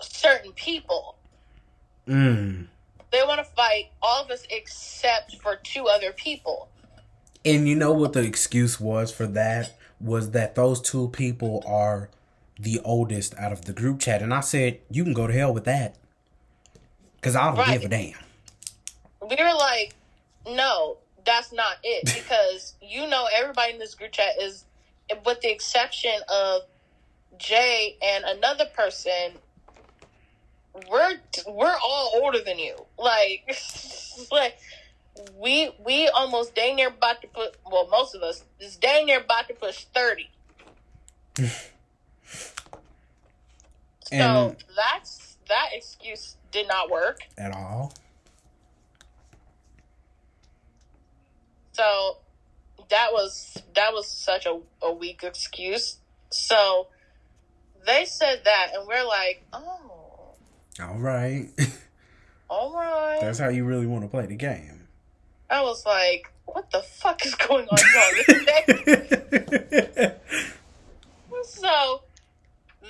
certain 0.00 0.52
people. 0.52 1.16
Mm. 2.08 2.66
They 3.12 3.22
want 3.22 3.38
to 3.38 3.44
fight 3.44 3.90
all 4.02 4.24
of 4.24 4.30
us 4.30 4.44
except 4.50 5.36
for 5.40 5.56
two 5.62 5.86
other 5.86 6.12
people. 6.12 6.68
And 7.44 7.68
you 7.68 7.76
know 7.76 7.92
what 7.92 8.14
the 8.14 8.22
excuse 8.22 8.80
was 8.80 9.12
for 9.12 9.26
that 9.28 9.76
was 10.00 10.32
that 10.32 10.54
those 10.54 10.80
two 10.80 11.08
people 11.08 11.62
are 11.66 12.08
the 12.58 12.80
oldest 12.84 13.34
out 13.36 13.52
of 13.52 13.64
the 13.64 13.72
group 13.72 14.00
chat, 14.00 14.22
and 14.22 14.32
I 14.32 14.40
said 14.40 14.80
you 14.90 15.04
can 15.04 15.12
go 15.12 15.26
to 15.26 15.32
hell 15.32 15.52
with 15.52 15.64
that 15.64 15.96
because 17.16 17.36
I 17.36 17.46
don't 17.46 17.58
right. 17.58 17.80
give 17.80 17.84
a 17.84 17.88
damn 17.88 18.14
we 19.28 19.36
were 19.36 19.54
like, 19.54 19.94
no, 20.46 20.98
that's 21.24 21.52
not 21.52 21.76
it 21.82 22.04
because 22.14 22.74
you 22.80 23.06
know 23.06 23.26
everybody 23.36 23.72
in 23.72 23.78
this 23.78 23.94
group 23.94 24.12
chat 24.12 24.40
is, 24.40 24.64
with 25.24 25.40
the 25.40 25.50
exception 25.50 26.14
of 26.28 26.62
Jae 27.38 27.96
and 28.02 28.24
another 28.24 28.66
person, 28.76 29.32
we're 30.90 31.18
we're 31.46 31.76
all 31.82 32.12
older 32.22 32.40
than 32.44 32.58
you. 32.58 32.76
Like, 32.98 33.56
like 34.32 34.58
we 35.38 35.70
we 35.84 36.08
almost 36.08 36.54
dang 36.54 36.76
near 36.76 36.88
about 36.88 37.20
to 37.22 37.28
put. 37.28 37.56
Well, 37.70 37.88
most 37.90 38.14
of 38.14 38.22
us 38.22 38.44
is 38.60 38.76
dang 38.76 39.06
near 39.06 39.20
about 39.20 39.48
to 39.48 39.54
push 39.54 39.84
thirty. 39.94 40.30
so 44.04 44.56
that's 44.76 45.36
that 45.48 45.70
excuse 45.72 46.36
did 46.52 46.68
not 46.68 46.90
work 46.90 47.20
at 47.36 47.54
all. 47.54 47.92
So 51.74 52.18
that 52.88 53.12
was 53.12 53.62
that 53.74 53.92
was 53.92 54.08
such 54.08 54.46
a, 54.46 54.60
a 54.82 54.92
weak 54.92 55.22
excuse. 55.22 55.98
So 56.30 56.88
they 57.86 58.04
said 58.04 58.42
that, 58.44 58.68
and 58.74 58.86
we're 58.86 59.06
like, 59.06 59.44
oh, 59.52 60.34
all 60.80 60.98
right, 60.98 61.48
all 62.48 62.74
right. 62.74 63.18
That's 63.20 63.38
how 63.38 63.48
you 63.48 63.64
really 63.64 63.86
want 63.86 64.04
to 64.04 64.08
play 64.08 64.26
the 64.26 64.36
game. 64.36 64.88
I 65.50 65.62
was 65.62 65.84
like, 65.84 66.32
what 66.46 66.70
the 66.70 66.82
fuck 66.82 67.26
is 67.26 67.34
going 67.34 67.68
on? 67.68 67.78
so 71.44 72.02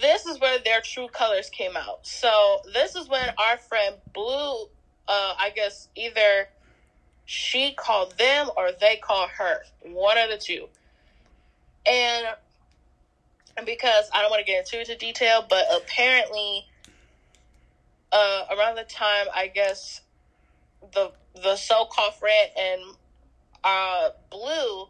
this 0.00 0.26
is 0.26 0.40
where 0.40 0.58
their 0.58 0.80
true 0.80 1.08
colors 1.08 1.48
came 1.50 1.76
out. 1.76 2.06
So 2.06 2.60
this 2.72 2.96
is 2.96 3.08
when 3.08 3.28
our 3.38 3.56
friend 3.56 3.96
Blue, 4.12 4.64
uh, 5.08 5.34
I 5.38 5.52
guess 5.54 5.88
either 5.94 6.48
she 7.24 7.72
called 7.72 8.16
them 8.18 8.50
or 8.56 8.70
they 8.80 8.96
called 8.96 9.30
her. 9.38 9.62
One 9.82 10.18
of 10.18 10.30
the 10.30 10.38
two. 10.38 10.68
And 11.86 12.26
because 13.64 14.10
I 14.12 14.20
don't 14.20 14.30
want 14.30 14.44
to 14.44 14.50
get 14.50 14.66
into 14.72 14.90
it 14.90 14.98
detail, 14.98 15.46
but 15.48 15.66
apparently 15.74 16.66
uh, 18.12 18.44
around 18.56 18.76
the 18.76 18.84
time 18.84 19.26
I 19.34 19.48
guess 19.48 20.00
the 20.92 21.12
the 21.34 21.56
so 21.56 21.86
called 21.86 22.14
friend 22.14 22.50
and 22.56 22.80
uh, 23.64 24.10
Blue 24.30 24.88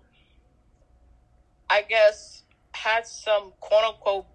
I 1.70 1.82
guess 1.82 2.43
had 2.72 3.07
some 3.07 3.53
quote 3.61 3.85
unquote 3.85 4.26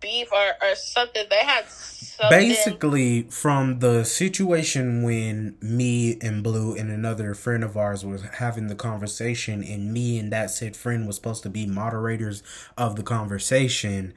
beef 0.00 0.32
or, 0.32 0.54
or 0.62 0.74
something. 0.74 1.24
They 1.28 1.44
had 1.44 1.68
something. 1.68 2.38
Basically, 2.38 3.22
from 3.24 3.78
the 3.78 4.04
situation 4.04 5.02
when 5.02 5.56
me 5.60 6.18
and 6.20 6.42
Blue 6.42 6.74
and 6.74 6.90
another 6.90 7.34
friend 7.34 7.64
of 7.64 7.76
ours 7.76 8.04
was 8.04 8.22
having 8.22 8.68
the 8.68 8.74
conversation, 8.74 9.62
and 9.62 9.92
me 9.92 10.18
and 10.18 10.32
that 10.32 10.50
said 10.50 10.76
friend 10.76 11.06
was 11.06 11.16
supposed 11.16 11.42
to 11.44 11.50
be 11.50 11.66
moderators 11.66 12.42
of 12.76 12.96
the 12.96 13.02
conversation. 13.02 14.14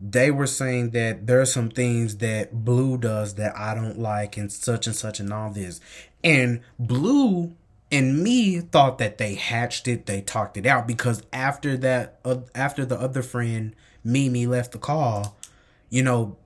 They 0.00 0.30
were 0.30 0.46
saying 0.46 0.90
that 0.90 1.26
there 1.26 1.40
are 1.40 1.46
some 1.46 1.68
things 1.68 2.16
that 2.18 2.64
Blue 2.64 2.96
does 2.96 3.34
that 3.34 3.56
I 3.56 3.74
don't 3.74 3.98
like, 3.98 4.36
and 4.36 4.50
such 4.50 4.86
and 4.86 4.96
such, 4.96 5.20
and 5.20 5.32
all 5.32 5.50
this. 5.50 5.80
And 6.24 6.60
Blue 6.78 7.54
and 7.92 8.22
me 8.22 8.60
thought 8.60 8.98
that 8.98 9.18
they 9.18 9.34
hatched 9.34 9.88
it, 9.88 10.06
they 10.06 10.20
talked 10.20 10.56
it 10.56 10.66
out 10.66 10.86
because 10.86 11.22
after 11.32 11.76
that, 11.78 12.20
uh, 12.24 12.38
after 12.54 12.84
the 12.84 12.98
other 12.98 13.22
friend 13.22 13.74
Mimi 14.04 14.46
left 14.46 14.72
the 14.72 14.78
call, 14.78 15.36
you 15.88 16.02
know, 16.02 16.36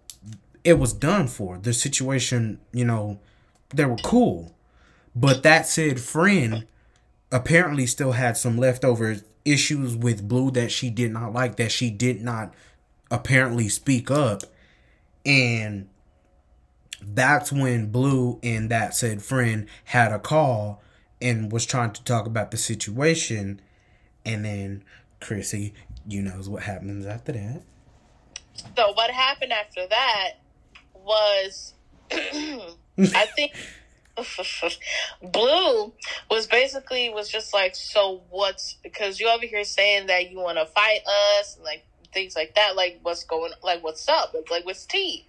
it 0.64 0.78
was 0.78 0.92
done 0.92 1.28
for. 1.28 1.58
The 1.58 1.72
situation, 1.72 2.58
you 2.72 2.84
know, 2.84 3.20
they 3.70 3.84
were 3.84 3.96
cool. 3.96 4.54
But 5.14 5.42
that 5.42 5.66
said 5.66 6.00
friend 6.00 6.66
apparently 7.30 7.86
still 7.86 8.12
had 8.12 8.36
some 8.36 8.56
leftover 8.56 9.16
issues 9.44 9.96
with 9.96 10.26
Blue 10.26 10.50
that 10.52 10.72
she 10.72 10.90
did 10.90 11.12
not 11.12 11.32
like, 11.32 11.56
that 11.56 11.70
she 11.70 11.90
did 11.90 12.22
not 12.22 12.54
apparently 13.10 13.68
speak 13.68 14.10
up. 14.10 14.42
And 15.26 15.88
that's 17.02 17.52
when 17.52 17.90
Blue 17.90 18.40
and 18.42 18.70
that 18.70 18.94
said 18.94 19.22
friend 19.22 19.66
had 19.84 20.12
a 20.12 20.18
call 20.18 20.82
and 21.20 21.52
was 21.52 21.66
trying 21.66 21.92
to 21.92 22.04
talk 22.04 22.26
about 22.26 22.50
the 22.50 22.56
situation. 22.56 23.60
And 24.24 24.44
then 24.44 24.84
Crissy 25.20 25.72
you 26.06 26.22
knows 26.22 26.48
what 26.48 26.62
happens 26.62 27.06
after 27.06 27.32
that. 27.32 27.62
So 28.76 28.92
what 28.92 29.10
happened 29.10 29.52
after 29.52 29.86
that 29.86 30.32
was, 30.94 31.74
I 32.12 33.26
think 33.34 33.52
Blue 35.22 35.92
was 36.30 36.46
basically 36.46 37.10
was 37.10 37.28
just 37.28 37.52
like, 37.52 37.74
so 37.74 38.22
what's 38.30 38.76
because 38.82 39.18
you 39.18 39.28
over 39.28 39.46
here 39.46 39.64
saying 39.64 40.06
that 40.06 40.30
you 40.30 40.38
want 40.38 40.58
to 40.58 40.66
fight 40.66 41.00
us 41.40 41.56
and 41.56 41.64
like 41.64 41.84
things 42.12 42.36
like 42.36 42.54
that, 42.54 42.76
like 42.76 43.00
what's 43.02 43.24
going, 43.24 43.52
like 43.62 43.82
what's 43.82 44.08
up, 44.08 44.32
it's 44.34 44.50
like 44.50 44.64
what's 44.64 44.86
tea, 44.86 45.26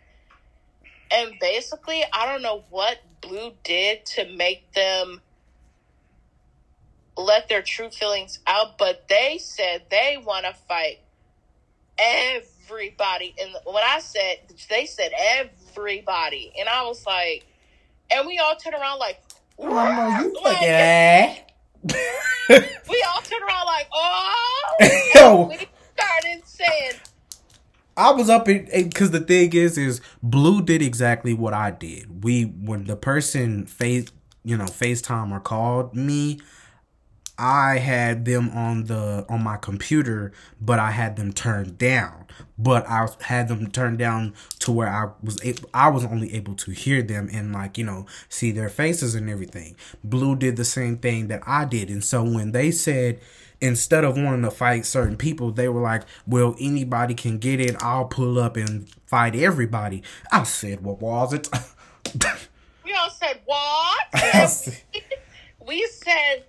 and 1.12 1.34
basically 1.40 2.04
I 2.14 2.26
don't 2.26 2.42
know 2.42 2.64
what 2.70 3.00
Blue 3.22 3.54
did 3.64 4.06
to 4.08 4.28
make 4.36 4.72
them 4.74 5.22
let 7.18 7.50
their 7.50 7.62
true 7.62 7.90
feelings 7.90 8.40
out, 8.48 8.78
but 8.78 9.08
they 9.08 9.38
said 9.40 9.84
they 9.90 10.22
want 10.24 10.46
to 10.46 10.54
fight 10.68 11.00
everybody. 11.98 13.36
And 13.42 13.52
when 13.66 13.84
I 13.86 14.00
said, 14.00 14.38
they 14.70 14.86
said 14.86 15.12
everybody. 15.18 16.52
And 16.60 16.68
I 16.68 16.84
was 16.84 17.06
like, 17.06 17.46
and 18.12 18.28
we 18.28 18.38
all 18.40 18.56
turned 18.56 18.76
around 18.76 19.00
like, 19.00 19.22
oh, 19.60 20.22
you 20.22 20.44
like, 20.44 20.62
we 21.88 23.06
all 23.08 23.22
turned 23.22 23.44
around 23.44 23.66
like, 23.66 23.88
oh, 23.94 25.48
we 25.50 25.68
started 25.96 26.46
saying, 26.46 26.94
I 27.98 28.12
was 28.12 28.30
up 28.30 28.50
in 28.50 28.68
because 28.72 29.12
the 29.12 29.22
thing 29.22 29.54
is, 29.54 29.78
is 29.78 30.02
Blue 30.22 30.62
did 30.62 30.82
exactly 30.82 31.34
what 31.34 31.54
I 31.54 31.72
did. 31.72 32.24
We 32.24 32.44
when 32.44 32.86
the 32.86 32.96
person 32.96 33.66
face, 33.66 34.08
you 34.44 34.58
know, 34.58 34.66
FaceTime 34.66 35.32
or 35.32 35.40
called 35.40 35.96
me, 35.96 36.40
I 37.38 37.80
had 37.80 38.26
them 38.26 38.50
on 38.52 38.86
the 38.86 39.26
on 39.28 39.44
my 39.44 39.58
computer, 39.58 40.32
but 40.62 40.80
I 40.80 40.92
had 40.92 41.18
them 41.18 41.34
turned 41.34 41.78
down. 41.78 42.26
But 42.58 42.88
I 42.88 43.08
had 43.22 43.48
them 43.50 43.72
turned 43.72 43.98
down 43.98 44.34
to 44.60 44.72
where 44.72 44.88
I 44.88 45.12
was 45.22 45.44
able, 45.44 45.70
I 45.74 45.90
was 45.90 46.06
only 46.06 46.34
able 46.34 46.56
to 46.56 46.72
hear 46.72 47.02
them 47.02 47.30
and 47.32 47.52
like 47.52 47.78
you 47.78 47.84
know 47.84 48.06
see 48.30 48.52
their 48.52 48.70
faces 48.70 49.16
and 49.16 49.30
everything. 49.30 49.76
Blue 50.04 50.36
did 50.36 50.56
the 50.56 50.66
same 50.66 50.98
thing 50.98 51.28
that 51.28 51.44
I 51.46 51.66
did, 51.66 51.90
and 51.90 52.04
so 52.04 52.24
when 52.24 52.52
they 52.52 52.72
said 52.72 53.20
instead 53.62 54.04
of 54.04 54.18
wanting 54.18 54.44
to 54.44 54.52
fight 54.52 54.86
certain 54.86 55.18
people, 55.18 55.52
they 55.52 55.68
were 55.68 55.82
like, 55.82 56.04
"Well, 56.26 56.56
anybody 56.60 57.16
can 57.16 57.38
get 57.38 57.60
it. 57.60 57.76
I'll 57.84 58.06
pull 58.06 58.40
up 58.40 58.56
and 58.56 58.90
fight 59.08 59.36
everybody." 59.36 60.04
I 60.32 60.44
said, 60.44 60.82
"What 60.82 61.02
was 61.02 61.34
it?" 61.34 61.50
we 62.86 62.94
all 62.94 63.10
said 63.10 63.42
what? 63.46 64.06
we 65.68 65.86
said 65.88 66.46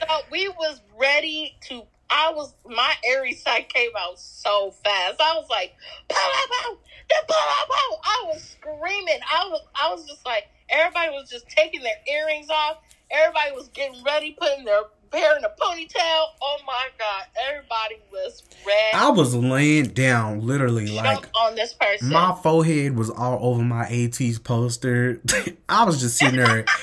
so 0.01 0.07
we 0.31 0.49
was 0.49 0.81
ready 0.99 1.57
to. 1.69 1.83
I 2.09 2.33
was 2.35 2.53
my 2.65 2.93
Aries 3.07 3.43
side 3.43 3.69
came 3.69 3.91
out 3.99 4.19
so 4.19 4.71
fast. 4.83 5.21
I 5.21 5.35
was 5.35 5.47
like, 5.49 5.73
Pull 6.09 6.17
up, 6.19 6.49
pow, 6.51 6.77
pow, 7.09 7.23
pow, 7.27 7.35
pow, 7.47 7.65
pow. 7.69 7.99
I 8.03 8.23
was 8.27 8.43
screaming. 8.43 9.19
I 9.31 9.47
was 9.49 9.61
I 9.81 9.89
was 9.93 10.07
just 10.07 10.25
like 10.25 10.47
everybody 10.69 11.11
was 11.11 11.29
just 11.29 11.49
taking 11.49 11.81
their 11.83 11.99
earrings 12.09 12.49
off. 12.49 12.77
Everybody 13.11 13.51
was 13.53 13.69
getting 13.69 14.03
ready, 14.03 14.37
putting 14.39 14.65
their 14.65 14.83
hair 15.11 15.37
in 15.37 15.43
a 15.43 15.49
ponytail. 15.49 16.25
Oh 16.41 16.57
my 16.65 16.87
god, 16.97 17.23
everybody 17.49 17.95
was 18.11 18.43
red. 18.65 18.93
I 18.93 19.09
was 19.09 19.35
laying 19.35 19.89
down, 19.89 20.45
literally 20.45 20.87
like 20.87 21.27
on 21.35 21.55
this 21.55 21.73
person. 21.73 22.09
My 22.09 22.37
forehead 22.41 22.95
was 22.95 23.09
all 23.09 23.39
over 23.41 23.61
my 23.61 23.85
ATEEZ 23.85 24.43
poster. 24.43 25.21
I 25.69 25.83
was 25.85 25.99
just 25.99 26.17
sitting 26.17 26.37
there. 26.37 26.65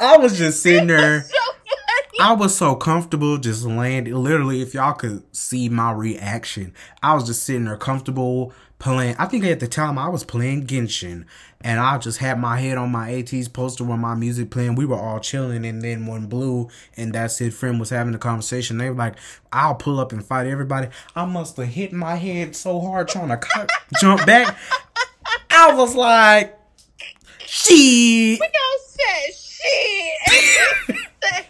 I 0.00 0.16
was 0.16 0.38
just 0.38 0.62
sitting 0.62 0.86
there. 0.86 1.22
So 1.22 1.36
I 2.20 2.32
was 2.32 2.56
so 2.56 2.74
comfortable 2.74 3.38
just 3.38 3.64
laying. 3.64 4.04
Literally, 4.04 4.60
if 4.60 4.74
y'all 4.74 4.92
could 4.92 5.22
see 5.34 5.68
my 5.68 5.92
reaction, 5.92 6.74
I 7.02 7.14
was 7.14 7.24
just 7.24 7.44
sitting 7.44 7.64
there 7.66 7.76
comfortable 7.76 8.52
playing. 8.80 9.14
I 9.18 9.26
think 9.26 9.44
at 9.44 9.60
the 9.60 9.68
time 9.68 9.98
I 9.98 10.08
was 10.08 10.24
playing 10.24 10.66
Genshin, 10.66 11.24
and 11.60 11.80
I 11.80 11.98
just 11.98 12.18
had 12.18 12.38
my 12.38 12.60
head 12.60 12.78
on 12.78 12.92
my 12.92 13.10
ATEEZ 13.10 13.52
poster 13.52 13.84
with 13.84 13.98
my 13.98 14.14
music 14.14 14.50
playing. 14.50 14.76
We 14.76 14.86
were 14.86 14.96
all 14.96 15.18
chilling, 15.18 15.64
and 15.64 15.82
then 15.82 16.06
when 16.06 16.26
Blue 16.26 16.68
and 16.96 17.12
that 17.14 17.32
said 17.32 17.52
friend 17.52 17.80
was 17.80 17.90
having 17.90 18.14
a 18.14 18.18
conversation, 18.18 18.78
they 18.78 18.88
were 18.88 18.96
like, 18.96 19.16
"I'll 19.52 19.74
pull 19.74 19.98
up 19.98 20.12
and 20.12 20.24
fight 20.24 20.46
everybody." 20.46 20.88
I 21.16 21.24
must 21.24 21.56
have 21.56 21.68
hit 21.68 21.92
my 21.92 22.14
head 22.14 22.54
so 22.54 22.80
hard 22.80 23.08
trying 23.08 23.28
to 23.28 23.66
jump 24.00 24.24
back. 24.24 24.56
I 25.50 25.74
was 25.74 25.94
like, 25.94 26.58
"Shit." 27.44 28.38
We 28.40 28.48
don't 28.52 28.82
say 28.86 29.32
shit. 29.34 30.98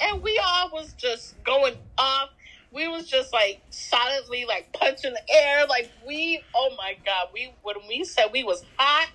and 0.00 0.22
we 0.22 0.40
all 0.44 0.70
was 0.72 0.92
just 0.94 1.42
going 1.44 1.74
off 1.98 2.30
we 2.70 2.88
was 2.88 3.06
just 3.06 3.32
like 3.32 3.60
solidly 3.88 4.44
like 4.46 4.72
punching 4.72 5.12
the 5.12 5.34
air. 5.34 5.66
Like 5.66 5.90
we, 6.06 6.42
oh 6.54 6.74
my 6.76 6.96
god, 7.04 7.28
we 7.32 7.52
when 7.62 7.76
we 7.88 8.04
said 8.04 8.28
we 8.32 8.44
was 8.44 8.64
hot. 8.76 9.08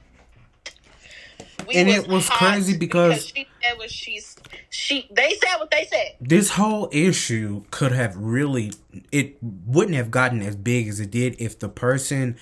We 1.68 1.76
and 1.76 1.88
was 1.88 1.98
it 1.98 2.08
was 2.08 2.30
crazy 2.30 2.78
because, 2.78 3.14
because 3.14 3.28
she 3.28 3.48
said 3.62 3.78
what 3.78 3.90
she's 3.90 4.36
she 4.70 5.08
they 5.12 5.36
said 5.36 5.58
what 5.58 5.72
they 5.72 5.86
said. 5.86 6.16
This 6.20 6.52
whole 6.52 6.90
issue 6.92 7.64
could 7.72 7.94
have 7.94 8.18
really 8.18 8.74
it 9.12 9.38
wouldn't 9.42 9.96
have 9.96 10.12
gotten 10.12 10.42
as 10.42 10.56
big 10.56 10.88
as 10.88 11.00
it 11.00 11.12
did 11.12 11.36
if 11.40 11.58
the 11.58 11.70
person 11.70 12.38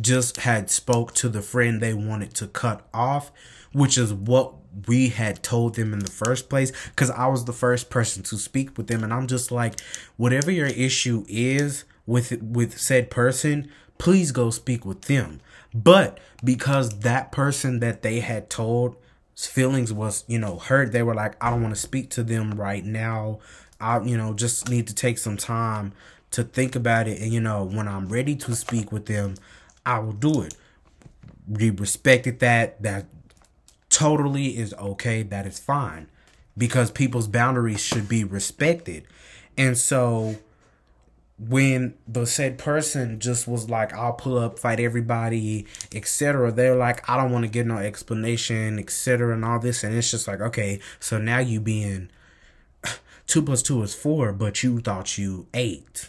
just 0.00 0.38
had 0.38 0.70
spoke 0.70 1.14
to 1.14 1.28
the 1.28 1.42
friend 1.42 1.80
they 1.80 1.94
wanted 1.94 2.34
to 2.34 2.48
cut 2.48 2.86
off, 2.92 3.30
which 3.72 3.96
is 3.96 4.12
what 4.12 4.54
we 4.86 5.08
had 5.08 5.42
told 5.42 5.74
them 5.74 5.92
in 5.92 6.00
the 6.00 6.10
first 6.10 6.48
place 6.48 6.72
because 6.90 7.10
I 7.10 7.26
was 7.26 7.44
the 7.44 7.52
first 7.52 7.90
person 7.90 8.22
to 8.24 8.36
speak 8.36 8.76
with 8.76 8.86
them. 8.86 9.04
And 9.04 9.12
I'm 9.12 9.26
just 9.26 9.50
like 9.50 9.80
whatever 10.16 10.50
your 10.50 10.66
issue 10.66 11.24
is 11.28 11.84
with 12.06 12.40
with 12.42 12.78
said 12.78 13.10
person 13.10 13.70
please 13.98 14.32
go 14.32 14.50
speak 14.50 14.84
with 14.84 15.02
them. 15.02 15.40
But 15.72 16.18
because 16.42 17.00
that 17.00 17.32
person 17.32 17.80
that 17.80 18.02
they 18.02 18.20
had 18.20 18.50
told 18.50 18.96
feelings 19.36 19.92
was 19.92 20.24
you 20.28 20.38
know 20.38 20.58
hurt 20.58 20.92
they 20.92 21.02
were 21.02 21.14
like 21.14 21.42
I 21.42 21.50
don't 21.50 21.62
want 21.62 21.74
to 21.74 21.80
speak 21.80 22.10
to 22.10 22.22
them 22.22 22.52
right 22.52 22.84
now. 22.84 23.40
I 23.80 24.00
you 24.02 24.16
know 24.16 24.34
just 24.34 24.68
need 24.68 24.86
to 24.88 24.94
take 24.94 25.18
some 25.18 25.36
time 25.36 25.92
to 26.32 26.44
think 26.44 26.76
about 26.76 27.08
it. 27.08 27.20
And 27.20 27.32
you 27.32 27.40
know 27.40 27.64
when 27.64 27.88
I'm 27.88 28.08
ready 28.08 28.36
to 28.36 28.54
speak 28.54 28.92
with 28.92 29.06
them 29.06 29.34
I 29.86 29.98
will 29.98 30.12
do 30.12 30.42
it. 30.42 30.54
We 31.46 31.70
respected 31.70 32.40
that 32.40 32.82
that 32.82 33.06
totally 33.94 34.56
is 34.58 34.74
okay. 34.74 35.22
That 35.22 35.46
is 35.46 35.58
fine 35.58 36.08
because 36.58 36.90
people's 36.90 37.28
boundaries 37.28 37.80
should 37.80 38.08
be 38.08 38.24
respected. 38.24 39.06
And 39.56 39.78
so 39.78 40.36
when 41.38 41.94
the 42.06 42.26
said 42.26 42.58
person 42.58 43.20
just 43.20 43.46
was 43.46 43.70
like, 43.70 43.92
I'll 43.92 44.12
pull 44.12 44.38
up, 44.38 44.58
fight 44.58 44.80
everybody, 44.80 45.66
etc., 45.94 46.50
they're 46.52 46.76
like, 46.76 47.08
I 47.08 47.16
don't 47.16 47.32
want 47.32 47.44
to 47.44 47.50
get 47.50 47.66
no 47.66 47.78
explanation, 47.78 48.78
etc., 48.78 49.32
and 49.32 49.44
all 49.44 49.58
this. 49.58 49.84
And 49.84 49.94
it's 49.94 50.10
just 50.10 50.26
like, 50.26 50.40
okay, 50.40 50.80
so 50.98 51.18
now 51.18 51.38
you 51.38 51.60
being 51.60 52.10
two 53.26 53.42
plus 53.42 53.62
two 53.62 53.82
is 53.82 53.94
four, 53.94 54.32
but 54.32 54.62
you 54.62 54.80
thought 54.80 55.18
you 55.18 55.46
eight. 55.54 56.08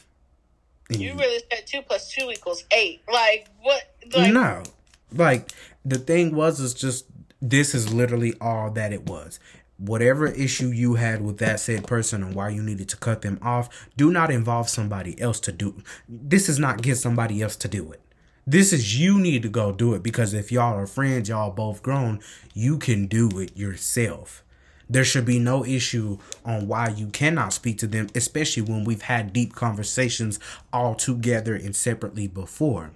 You 0.89 1.15
really 1.15 1.43
said 1.51 1.65
two 1.65 1.81
plus 1.81 2.11
two 2.11 2.29
equals 2.31 2.63
eight. 2.71 3.01
Like, 3.11 3.47
what? 3.61 3.95
Like, 4.15 4.31
no. 4.31 4.63
Like, 5.11 5.51
the 5.83 5.97
thing 5.97 6.35
was, 6.35 6.59
is 6.59 6.73
just 6.73 7.05
this 7.49 7.75
is 7.75 7.93
literally 7.93 8.33
all 8.41 8.71
that 8.71 8.91
it 8.93 9.07
was. 9.07 9.39
Whatever 9.77 10.27
issue 10.27 10.69
you 10.69 10.95
had 10.95 11.21
with 11.21 11.37
that 11.39 11.59
said 11.59 11.85
person 11.85 12.23
and 12.23 12.33
why 12.33 12.49
you 12.49 12.63
needed 12.63 12.87
to 12.89 12.97
cut 12.97 13.21
them 13.21 13.37
off, 13.41 13.87
do 13.97 14.09
not 14.09 14.31
involve 14.31 14.69
somebody 14.69 15.19
else 15.19 15.39
to 15.41 15.51
do. 15.51 15.83
This 16.07 16.47
is 16.47 16.57
not 16.59 16.81
get 16.81 16.95
somebody 16.95 17.41
else 17.41 17.57
to 17.57 17.67
do 17.67 17.91
it. 17.91 18.01
This 18.47 18.71
is 18.71 18.99
you 18.99 19.19
need 19.19 19.41
to 19.41 19.49
go 19.49 19.71
do 19.71 19.93
it 19.93 20.03
because 20.03 20.33
if 20.33 20.51
y'all 20.51 20.77
are 20.77 20.87
friends, 20.87 21.29
y'all 21.29 21.51
both 21.51 21.83
grown, 21.83 22.19
you 22.53 22.77
can 22.77 23.07
do 23.07 23.39
it 23.39 23.57
yourself. 23.57 24.43
There 24.89 25.03
should 25.03 25.25
be 25.25 25.39
no 25.39 25.65
issue 25.65 26.19
on 26.45 26.67
why 26.67 26.89
you 26.89 27.07
cannot 27.07 27.53
speak 27.53 27.79
to 27.79 27.87
them, 27.87 28.07
especially 28.13 28.61
when 28.63 28.83
we've 28.83 29.01
had 29.01 29.33
deep 29.33 29.55
conversations 29.55 30.39
all 30.71 30.93
together 30.95 31.55
and 31.55 31.75
separately 31.75 32.27
before. 32.27 32.91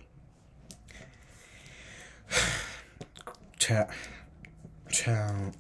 Child. 4.92 5.56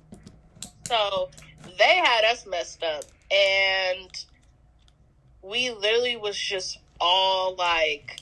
So 0.88 1.30
they 1.78 1.98
had 1.98 2.26
us 2.26 2.46
messed 2.46 2.84
up, 2.84 3.04
and 3.32 4.10
we 5.42 5.70
literally 5.72 6.18
was 6.18 6.38
just 6.38 6.80
all 7.00 7.56
like, 7.56 8.20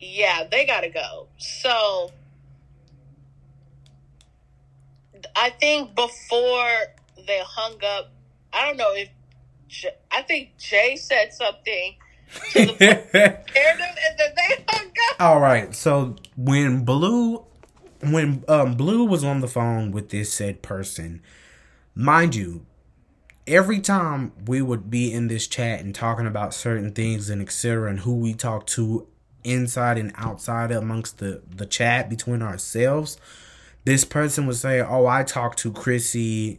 "Yeah, 0.00 0.44
they 0.50 0.66
gotta 0.66 0.90
go." 0.90 1.28
So 1.38 2.10
I 5.34 5.50
think 5.50 5.94
before 5.94 6.78
they 7.26 7.40
hung 7.44 7.76
up, 7.84 8.10
I 8.52 8.66
don't 8.66 8.76
know 8.76 8.92
if 8.94 9.08
I 10.10 10.22
think 10.22 10.50
Jae 10.58 10.98
said 10.98 11.32
something. 11.32 11.96
To 12.52 12.66
the 12.66 12.72
and 12.80 13.80
then 13.80 14.34
they 14.36 14.64
hung 14.68 14.86
up. 15.10 15.20
All 15.20 15.40
right, 15.40 15.74
so 15.74 16.16
when 16.36 16.84
Blue 16.84 17.44
when 18.00 18.44
um, 18.48 18.74
Blue 18.74 19.04
was 19.04 19.24
on 19.24 19.40
the 19.40 19.48
phone 19.48 19.90
with 19.90 20.10
this 20.10 20.32
said 20.32 20.62
person, 20.62 21.22
mind 21.94 22.34
you, 22.34 22.64
every 23.46 23.80
time 23.80 24.32
we 24.46 24.60
would 24.62 24.90
be 24.90 25.12
in 25.12 25.28
this 25.28 25.46
chat 25.46 25.80
and 25.80 25.94
talking 25.94 26.26
about 26.26 26.54
certain 26.54 26.92
things 26.92 27.30
and 27.30 27.40
etc. 27.40 27.90
and 27.90 28.00
who 28.00 28.14
we 28.14 28.34
talk 28.34 28.66
to 28.66 29.06
inside 29.44 29.96
and 29.96 30.12
outside 30.16 30.72
amongst 30.72 31.18
the 31.18 31.40
the 31.54 31.66
chat 31.66 32.10
between 32.10 32.42
ourselves, 32.42 33.18
this 33.84 34.04
person 34.04 34.46
would 34.46 34.56
say, 34.56 34.80
"Oh, 34.80 35.06
I 35.06 35.22
talked 35.22 35.58
to 35.60 35.72
Crissy, 35.72 36.58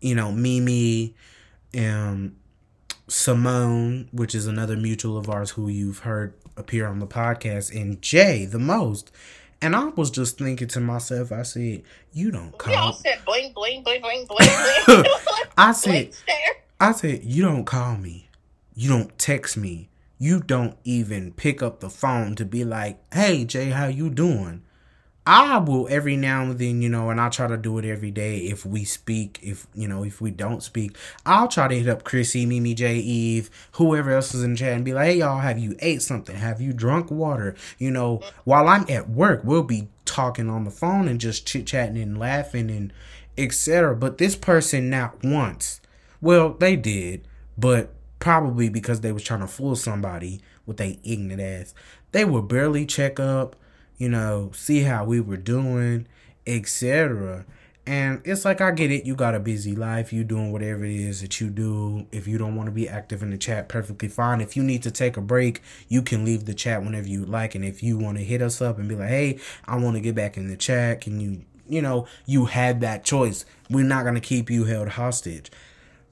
you 0.00 0.14
know, 0.14 0.32
Mimi, 0.32 1.14
and." 1.72 2.36
Simone, 3.10 4.06
which 4.12 4.34
is 4.34 4.46
another 4.46 4.76
mutual 4.76 5.16
of 5.16 5.30
ours 5.30 5.52
who 5.52 5.68
you've 5.68 6.00
heard 6.00 6.34
appear 6.58 6.86
on 6.86 6.98
the 6.98 7.06
podcast, 7.06 7.74
and 7.74 8.02
Jae 8.02 8.50
the 8.50 8.58
most." 8.58 9.10
And 9.60 9.74
I 9.74 9.86
was 9.86 10.10
just 10.10 10.38
thinking 10.38 10.68
to 10.68 10.80
myself, 10.80 11.32
I 11.32 11.42
said, 11.42 11.82
"You 12.12 12.30
don't 12.30 12.56
call." 12.56 12.72
We 12.72 12.76
all 12.76 12.92
said 12.92 13.20
bling 13.24 13.52
bling 13.52 13.82
bling 13.82 14.00
bling 14.00 14.26
bling. 14.26 14.48
bling. 14.86 15.04
I 15.58 15.72
said, 15.72 16.14
I 16.78 16.92
said, 16.92 17.24
"You 17.24 17.42
don't 17.42 17.64
call 17.64 17.96
me. 17.96 18.28
You 18.74 18.90
don't 18.90 19.18
text 19.18 19.56
me. 19.56 19.88
You 20.18 20.40
don't 20.40 20.76
even 20.84 21.32
pick 21.32 21.62
up 21.62 21.80
the 21.80 21.90
phone 21.90 22.34
to 22.36 22.44
be 22.44 22.64
like, 22.64 23.00
hey 23.12 23.44
Jae, 23.44 23.72
how 23.72 23.86
you 23.86 24.10
doing?" 24.10 24.62
I 25.30 25.58
will 25.58 25.86
every 25.90 26.16
now 26.16 26.40
and 26.40 26.58
then, 26.58 26.80
you 26.80 26.88
know, 26.88 27.10
and 27.10 27.20
I 27.20 27.28
try 27.28 27.46
to 27.48 27.58
do 27.58 27.76
it 27.76 27.84
every 27.84 28.10
day 28.10 28.38
if 28.38 28.64
we 28.64 28.84
speak, 28.84 29.38
if, 29.42 29.66
you 29.74 29.86
know, 29.86 30.02
if 30.02 30.22
we 30.22 30.30
don't 30.30 30.62
speak. 30.62 30.96
I'll 31.26 31.48
try 31.48 31.68
to 31.68 31.74
hit 31.74 31.86
up 31.86 32.02
Crissy, 32.02 32.48
Mimi, 32.48 32.72
J, 32.72 32.96
Eve, 32.96 33.50
whoever 33.72 34.10
else 34.10 34.32
is 34.32 34.42
in 34.42 34.56
chat 34.56 34.72
and 34.72 34.86
be 34.86 34.94
like, 34.94 35.04
hey, 35.04 35.18
y'all, 35.18 35.40
have 35.40 35.58
you 35.58 35.76
ate 35.80 36.00
something? 36.00 36.34
Have 36.34 36.62
you 36.62 36.72
drunk 36.72 37.10
water? 37.10 37.54
You 37.76 37.90
know, 37.90 38.22
while 38.44 38.68
I'm 38.68 38.86
at 38.88 39.10
work, 39.10 39.42
we'll 39.44 39.64
be 39.64 39.88
talking 40.06 40.48
on 40.48 40.64
the 40.64 40.70
phone 40.70 41.08
and 41.08 41.20
just 41.20 41.46
chit 41.46 41.66
chatting 41.66 41.98
and 41.98 42.18
laughing 42.18 42.70
and 42.70 42.90
etc. 43.36 43.94
But 43.94 44.16
this 44.16 44.34
person 44.34 44.88
not 44.88 45.22
once, 45.22 45.82
well, 46.22 46.54
they 46.54 46.74
did, 46.74 47.28
but 47.58 47.92
probably 48.18 48.70
because 48.70 49.02
they 49.02 49.12
was 49.12 49.24
trying 49.24 49.40
to 49.40 49.46
fool 49.46 49.76
somebody 49.76 50.40
with 50.64 50.80
a 50.80 50.98
ignorant 51.04 51.42
ass. 51.42 51.74
They 52.12 52.24
would 52.24 52.48
barely 52.48 52.86
check 52.86 53.20
up 53.20 53.56
you 53.98 54.08
know, 54.08 54.50
see 54.54 54.82
how 54.82 55.04
we 55.04 55.20
were 55.20 55.36
doing, 55.36 56.06
etc. 56.46 57.44
And 57.86 58.20
it's 58.24 58.44
like 58.44 58.60
I 58.60 58.70
get 58.70 58.92
it, 58.92 59.06
you 59.06 59.14
got 59.14 59.34
a 59.34 59.40
busy 59.40 59.74
life, 59.74 60.12
you 60.12 60.22
doing 60.22 60.52
whatever 60.52 60.84
it 60.84 60.94
is 60.94 61.22
that 61.22 61.40
you 61.40 61.48
do. 61.48 62.06
If 62.12 62.28
you 62.28 62.36
don't 62.36 62.54
want 62.54 62.66
to 62.66 62.72
be 62.72 62.88
active 62.88 63.22
in 63.22 63.30
the 63.30 63.38
chat, 63.38 63.68
perfectly 63.68 64.08
fine. 64.08 64.40
If 64.40 64.56
you 64.56 64.62
need 64.62 64.82
to 64.82 64.90
take 64.90 65.16
a 65.16 65.22
break, 65.22 65.62
you 65.88 66.02
can 66.02 66.24
leave 66.24 66.44
the 66.44 66.52
chat 66.52 66.82
whenever 66.82 67.08
you 67.08 67.24
like. 67.24 67.54
And 67.54 67.64
if 67.64 67.82
you 67.82 67.96
want 67.96 68.18
to 68.18 68.24
hit 68.24 68.42
us 68.42 68.60
up 68.60 68.78
and 68.78 68.88
be 68.88 68.94
like, 68.94 69.08
hey, 69.08 69.38
I 69.66 69.76
want 69.76 69.96
to 69.96 70.02
get 70.02 70.14
back 70.14 70.36
in 70.36 70.48
the 70.48 70.56
chat, 70.56 71.00
can 71.00 71.18
you 71.18 71.44
you 71.68 71.82
know, 71.82 72.06
you 72.26 72.46
had 72.46 72.80
that 72.80 73.04
choice. 73.04 73.44
We're 73.70 73.84
not 73.84 74.04
gonna 74.04 74.20
keep 74.20 74.50
you 74.50 74.64
held 74.64 74.88
hostage. 74.88 75.50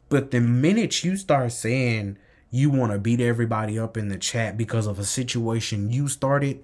But 0.09 0.31
the 0.31 0.41
minute 0.41 1.03
you 1.03 1.17
start 1.17 1.53
saying 1.53 2.19
you 2.51 2.71
want 2.71 2.93
to 2.93 2.99
beat 2.99 3.21
everybody 3.21 3.79
up 3.79 3.97
in 3.97 4.09
the 4.09 4.19
chat 4.19 4.57
because 4.57 4.87
of 4.87 4.99
a 4.99 5.05
situation 5.05 5.91
you 5.91 6.09
started, 6.09 6.63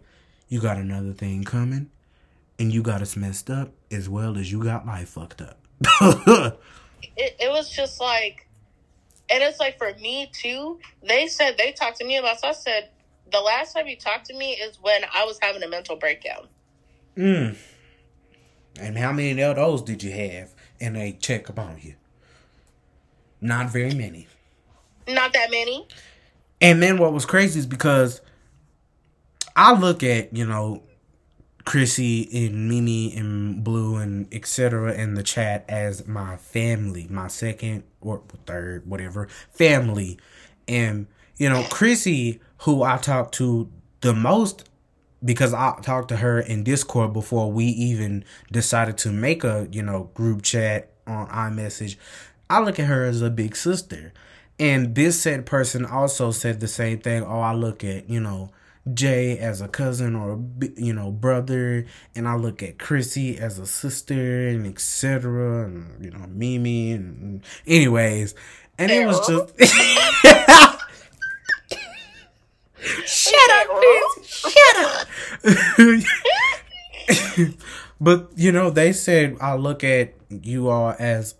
you 0.52 0.60
got 0.60 0.76
another 0.76 1.14
thing 1.14 1.44
coming. 1.44 1.88
And 2.58 2.70
you 2.70 2.82
got 2.82 3.00
us 3.00 3.16
messed 3.16 3.48
up 3.48 3.72
as 3.90 4.06
well 4.06 4.36
as 4.36 4.52
you 4.52 4.62
got 4.62 4.86
life 4.86 5.08
fucked 5.08 5.40
up. 5.40 5.58
it, 7.16 7.36
it 7.40 7.50
was 7.50 7.70
just 7.70 7.98
like, 7.98 8.46
and 9.30 9.42
it's 9.42 9.58
like 9.58 9.78
for 9.78 9.94
me 9.94 10.30
too, 10.30 10.78
they 11.02 11.26
said 11.26 11.56
they 11.56 11.72
talked 11.72 11.96
to 12.00 12.04
me 12.04 12.18
about, 12.18 12.38
so 12.38 12.48
I 12.48 12.52
said, 12.52 12.90
the 13.32 13.40
last 13.40 13.72
time 13.72 13.86
you 13.86 13.96
talked 13.96 14.26
to 14.26 14.36
me 14.36 14.52
is 14.52 14.76
when 14.82 15.00
I 15.14 15.24
was 15.24 15.38
having 15.40 15.62
a 15.62 15.68
mental 15.68 15.96
breakdown. 15.96 16.48
Mm. 17.16 17.56
And 18.78 18.98
how 18.98 19.10
many 19.10 19.40
of 19.40 19.56
those 19.56 19.80
did 19.80 20.02
you 20.02 20.12
have? 20.12 20.54
And 20.82 20.96
they 20.96 21.12
check 21.12 21.48
upon 21.48 21.78
you. 21.80 21.94
Not 23.40 23.70
very 23.72 23.94
many. 23.94 24.28
Not 25.08 25.32
that 25.32 25.50
many. 25.50 25.88
And 26.60 26.82
then 26.82 26.98
what 26.98 27.14
was 27.14 27.24
crazy 27.24 27.58
is 27.58 27.66
because 27.66 28.20
I 29.56 29.72
look 29.72 30.02
at, 30.02 30.34
you 30.34 30.46
know, 30.46 30.82
Crissy 31.64 32.46
and 32.46 32.68
Mimi 32.68 33.14
and 33.16 33.62
Blue 33.62 33.96
and 33.96 34.32
etc. 34.34 34.94
in 34.94 35.14
the 35.14 35.22
chat 35.22 35.64
as 35.68 36.06
my 36.06 36.36
family, 36.36 37.06
my 37.08 37.28
second 37.28 37.84
or 38.00 38.22
third, 38.46 38.86
whatever, 38.86 39.28
family. 39.52 40.18
And, 40.66 41.06
you 41.36 41.48
know, 41.48 41.62
Crissy, 41.64 42.40
who 42.58 42.82
I 42.82 42.96
talk 42.96 43.32
to 43.32 43.70
the 44.00 44.14
most 44.14 44.68
because 45.24 45.54
I 45.54 45.78
talked 45.82 46.08
to 46.08 46.16
her 46.16 46.40
in 46.40 46.64
Discord 46.64 47.12
before 47.12 47.52
we 47.52 47.66
even 47.66 48.24
decided 48.50 48.98
to 48.98 49.12
make 49.12 49.44
a, 49.44 49.68
you 49.70 49.82
know, 49.82 50.10
group 50.14 50.42
chat 50.42 50.90
on 51.06 51.28
iMessage. 51.28 51.96
I 52.50 52.60
look 52.60 52.80
at 52.80 52.86
her 52.86 53.04
as 53.04 53.22
a 53.22 53.30
big 53.30 53.54
sister. 53.54 54.12
And 54.58 54.94
this 54.94 55.20
said 55.20 55.46
person 55.46 55.86
also 55.86 56.30
said 56.30 56.60
the 56.60 56.68
same 56.68 57.00
thing. 57.00 57.22
Oh, 57.22 57.40
I 57.40 57.54
look 57.54 57.84
at, 57.84 58.10
you 58.10 58.20
know, 58.20 58.50
Jae 58.88 59.38
as 59.38 59.60
a 59.60 59.68
cousin 59.68 60.16
or 60.16 60.40
you 60.76 60.92
know 60.92 61.10
brother, 61.10 61.86
and 62.14 62.26
I 62.26 62.34
look 62.34 62.62
at 62.62 62.78
Crissy 62.78 63.38
as 63.38 63.58
a 63.58 63.66
sister, 63.66 64.48
and 64.48 64.66
etc. 64.66 65.66
And 65.66 66.04
you 66.04 66.10
know 66.10 66.26
Mimi, 66.28 66.92
and, 66.92 67.44
anyways, 67.66 68.34
and 68.78 68.90
it 68.90 69.06
was 69.06 69.26
just. 69.26 69.54
Shut 73.06 73.50
up, 73.50 73.66
please. 73.68 74.26
Shut 74.26 74.76
up. 74.84 75.08
but 78.00 78.30
you 78.36 78.50
know, 78.50 78.70
they 78.70 78.92
said 78.92 79.36
I 79.40 79.54
look 79.54 79.84
at 79.84 80.14
you 80.28 80.68
all 80.68 80.94
as 80.98 81.36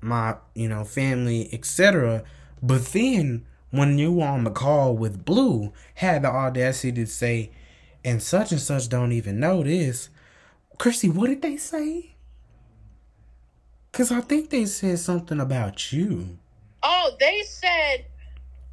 my, 0.00 0.36
you 0.54 0.68
know, 0.68 0.84
family, 0.84 1.48
etc. 1.52 2.22
But 2.62 2.84
then 2.86 3.46
when 3.76 3.98
you 3.98 4.12
were 4.12 4.26
on 4.26 4.44
the 4.44 4.50
call 4.50 4.96
with 4.96 5.24
Blue, 5.24 5.72
had 5.94 6.22
the 6.22 6.28
audacity 6.28 6.92
to 6.92 7.06
say, 7.06 7.50
and 8.04 8.22
such 8.22 8.52
and 8.52 8.60
such 8.60 8.88
don't 8.88 9.12
even 9.12 9.40
know 9.40 9.62
this. 9.62 10.10
Crissy, 10.78 11.12
what 11.12 11.28
did 11.28 11.42
they 11.42 11.56
say? 11.56 12.14
Cause 13.92 14.10
I 14.10 14.20
think 14.20 14.50
they 14.50 14.66
said 14.66 14.98
something 14.98 15.40
about 15.40 15.92
you. 15.92 16.38
Oh, 16.82 17.12
they 17.20 17.42
said, 17.42 18.06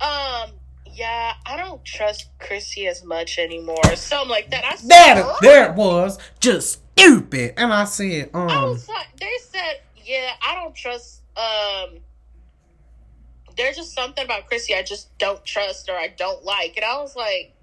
um, 0.01 0.51
yeah, 0.93 1.33
I 1.45 1.57
don't 1.57 1.83
trust 1.85 2.29
Crissy 2.39 2.87
as 2.87 3.03
much 3.03 3.37
anymore. 3.37 3.95
Something 3.95 4.29
like 4.29 4.49
that. 4.51 4.65
I 4.65 4.75
said, 4.75 4.89
that, 4.89 5.35
there 5.41 5.69
it 5.69 5.75
was, 5.75 6.17
just 6.39 6.81
stupid. 6.97 7.53
And 7.57 7.71
I 7.71 7.85
said, 7.85 8.31
um, 8.33 8.49
I 8.49 8.65
was 8.65 8.87
like, 8.89 9.07
they 9.19 9.31
said, 9.47 9.81
yeah, 10.03 10.31
I 10.45 10.55
don't 10.55 10.75
trust, 10.75 11.21
um, 11.37 11.99
there's 13.57 13.77
just 13.77 13.93
something 13.93 14.23
about 14.23 14.49
Crissy 14.49 14.75
I 14.75 14.83
just 14.83 15.17
don't 15.17 15.43
trust 15.45 15.89
or 15.89 15.95
I 15.95 16.07
don't 16.07 16.43
like. 16.43 16.75
And 16.77 16.85
I 16.85 16.97
was 17.01 17.15
like, 17.15 17.53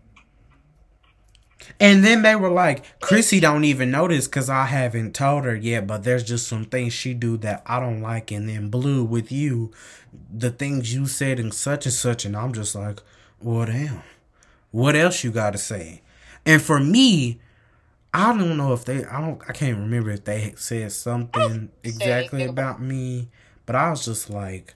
and 1.81 2.05
then 2.05 2.23
they 2.23 2.37
were 2.37 2.51
like, 2.51 2.99
Crissy 3.01 3.41
don't 3.41 3.65
even 3.65 3.91
notice 3.91 4.27
because 4.27 4.49
I 4.49 4.67
haven't 4.67 5.15
told 5.15 5.45
her 5.45 5.57
yet, 5.57 5.87
but 5.87 6.05
there's 6.05 6.25
just 6.25 6.49
some 6.49 6.65
things 6.65 6.93
she 6.93 7.15
do 7.15 7.37
that 7.39 7.63
I 7.67 7.81
don't 7.81 8.01
like. 8.01 8.31
And 8.31 8.49
then 8.49 8.69
Blue 8.71 9.05
with 9.05 9.31
you, 9.31 9.73
the 10.33 10.51
things 10.51 10.95
you 10.95 11.07
said 11.07 11.39
and 11.39 11.53
such 11.53 11.87
and 11.87 11.93
such. 11.93 12.25
And 12.25 12.37
I'm 12.37 12.53
just 12.53 12.75
like, 12.75 13.01
well, 13.41 13.67
damn. 13.67 14.03
What 14.71 14.97
else 14.97 15.25
you 15.25 15.31
got 15.31 15.53
to 15.53 15.59
say? 15.59 16.03
And 16.45 16.63
for 16.63 16.79
me, 16.79 17.41
I 18.13 18.37
don't 18.37 18.57
know 18.57 18.73
if 18.73 18.85
they, 18.85 19.05
I 19.05 19.21
don't, 19.21 19.41
I 19.49 19.53
can't 19.53 19.79
remember 19.79 20.11
if 20.11 20.25
they 20.25 20.55
said 20.57 20.93
something 20.93 21.71
exactly 21.83 22.45
about 22.45 22.81
me, 22.81 23.29
but 23.67 23.77
I 23.77 23.91
was 23.91 24.05
just 24.05 24.31
like, 24.31 24.75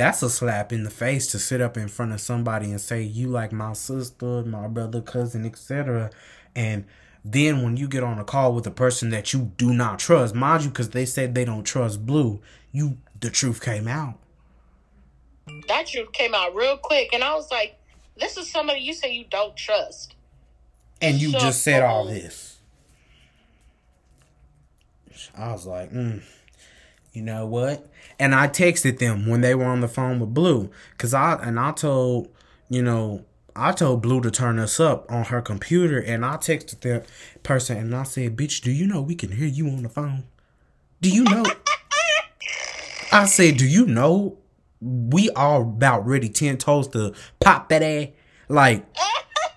that's 0.00 0.22
a 0.22 0.30
slap 0.30 0.72
in 0.72 0.82
the 0.82 0.90
face 0.90 1.26
to 1.26 1.38
sit 1.38 1.60
up 1.60 1.76
in 1.76 1.86
front 1.86 2.12
of 2.12 2.20
somebody 2.22 2.70
and 2.70 2.80
say 2.80 3.02
you 3.02 3.28
like 3.28 3.52
my 3.52 3.74
sister, 3.74 4.42
my 4.44 4.66
brother, 4.66 5.02
cousin, 5.02 5.44
etc. 5.44 6.10
And 6.56 6.86
then 7.22 7.62
when 7.62 7.76
you 7.76 7.86
get 7.86 8.02
on 8.02 8.18
a 8.18 8.24
call 8.24 8.54
with 8.54 8.66
a 8.66 8.70
person 8.70 9.10
that 9.10 9.34
you 9.34 9.52
do 9.58 9.74
not 9.74 9.98
trust, 9.98 10.34
mind 10.34 10.64
you, 10.64 10.70
because 10.70 10.90
they 10.90 11.04
said 11.04 11.34
they 11.34 11.44
don't 11.44 11.64
trust 11.64 12.06
Blue, 12.06 12.40
you 12.72 12.96
the 13.20 13.28
truth 13.28 13.60
came 13.60 13.86
out. 13.86 14.14
That 15.68 15.86
truth 15.86 16.12
came 16.12 16.34
out 16.34 16.54
real 16.54 16.78
quick, 16.78 17.12
and 17.12 17.22
I 17.22 17.34
was 17.34 17.50
like, 17.50 17.78
"This 18.16 18.38
is 18.38 18.50
somebody 18.50 18.80
you 18.80 18.94
say 18.94 19.12
you 19.12 19.26
don't 19.28 19.54
trust." 19.54 20.14
And 21.02 21.20
you 21.20 21.32
so, 21.32 21.38
just 21.40 21.62
said 21.62 21.82
all 21.82 22.06
this. 22.06 22.58
I 25.36 25.52
was 25.52 25.66
like, 25.66 25.92
mm, 25.92 26.22
you 27.12 27.22
know 27.22 27.46
what? 27.46 27.90
and 28.20 28.34
I 28.34 28.48
texted 28.48 28.98
them 28.98 29.26
when 29.26 29.40
they 29.40 29.54
were 29.54 29.64
on 29.64 29.80
the 29.80 29.88
phone 29.88 30.20
with 30.20 30.34
Blue, 30.34 30.70
cause 30.98 31.14
I 31.14 31.42
and 31.42 31.58
I 31.58 31.72
told 31.72 32.28
you 32.68 32.82
know 32.82 33.24
I 33.56 33.72
told 33.72 34.02
Blue 34.02 34.20
to 34.20 34.30
turn 34.30 34.58
us 34.58 34.78
up 34.78 35.10
on 35.10 35.24
her 35.24 35.40
computer, 35.40 35.98
and 35.98 36.24
I 36.24 36.36
texted 36.36 36.80
that 36.80 37.06
person 37.42 37.78
and 37.78 37.96
I 37.96 38.02
said, 38.02 38.36
"Bitch, 38.36 38.60
do 38.60 38.70
you 38.70 38.86
know 38.86 39.00
we 39.00 39.14
can 39.14 39.32
hear 39.32 39.46
you 39.46 39.68
on 39.68 39.82
the 39.82 39.88
phone? 39.88 40.24
Do 41.00 41.08
you 41.08 41.24
know?" 41.24 41.44
I 43.12 43.24
said, 43.24 43.56
"Do 43.56 43.66
you 43.66 43.86
know 43.86 44.36
we 44.80 45.30
are 45.30 45.62
about 45.62 46.06
ready 46.06 46.28
ten 46.28 46.58
toes 46.58 46.88
to 46.88 47.14
pop 47.40 47.70
that 47.70 47.82
ass? 47.82 48.08
Like 48.48 48.84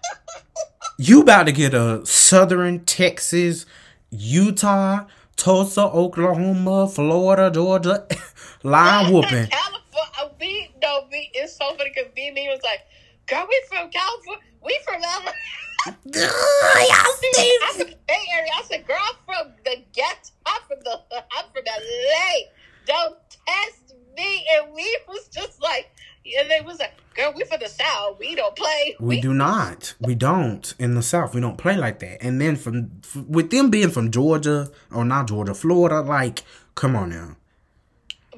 you 0.97 1.21
about 1.21 1.47
to 1.47 1.51
get 1.51 1.73
a 1.73 2.05
Southern 2.05 2.85
Texas, 2.85 3.65
Utah." 4.09 5.05
Tulsa, 5.43 5.81
Oklahoma, 5.81 6.87
Florida, 6.87 7.51
Georgia, 7.51 8.07
line 8.63 9.11
whooping. 9.11 9.47
California, 9.47 10.11
uh, 10.21 10.29
we 10.39 10.71
no, 10.81 11.03
we. 11.11 11.29
It's 11.33 11.57
so 11.57 11.75
funny 11.75 11.91
because 11.93 12.15
me 12.15 12.27
and 12.27 12.35
me 12.35 12.47
was 12.47 12.61
like, 12.63 12.79
"Girl, 13.27 13.45
we 13.49 13.61
from 13.67 13.91
California. 13.91 14.41
We 14.63 14.79
from 14.85 15.01
LA." 15.01 15.33
I 16.15 17.73
the 17.77 17.97
Bay 18.07 18.23
Area. 18.37 18.51
I 18.55 18.63
said, 18.63 18.87
"Girl, 18.87 18.95
I'm 18.95 19.15
from 19.25 19.53
the 19.65 19.83
ghetto. 19.91 20.31
I'm 20.45 20.61
from 20.65 20.79
the. 20.85 21.01
I'm 21.11 21.45
from 21.51 21.63
LA. 21.67 22.47
Don't 22.85 23.17
test 23.29 23.95
me." 24.15 24.47
And 24.55 24.73
we 24.73 24.97
was 25.09 25.27
just 25.27 25.61
like, 25.61 25.91
and 26.26 26.49
they 26.49 26.61
was 26.61 26.80
like, 26.80 26.93
"Girl, 27.15 27.34
we 27.36 27.43
from 27.43 27.59
the 27.59 27.69
South. 27.69 28.19
We 28.19 28.36
don't 28.36 28.55
play. 28.55 28.95
We, 28.99 29.15
we 29.15 29.21
do 29.21 29.34
not. 29.34 29.93
We 29.99 30.15
don't 30.15 30.74
in 30.80 30.95
the 30.95 31.01
South. 31.01 31.34
We 31.34 31.41
don't 31.41 31.57
play 31.57 31.78
like 31.78 31.99
that." 31.99 32.24
And 32.24 32.39
then 32.39 32.55
from 32.55 33.01
with 33.28 33.51
them 33.51 33.69
being 33.69 33.89
from 33.89 34.11
Georgia 34.11 34.69
or 34.91 35.05
not 35.05 35.28
Georgia, 35.28 35.53
Florida, 35.53 36.01
like, 36.01 36.43
come 36.76 36.95
on 36.95 37.09
now. 37.09 37.36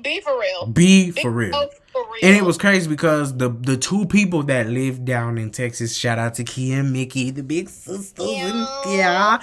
Be 0.01 0.19
for 0.21 0.39
real. 0.39 0.67
Be, 0.67 1.11
Be 1.11 1.21
for, 1.21 1.31
real. 1.31 1.69
for 1.91 2.03
real. 2.03 2.19
And 2.21 2.35
it 2.35 2.43
was 2.43 2.57
crazy 2.57 2.89
because 2.89 3.37
the 3.37 3.49
the 3.49 3.77
two 3.77 4.05
people 4.05 4.43
that 4.43 4.67
live 4.67 5.05
down 5.05 5.37
in 5.37 5.51
Texas, 5.51 5.95
shout 5.95 6.19
out 6.19 6.35
to 6.35 6.43
Kia 6.43 6.79
and 6.79 6.91
Mickey, 6.93 7.31
the 7.31 7.43
big 7.43 7.69
sisters, 7.69 8.13
yeah. 8.19 8.51
and 8.85 8.97
yeah, 8.97 9.41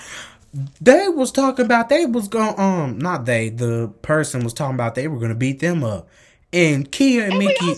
they 0.81 1.09
was 1.09 1.33
talking 1.33 1.65
about 1.65 1.89
they 1.89 2.07
was 2.07 2.29
going 2.29 2.59
um 2.61 2.99
not 2.99 3.25
they 3.25 3.49
the 3.49 3.89
person 4.03 4.45
was 4.45 4.53
talking 4.53 4.75
about 4.75 4.95
they 4.95 5.09
were 5.09 5.19
gonna 5.19 5.35
beat 5.35 5.61
them 5.61 5.83
up 5.83 6.09
and 6.53 6.91
Kia 6.91 7.25
and, 7.25 7.33
and 7.33 7.39
Mickey. 7.39 7.75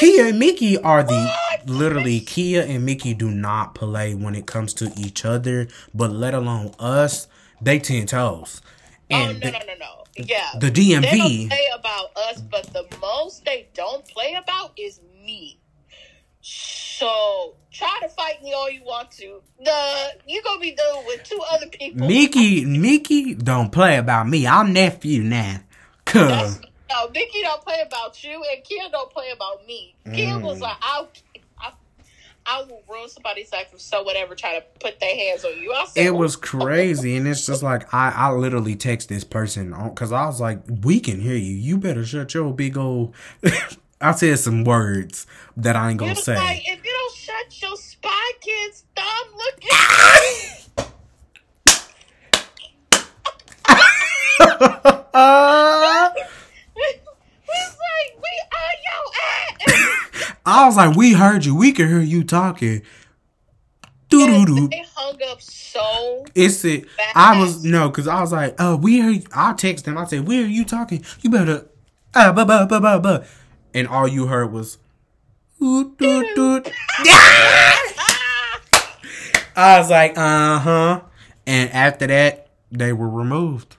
Kia 0.00 0.28
and 0.28 0.38
Mickey 0.38 0.78
are 0.78 1.02
the 1.02 1.30
literally 1.66 2.20
Kia 2.20 2.62
and 2.62 2.86
Mickey 2.86 3.12
do 3.12 3.30
not 3.30 3.74
play 3.74 4.14
when 4.14 4.34
it 4.34 4.46
comes 4.46 4.72
to 4.74 4.90
each 4.96 5.26
other, 5.26 5.68
but 5.94 6.10
let 6.10 6.32
alone 6.32 6.74
us, 6.78 7.28
they 7.60 7.78
ten 7.78 8.06
toes. 8.06 8.62
Oh, 9.10 9.14
and 9.14 9.44
oh 9.44 9.50
no 9.50 9.58
no 9.58 9.58
no 9.66 9.74
no! 9.78 10.04
Yeah, 10.16 10.52
the 10.58 10.70
DMV 10.70 11.02
they 11.02 11.18
don't 11.18 11.48
play 11.48 11.68
about 11.78 12.16
us, 12.16 12.40
but 12.40 12.72
the 12.72 12.86
most 13.02 13.44
they 13.44 13.68
don't 13.74 14.02
play 14.06 14.38
about 14.42 14.72
is 14.78 15.00
me. 15.22 15.60
So 16.40 17.56
try 17.70 17.98
to 18.00 18.08
fight 18.08 18.42
me 18.42 18.54
all 18.54 18.70
you 18.70 18.82
want 18.84 19.10
to. 19.12 19.42
The 19.62 20.12
you 20.26 20.42
gonna 20.42 20.62
be 20.62 20.72
dealing 20.72 21.04
with 21.04 21.24
two 21.24 21.40
other 21.50 21.66
people. 21.66 22.08
Mickey, 22.08 22.64
Mickey 22.64 23.34
don't 23.34 23.70
play 23.70 23.98
about 23.98 24.28
me. 24.28 24.46
I'm 24.46 24.72
nephew 24.72 25.22
now. 25.22 25.60
Cause 26.06 26.60
no, 26.90 27.08
Vicky 27.08 27.42
don't 27.42 27.62
play 27.62 27.82
about 27.86 28.22
you, 28.22 28.42
and 28.50 28.64
Kim 28.64 28.90
don't 28.90 29.10
play 29.10 29.30
about 29.32 29.66
me. 29.66 29.94
Kim 30.04 30.40
mm. 30.40 30.42
was 30.42 30.60
like, 30.60 30.76
I'll, 30.82 31.08
I'll, 31.58 31.78
I 32.46 32.62
will 32.62 32.82
ruin 32.88 33.08
somebody's 33.08 33.52
life 33.52 33.68
if 33.72 33.80
someone 33.80 34.16
ever 34.16 34.34
try 34.34 34.58
to 34.58 34.64
put 34.80 34.98
their 34.98 35.14
hands 35.14 35.44
on 35.44 35.56
you. 35.58 35.74
Said, 35.88 36.06
it 36.06 36.14
was 36.14 36.36
crazy, 36.36 37.16
and 37.16 37.28
it's 37.28 37.46
just 37.46 37.62
like 37.62 37.92
I, 37.94 38.10
I 38.10 38.32
literally 38.32 38.76
text 38.76 39.08
this 39.08 39.24
person 39.24 39.74
because 39.88 40.12
I 40.12 40.26
was 40.26 40.40
like, 40.40 40.60
"We 40.82 41.00
can 41.00 41.20
hear 41.20 41.36
you. 41.36 41.54
You 41.54 41.78
better 41.78 42.04
shut 42.04 42.34
your 42.34 42.52
big 42.52 42.76
old." 42.76 43.14
I 44.00 44.12
said 44.12 44.38
some 44.38 44.64
words 44.64 45.26
that 45.56 45.76
I 45.76 45.90
ain't 45.90 45.98
gonna 45.98 46.16
say. 46.16 46.34
Like, 46.34 46.62
if 46.66 46.84
you 46.84 46.90
don't 46.90 47.14
shut 47.14 47.62
your 47.62 47.76
spy 47.76 48.30
kids 48.40 48.84
thumb 48.96 49.06
looking. 49.36 49.68
uh, 55.12 55.76
I 60.44 60.66
was 60.66 60.76
like, 60.76 60.96
we 60.96 61.12
heard 61.12 61.44
you. 61.44 61.54
We 61.54 61.72
could 61.72 61.88
hear 61.88 62.00
you 62.00 62.24
talking. 62.24 62.82
Doo 64.08 64.44
doo 64.44 64.68
They 64.68 64.84
hung 64.94 65.18
up 65.30 65.40
so. 65.40 66.24
It's 66.34 66.64
it. 66.64 66.90
Fast. 66.90 67.16
I 67.16 67.40
was 67.40 67.64
no, 67.64 67.88
because 67.88 68.08
I 68.08 68.20
was 68.20 68.32
like, 68.32 68.56
oh, 68.58 68.76
we 68.76 69.00
hear. 69.00 69.10
You. 69.10 69.22
I 69.32 69.52
text 69.52 69.84
them. 69.84 69.96
I 69.96 70.04
said, 70.04 70.26
where 70.26 70.42
are 70.42 70.48
you 70.48 70.64
talking? 70.64 71.04
You 71.20 71.30
better. 71.30 71.66
Uh, 72.12 72.32
buh, 72.32 72.44
buh, 72.44 72.66
buh, 72.66 72.80
buh, 72.80 72.98
buh. 72.98 73.24
And 73.72 73.86
all 73.86 74.08
you 74.08 74.26
heard 74.26 74.52
was. 74.52 74.78
I 75.62 76.62
was 79.56 79.90
like, 79.90 80.16
uh 80.16 80.58
huh. 80.58 81.02
And 81.46 81.70
after 81.70 82.06
that, 82.06 82.48
they 82.72 82.92
were 82.92 83.08
removed. 83.08 83.76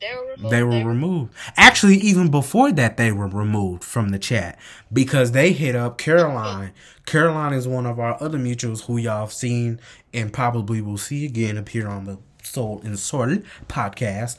They 0.00 0.14
were 0.14 0.32
removed. 0.32 0.52
They 0.52 0.62
were 0.62 0.84
removed. 0.88 1.34
Actually, 1.56 1.96
even 1.96 2.30
before 2.30 2.72
that, 2.72 2.96
they 2.96 3.10
were 3.12 3.26
removed 3.26 3.82
from 3.82 4.10
the 4.10 4.18
chat 4.18 4.58
because 4.92 5.32
they 5.32 5.52
hit 5.52 5.74
up 5.74 5.98
Caroline. 5.98 6.72
Caroline 7.06 7.52
is 7.52 7.66
one 7.66 7.86
of 7.86 7.98
our 7.98 8.20
other 8.22 8.38
mutuals 8.38 8.84
who 8.84 8.96
y'all 8.98 9.20
have 9.20 9.32
seen 9.32 9.80
and 10.12 10.32
probably 10.32 10.80
will 10.80 10.98
see 10.98 11.24
again 11.24 11.56
appear 11.56 11.88
on 11.88 12.04
the 12.04 12.18
SoulNSeoul 12.42 13.44
podcast. 13.68 14.36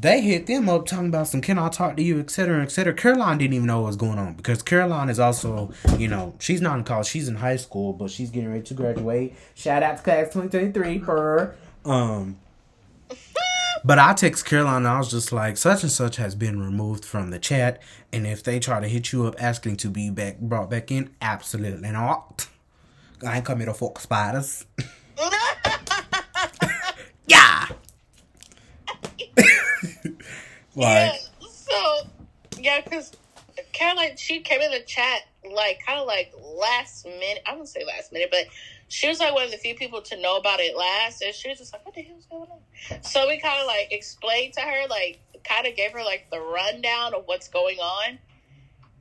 They 0.00 0.20
hit 0.20 0.46
them 0.46 0.68
up 0.68 0.86
talking 0.86 1.08
about 1.08 1.26
some 1.26 1.40
can 1.40 1.58
I 1.58 1.68
talk 1.70 1.96
to 1.96 2.02
you, 2.02 2.20
etc. 2.20 2.62
etc. 2.62 2.94
Caroline 2.94 3.38
didn't 3.38 3.54
even 3.54 3.66
know 3.66 3.80
what 3.80 3.88
was 3.88 3.96
going 3.96 4.18
on 4.18 4.34
because 4.34 4.62
Caroline 4.62 5.08
is 5.08 5.18
also, 5.18 5.72
you 5.98 6.06
know, 6.06 6.34
she's 6.38 6.60
not 6.60 6.78
in 6.78 6.84
college, 6.84 7.08
she's 7.08 7.26
in 7.28 7.34
high 7.34 7.56
school, 7.56 7.92
but 7.92 8.08
she's 8.10 8.30
getting 8.30 8.50
ready 8.50 8.62
to 8.62 8.74
graduate. 8.74 9.34
Shout 9.56 9.82
out 9.82 9.96
to 9.96 10.02
class 10.04 10.32
2023 10.32 11.00
for 11.00 11.56
um 11.84 12.36
but 13.84 13.98
I 13.98 14.14
text 14.14 14.46
Caroline 14.46 14.86
I 14.86 14.98
was 14.98 15.10
just 15.10 15.32
like, 15.32 15.56
such 15.56 15.82
and 15.82 15.92
such 15.92 16.16
has 16.16 16.34
been 16.34 16.60
removed 16.60 17.04
from 17.04 17.30
the 17.30 17.38
chat. 17.38 17.80
And 18.12 18.26
if 18.26 18.42
they 18.42 18.58
try 18.58 18.80
to 18.80 18.88
hit 18.88 19.12
you 19.12 19.26
up 19.26 19.36
asking 19.38 19.76
to 19.78 19.88
be 19.88 20.10
back 20.10 20.38
brought 20.38 20.70
back 20.70 20.90
in, 20.90 21.10
absolutely 21.20 21.90
not. 21.90 22.48
I 23.26 23.36
ain't 23.36 23.44
coming 23.44 23.66
to 23.66 23.74
fuck 23.74 23.98
spiders. 23.98 24.64
yeah. 27.26 27.66
like 29.36 30.14
yeah, 30.76 31.12
so 31.50 32.00
yeah, 32.58 32.80
because 32.80 33.12
Caroline 33.72 34.16
she 34.16 34.40
came 34.40 34.60
in 34.60 34.70
the 34.70 34.80
chat 34.80 35.22
like 35.52 35.80
kind 35.84 36.00
of 36.00 36.06
like 36.06 36.32
last 36.58 37.06
minute. 37.06 37.42
I 37.46 37.52
wouldn't 37.52 37.68
say 37.68 37.84
last 37.84 38.12
minute, 38.12 38.28
but 38.30 38.46
she 38.88 39.08
was 39.08 39.20
like 39.20 39.34
one 39.34 39.44
of 39.44 39.50
the 39.50 39.58
few 39.58 39.74
people 39.74 40.00
to 40.02 40.20
know 40.20 40.36
about 40.36 40.60
it 40.60 40.76
last, 40.76 41.22
and 41.22 41.34
she 41.34 41.48
was 41.48 41.58
just 41.58 41.72
like, 41.72 41.84
"What 41.84 41.94
the 41.94 42.02
hell's 42.02 42.26
going 42.26 42.48
on?" 42.50 43.02
So 43.02 43.28
we 43.28 43.38
kind 43.38 43.60
of 43.60 43.66
like 43.66 43.92
explained 43.92 44.54
to 44.54 44.62
her, 44.62 44.86
like, 44.88 45.20
kind 45.44 45.66
of 45.66 45.76
gave 45.76 45.92
her 45.92 46.02
like 46.02 46.28
the 46.30 46.40
rundown 46.40 47.14
of 47.14 47.22
what's 47.26 47.48
going 47.48 47.78
on, 47.78 48.18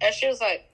and 0.01 0.13
she 0.13 0.27
was 0.27 0.41
like, 0.41 0.69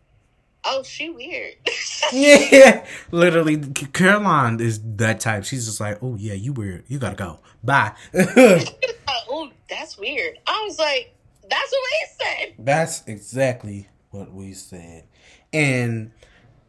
"Oh, 0.66 0.84
she 0.84 1.10
weird." 1.10 1.54
yeah, 2.12 2.86
literally, 3.12 3.58
Caroline 3.58 4.60
is 4.60 4.82
that 4.98 5.20
type. 5.20 5.46
She's 5.46 5.66
just 5.68 5.80
like, 5.80 6.00
"Oh 6.02 6.16
yeah, 6.16 6.34
you 6.34 6.54
weird. 6.54 6.84
You 6.88 6.98
gotta 7.00 7.16
go. 7.16 7.40
Bye." 7.64 7.94
oh, 8.14 9.52
that's 9.70 9.98
weird. 9.98 10.40
I 10.48 10.64
was 10.68 10.80
like, 10.80 11.16
"That's 11.48 11.72
what 11.72 11.82
we 11.92 12.26
said." 12.26 12.54
That's 12.58 13.04
exactly 13.08 13.90
what 14.10 14.34
we 14.34 14.54
said, 14.54 15.06
and 15.52 16.12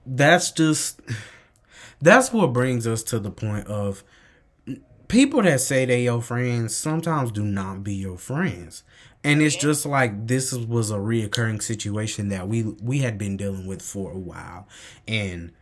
that's 0.07 0.51
just 0.51 1.01
that's 2.01 2.33
what 2.33 2.53
brings 2.53 2.87
us 2.87 3.03
to 3.05 3.19
the 3.19 3.31
point 3.31 3.67
of 3.67 4.05
people 5.09 5.43
that 5.43 5.61
say 5.61 5.85
they 5.85 6.05
your 6.05 6.21
friends 6.21 6.75
sometimes 6.75 7.33
do 7.33 7.43
not 7.43 7.85
be 7.85 7.95
your 7.95 8.19
friends. 8.19 8.83
And 9.23 9.41
it's 9.41 9.57
just 9.57 9.87
like 9.87 10.27
this 10.27 10.53
was 10.53 10.91
a 10.91 10.97
reoccurring 10.97 11.63
situation 11.63 12.29
that 12.29 12.47
we 12.47 12.63
we 12.63 12.99
had 12.99 13.17
been 13.17 13.37
dealing 13.37 13.67
with 13.67 13.81
for 13.81 14.11
a 14.11 14.19
while. 14.19 14.69
And 15.09 15.53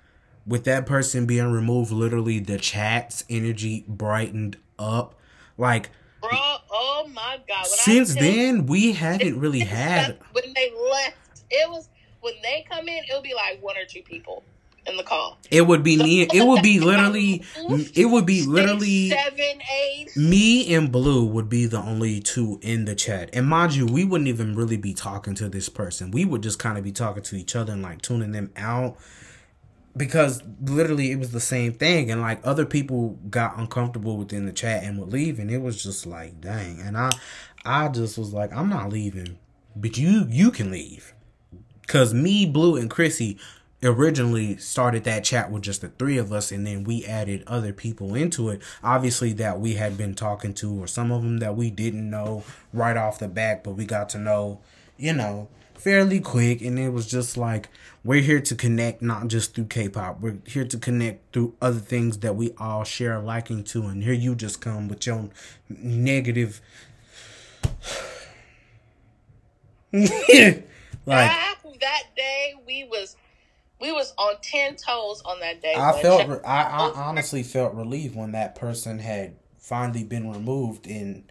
with 0.45 0.65
that 0.65 0.85
person 0.85 1.27
being 1.27 1.53
removed, 1.53 1.93
literally 1.93 2.41
the 2.41 2.59
chat's 2.59 3.25
energy 3.31 3.85
brightened 3.87 4.57
up. 4.79 5.15
Like 5.57 5.91
Bro, 6.21 6.31
oh 6.33 7.09
my 7.13 7.39
god. 7.47 7.63
When 7.63 7.67
since 7.67 8.15
then 8.17 8.67
we 8.67 8.93
haven't 9.05 9.39
really 9.39 9.61
had 9.61 10.19
when 10.33 10.53
they 10.55 10.73
left. 10.91 11.17
It 11.51 11.69
was 11.69 11.89
when 12.23 12.35
they 12.43 12.65
come 12.71 12.89
in, 12.89 13.05
it'll 13.09 13.21
be 13.21 13.35
like 13.35 13.63
one 13.63 13.77
or 13.77 13.85
two 13.85 14.03
people 14.03 14.43
in 14.87 14.97
the 14.97 15.03
call. 15.03 15.39
It 15.51 15.63
would 15.63 15.83
be 15.83 15.97
me. 15.97 16.23
It 16.23 16.47
would 16.47 16.63
be 16.63 16.81
literally. 16.81 17.45
It 17.95 18.07
would 18.07 18.27
be 18.27 18.47
literally 18.47 19.11
seven, 19.11 19.61
eight. 19.71 20.17
Me 20.17 20.75
and 20.75 20.91
Blue 20.91 21.25
would 21.27 21.49
be 21.49 21.67
the 21.67 21.81
only 21.81 22.21
two 22.21 22.59
in 22.63 22.85
the 22.85 22.95
chat, 22.95 23.31
and 23.33 23.47
mind 23.47 23.75
you, 23.75 23.87
we 23.87 24.05
wouldn't 24.05 24.29
even 24.29 24.55
really 24.55 24.77
be 24.77 24.95
talking 24.95 25.35
to 25.35 25.49
this 25.49 25.69
person. 25.69 26.11
We 26.11 26.25
would 26.25 26.43
just 26.43 26.59
kind 26.59 26.79
of 26.79 26.85
be 26.85 26.93
talking 26.93 27.23
to 27.25 27.37
each 27.37 27.55
other 27.55 27.73
and 27.73 27.83
like 27.83 28.03
tuning 28.03 28.33
them 28.33 28.51
out 28.57 28.97
because 29.97 30.43
literally 30.63 31.11
it 31.11 31.19
was 31.19 31.33
the 31.33 31.41
same 31.41 31.73
thing 31.73 32.11
and 32.11 32.21
like 32.21 32.41
other 32.45 32.65
people 32.65 33.11
got 33.29 33.59
uncomfortable 33.59 34.17
within 34.17 34.47
the 34.47 34.53
chat 34.53 34.83
and 34.83 34.99
would 34.99 35.13
leave 35.13 35.39
and 35.39 35.51
it 35.51 35.61
was 35.61 35.83
just 35.83 36.07
like 36.07 36.41
dang 36.41 36.81
and 36.81 36.97
i 36.97 37.11
i 37.67 37.89
just 37.89 38.17
was 38.17 38.33
like 38.33 38.51
i'm 38.55 38.71
not 38.71 38.89
leaving 38.89 39.39
but 39.77 39.99
you 39.99 40.25
you 40.31 40.51
can 40.51 40.71
leave 40.71 41.13
because 41.93 42.15
me 42.15 42.47
blue 42.47 42.75
and 42.77 42.89
chrissy 42.89 43.37
originally 43.83 44.57
started 44.57 45.05
that 45.05 45.23
chat 45.23 45.51
with 45.51 45.63
just 45.63 45.83
the 45.83 45.89
three 45.89 46.17
of 46.17 46.33
us 46.33 46.51
and 46.51 46.67
then 46.67 46.85
we 46.85 47.05
added 47.05 47.45
other 47.47 47.71
people 47.71 48.15
into 48.15 48.49
it 48.49 48.63
obviously 48.83 49.35
that 49.35 49.61
we 49.61 49.75
had 49.75 49.99
been 49.99 50.15
talking 50.15 50.55
to 50.55 50.83
or 50.83 50.87
some 50.87 51.13
of 51.13 51.23
them 51.23 51.37
that 51.37 51.55
we 51.55 51.71
didn't 51.71 52.09
know 52.09 52.43
right 52.73 52.97
off 52.97 53.19
the 53.19 53.29
bat 53.29 53.63
but 53.63 53.73
we 53.73 53.85
got 53.85 54.09
to 54.09 54.17
know 54.17 54.59
you 54.97 55.13
know 55.13 55.49
fairly 55.75 56.21
quick. 56.21 56.63
And 56.63 56.79
it 56.79 56.91
was 56.91 57.09
just 57.09 57.37
like 57.37 57.69
we're 58.05 58.23
here 58.23 58.41
to 58.41 58.55
connect 58.55 59.03
not 59.03 59.27
just 59.27 59.55
through 59.55 59.65
k-pop. 59.65 60.21
We're 60.21 60.39
here 60.47 60.65
to 60.65 60.79
connect 60.79 61.33
through 61.33 61.57
other 61.61 61.81
things 61.81 62.19
that 62.19 62.37
we 62.37 62.55
all 62.57 62.85
share 62.85 63.15
a 63.15 63.21
liking 63.21 63.65
to. 63.65 63.87
And 63.87 64.05
here 64.05 64.13
you 64.13 64.37
just 64.37 64.61
come 64.61 64.87
with 64.87 65.05
your 65.07 65.29
negative 65.69 66.61
like 71.05 71.31
that 71.83 72.05
day 72.17 72.55
we 72.67 72.85
was 72.85 73.17
we 73.81 73.93
was 73.93 74.15
on 74.17 74.35
ten 74.43 74.77
toes 74.77 75.23
on 75.25 75.41
that 75.41 75.61
day. 75.61 75.75
I 75.77 76.01
felt, 76.01 76.29
re- 76.29 76.45
I, 76.45 76.63
I 76.63 76.93
honestly 76.95 77.43
felt 77.43 77.75
relieved 77.75 78.15
when 78.15 78.33
that 78.33 78.55
person 78.55 79.01
had 79.01 79.37
finally 79.59 80.05
been 80.05 80.31
removed, 80.31 80.87
and 80.87 81.31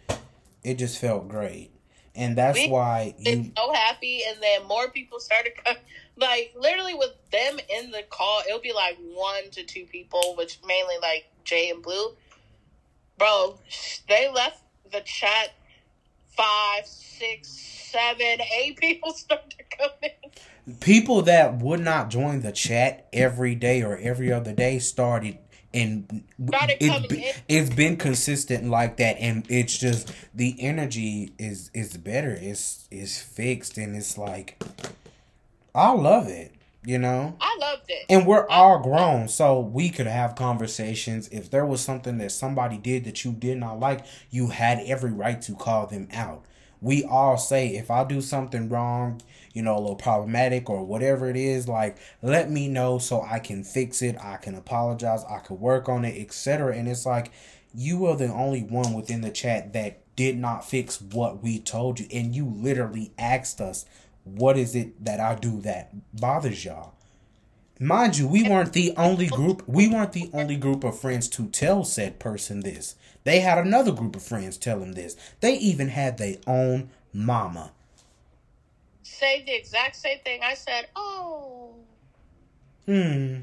it 0.64 0.76
just 0.76 1.00
felt 1.00 1.28
great. 1.28 1.72
And 2.14 2.38
that's 2.38 2.58
we, 2.58 2.68
why 2.70 3.16
you 3.18 3.52
so 3.58 3.74
happy, 3.74 4.22
and 4.28 4.38
then 4.44 4.68
more 4.68 4.90
people 4.90 5.20
started 5.20 5.54
coming. 5.64 5.82
Like 6.18 6.54
literally 6.60 6.94
with 6.94 7.14
them 7.32 7.58
in 7.70 7.92
the 7.92 8.04
call, 8.10 8.42
it'll 8.48 8.60
be 8.60 8.74
like 8.74 8.98
one 9.14 9.50
to 9.52 9.64
two 9.64 9.86
people, 9.86 10.36
which 10.38 10.60
mainly 10.68 10.96
like 11.02 11.26
Jay 11.46 11.70
and 11.70 11.82
Blue. 11.82 12.12
Bro, 13.18 13.60
they 14.10 14.30
left 14.30 14.62
the 14.92 15.02
chat 15.02 15.54
five, 16.36 16.86
six, 16.86 17.50
seven, 17.50 18.42
eight 18.58 18.78
people 18.78 19.12
started 19.14 19.64
coming 19.78 20.12
people 20.80 21.24
that 21.24 21.58
would 21.58 21.80
not 21.80 22.10
join 22.10 22.42
the 22.42 22.52
chat 22.52 23.08
every 23.12 23.56
day 23.56 23.82
or 23.82 23.98
every 23.98 24.32
other 24.32 24.54
day 24.54 24.80
started 24.80 25.38
and 25.74 26.24
it, 26.40 27.44
it's 27.48 27.70
been 27.74 27.96
consistent 27.96 28.70
like 28.70 28.98
that 28.98 29.18
and 29.20 29.46
it's 29.50 29.78
just 29.78 30.12
the 30.36 30.56
energy 30.60 31.32
is 31.40 31.72
is 31.74 31.96
better. 31.96 32.38
It's 32.40 32.88
is 32.92 33.22
fixed 33.22 33.78
and 33.78 33.96
it's 33.96 34.18
like 34.18 34.62
i 35.74 35.92
love 35.92 36.28
it 36.28 36.54
you 36.84 36.98
know 36.98 37.36
i 37.40 37.58
loved 37.60 37.84
it 37.90 38.06
and 38.10 38.26
we're 38.26 38.48
all 38.48 38.80
grown 38.80 39.28
so 39.28 39.60
we 39.60 39.90
could 39.90 40.08
have 40.08 40.36
conversations 40.36 41.28
if 41.30 41.50
there 41.50 41.66
was 41.66 41.82
something 41.82 42.18
that 42.18 42.32
somebody 42.32 42.78
did 42.78 43.04
that 43.04 43.24
you 43.24 43.32
did 43.32 43.58
not 43.58 43.80
like 43.80 44.06
you 44.30 44.48
had 44.48 44.80
every 44.86 45.12
right 45.12 45.42
to 45.42 45.54
call 45.56 45.86
them 45.86 46.08
out 46.12 46.44
we 46.82 47.04
all 47.04 47.38
say 47.38 47.68
if 47.68 47.92
i 47.92 48.04
do 48.04 48.20
something 48.20 48.68
wrong 48.68 49.22
you 49.54 49.62
know, 49.62 49.78
a 49.78 49.80
little 49.80 49.96
problematic 49.96 50.70
or 50.70 50.84
whatever 50.86 51.30
it 51.30 51.36
is, 51.36 51.68
like 51.68 51.98
let 52.22 52.50
me 52.50 52.68
know 52.68 52.98
so 52.98 53.22
I 53.22 53.40
can 53.40 53.64
fix 53.64 54.02
it. 54.02 54.18
I 54.22 54.38
can 54.38 54.56
apologize. 54.56 55.24
I 55.30 55.40
can 55.40 55.60
work 55.60 55.90
on 55.90 56.06
it, 56.06 56.20
etc. 56.20 56.76
And 56.76 56.88
it's 56.88 57.06
like 57.06 57.32
you 57.74 58.06
are 58.06 58.16
the 58.16 58.32
only 58.32 58.62
one 58.62 58.94
within 58.94 59.22
the 59.22 59.30
chat 59.30 59.74
that 59.74 60.00
did 60.16 60.38
not 60.38 60.68
fix 60.68 61.02
what 61.02 61.42
we 61.42 61.60
told 61.60 62.00
you, 62.00 62.08
and 62.12 62.36
you 62.36 62.46
literally 62.46 63.12
asked 63.18 63.62
us, 63.62 63.86
"What 64.24 64.58
is 64.58 64.76
it 64.76 65.04
that 65.04 65.20
I 65.20 65.36
do 65.36 65.62
that 65.62 65.92
bothers 66.14 66.66
y'all?" 66.66 66.94
Mind 67.80 68.18
you, 68.18 68.28
we 68.28 68.48
weren't 68.48 68.74
the 68.74 68.94
only 68.96 69.28
group. 69.28 69.64
We 69.68 69.88
weren't 69.88 70.14
the 70.14 70.30
only 70.34 70.56
group 70.56 70.84
of 70.84 71.00
friends 71.00 71.28
to 71.30 71.48
tell 71.48 71.84
said 71.84 72.20
person 72.20 72.60
this. 72.60 72.96
They 73.24 73.40
had 73.40 73.58
another 73.58 73.92
group 73.92 74.16
of 74.16 74.24
friends 74.24 74.58
tell 74.58 74.80
them 74.80 74.94
this. 74.94 75.16
They 75.40 75.56
even 75.56 75.90
had 75.90 76.18
their 76.18 76.36
own 76.46 76.92
mama 77.12 77.72
say 79.22 79.44
the 79.46 79.54
exact 79.54 79.96
same 79.96 80.18
thing. 80.26 80.42
I 80.44 80.56
said, 80.56 80.88
"Oh." 80.96 81.76
Hmm. 82.88 83.42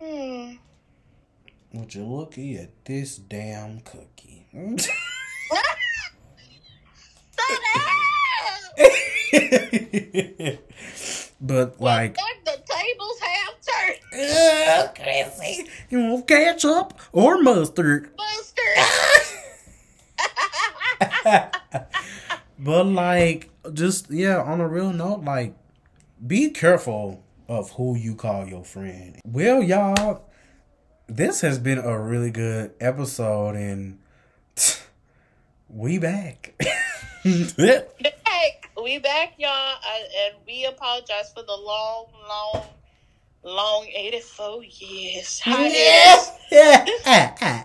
Hmm. 0.00 0.54
Would 1.74 1.94
you 1.94 2.04
look 2.04 2.38
at 2.38 2.84
this 2.86 3.16
damn 3.16 3.80
cookie? 3.80 4.46
but 11.40 11.80
like 11.80 12.16
the 12.44 12.62
tables 12.64 13.18
have 13.20 13.54
turned. 13.60 13.98
Uh, 14.12 14.88
Crissy, 14.94 15.68
you 15.90 15.98
want 15.98 16.28
ketchup 16.28 16.94
or 17.12 17.42
mustard? 17.42 18.10
Mustard. 18.16 18.76
but 22.58 22.86
like, 22.86 23.50
just 23.72 24.10
yeah. 24.10 24.42
On 24.42 24.60
a 24.60 24.68
real 24.68 24.92
note, 24.92 25.24
like, 25.24 25.56
be 26.24 26.50
careful 26.50 27.24
of 27.48 27.72
who 27.72 27.96
you 27.96 28.14
call 28.14 28.46
your 28.46 28.64
friend. 28.64 29.20
Well, 29.24 29.62
y'all, 29.62 30.24
this 31.08 31.40
has 31.40 31.58
been 31.58 31.78
a 31.78 31.98
really 31.98 32.30
good 32.30 32.72
episode, 32.80 33.56
and 33.56 33.98
we 35.68 35.98
back. 35.98 36.54
We 38.82 38.98
back, 38.98 39.34
y'all, 39.38 39.76
and 40.24 40.34
we 40.46 40.64
apologize 40.64 41.32
for 41.32 41.42
the 41.42 41.52
long, 41.52 42.06
long, 42.28 42.64
long 43.44 43.86
eighty-four 43.94 44.64
years. 44.64 45.40
Yeah. 45.46 46.24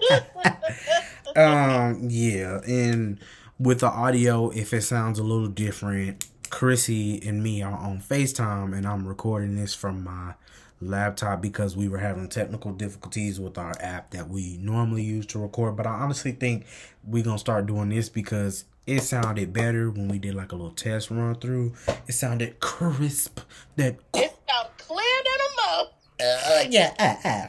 um. 1.35 2.07
Yeah, 2.09 2.61
and 2.67 3.19
with 3.57 3.79
the 3.79 3.87
audio, 3.87 4.49
if 4.51 4.71
it 4.73 4.83
sounds 4.83 5.17
a 5.17 5.23
little 5.23 5.47
different, 5.47 6.27
Crissy 6.49 7.25
and 7.27 7.41
me 7.41 7.63
are 7.63 7.77
on 7.77 8.01
FaceTime, 8.01 8.77
and 8.77 8.85
I'm 8.87 9.07
recording 9.07 9.55
this 9.55 9.73
from 9.73 10.03
my 10.03 10.35
laptop 10.81 11.41
because 11.41 11.75
we 11.75 11.89
were 11.89 11.97
having 11.97 12.29
technical 12.29 12.71
difficulties 12.71 13.39
with 13.39 13.57
our 13.57 13.73
app 13.79 14.11
that 14.11 14.29
we 14.29 14.57
normally 14.57 15.03
use 15.03 15.25
to 15.27 15.39
record. 15.39 15.75
But 15.75 15.87
I 15.87 15.91
honestly 15.91 16.33
think 16.33 16.65
we're 17.03 17.23
gonna 17.23 17.39
start 17.39 17.65
doing 17.65 17.89
this 17.89 18.09
because 18.09 18.65
it 18.89 19.03
sounded 19.03 19.53
better 19.53 19.91
when 19.91 20.07
we 20.07 20.17
did 20.17 20.33
like 20.33 20.51
a 20.51 20.55
little 20.55 20.71
test 20.71 21.11
run 21.11 21.35
through. 21.35 21.73
It 22.07 22.13
sounded 22.13 22.59
crisp. 22.59 23.39
That 23.75 23.97
it 24.15 24.35
sounded 24.49 24.77
clear 24.79 25.23
than 25.25 25.39
a 25.45 25.49
mug. 25.61 25.87
Uh, 26.19 26.63
yeah. 26.69 27.17
Uh, 27.23 27.27
uh. 27.27 27.47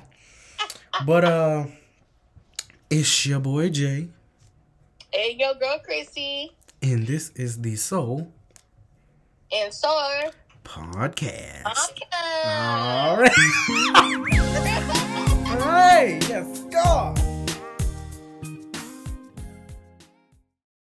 but 1.07 1.24
uh, 1.24 1.64
it's 2.91 3.24
your 3.26 3.41
boy 3.41 3.70
Jae. 3.70 4.11
And 5.12 5.41
your 5.41 5.55
girl 5.55 5.78
Crissy. 5.88 6.51
And 6.82 7.07
this 7.07 7.30
is 7.30 7.62
the 7.62 7.76
Soul 7.76 8.30
and 9.51 9.72
Soul 9.72 10.30
Podcast. 10.64 11.62
Podcast. 11.62 12.45
All 12.45 13.16
right. 13.16 13.30
All 15.51 15.57
right. 15.59 16.20
Yes, 16.28 16.61
go. 16.70 17.14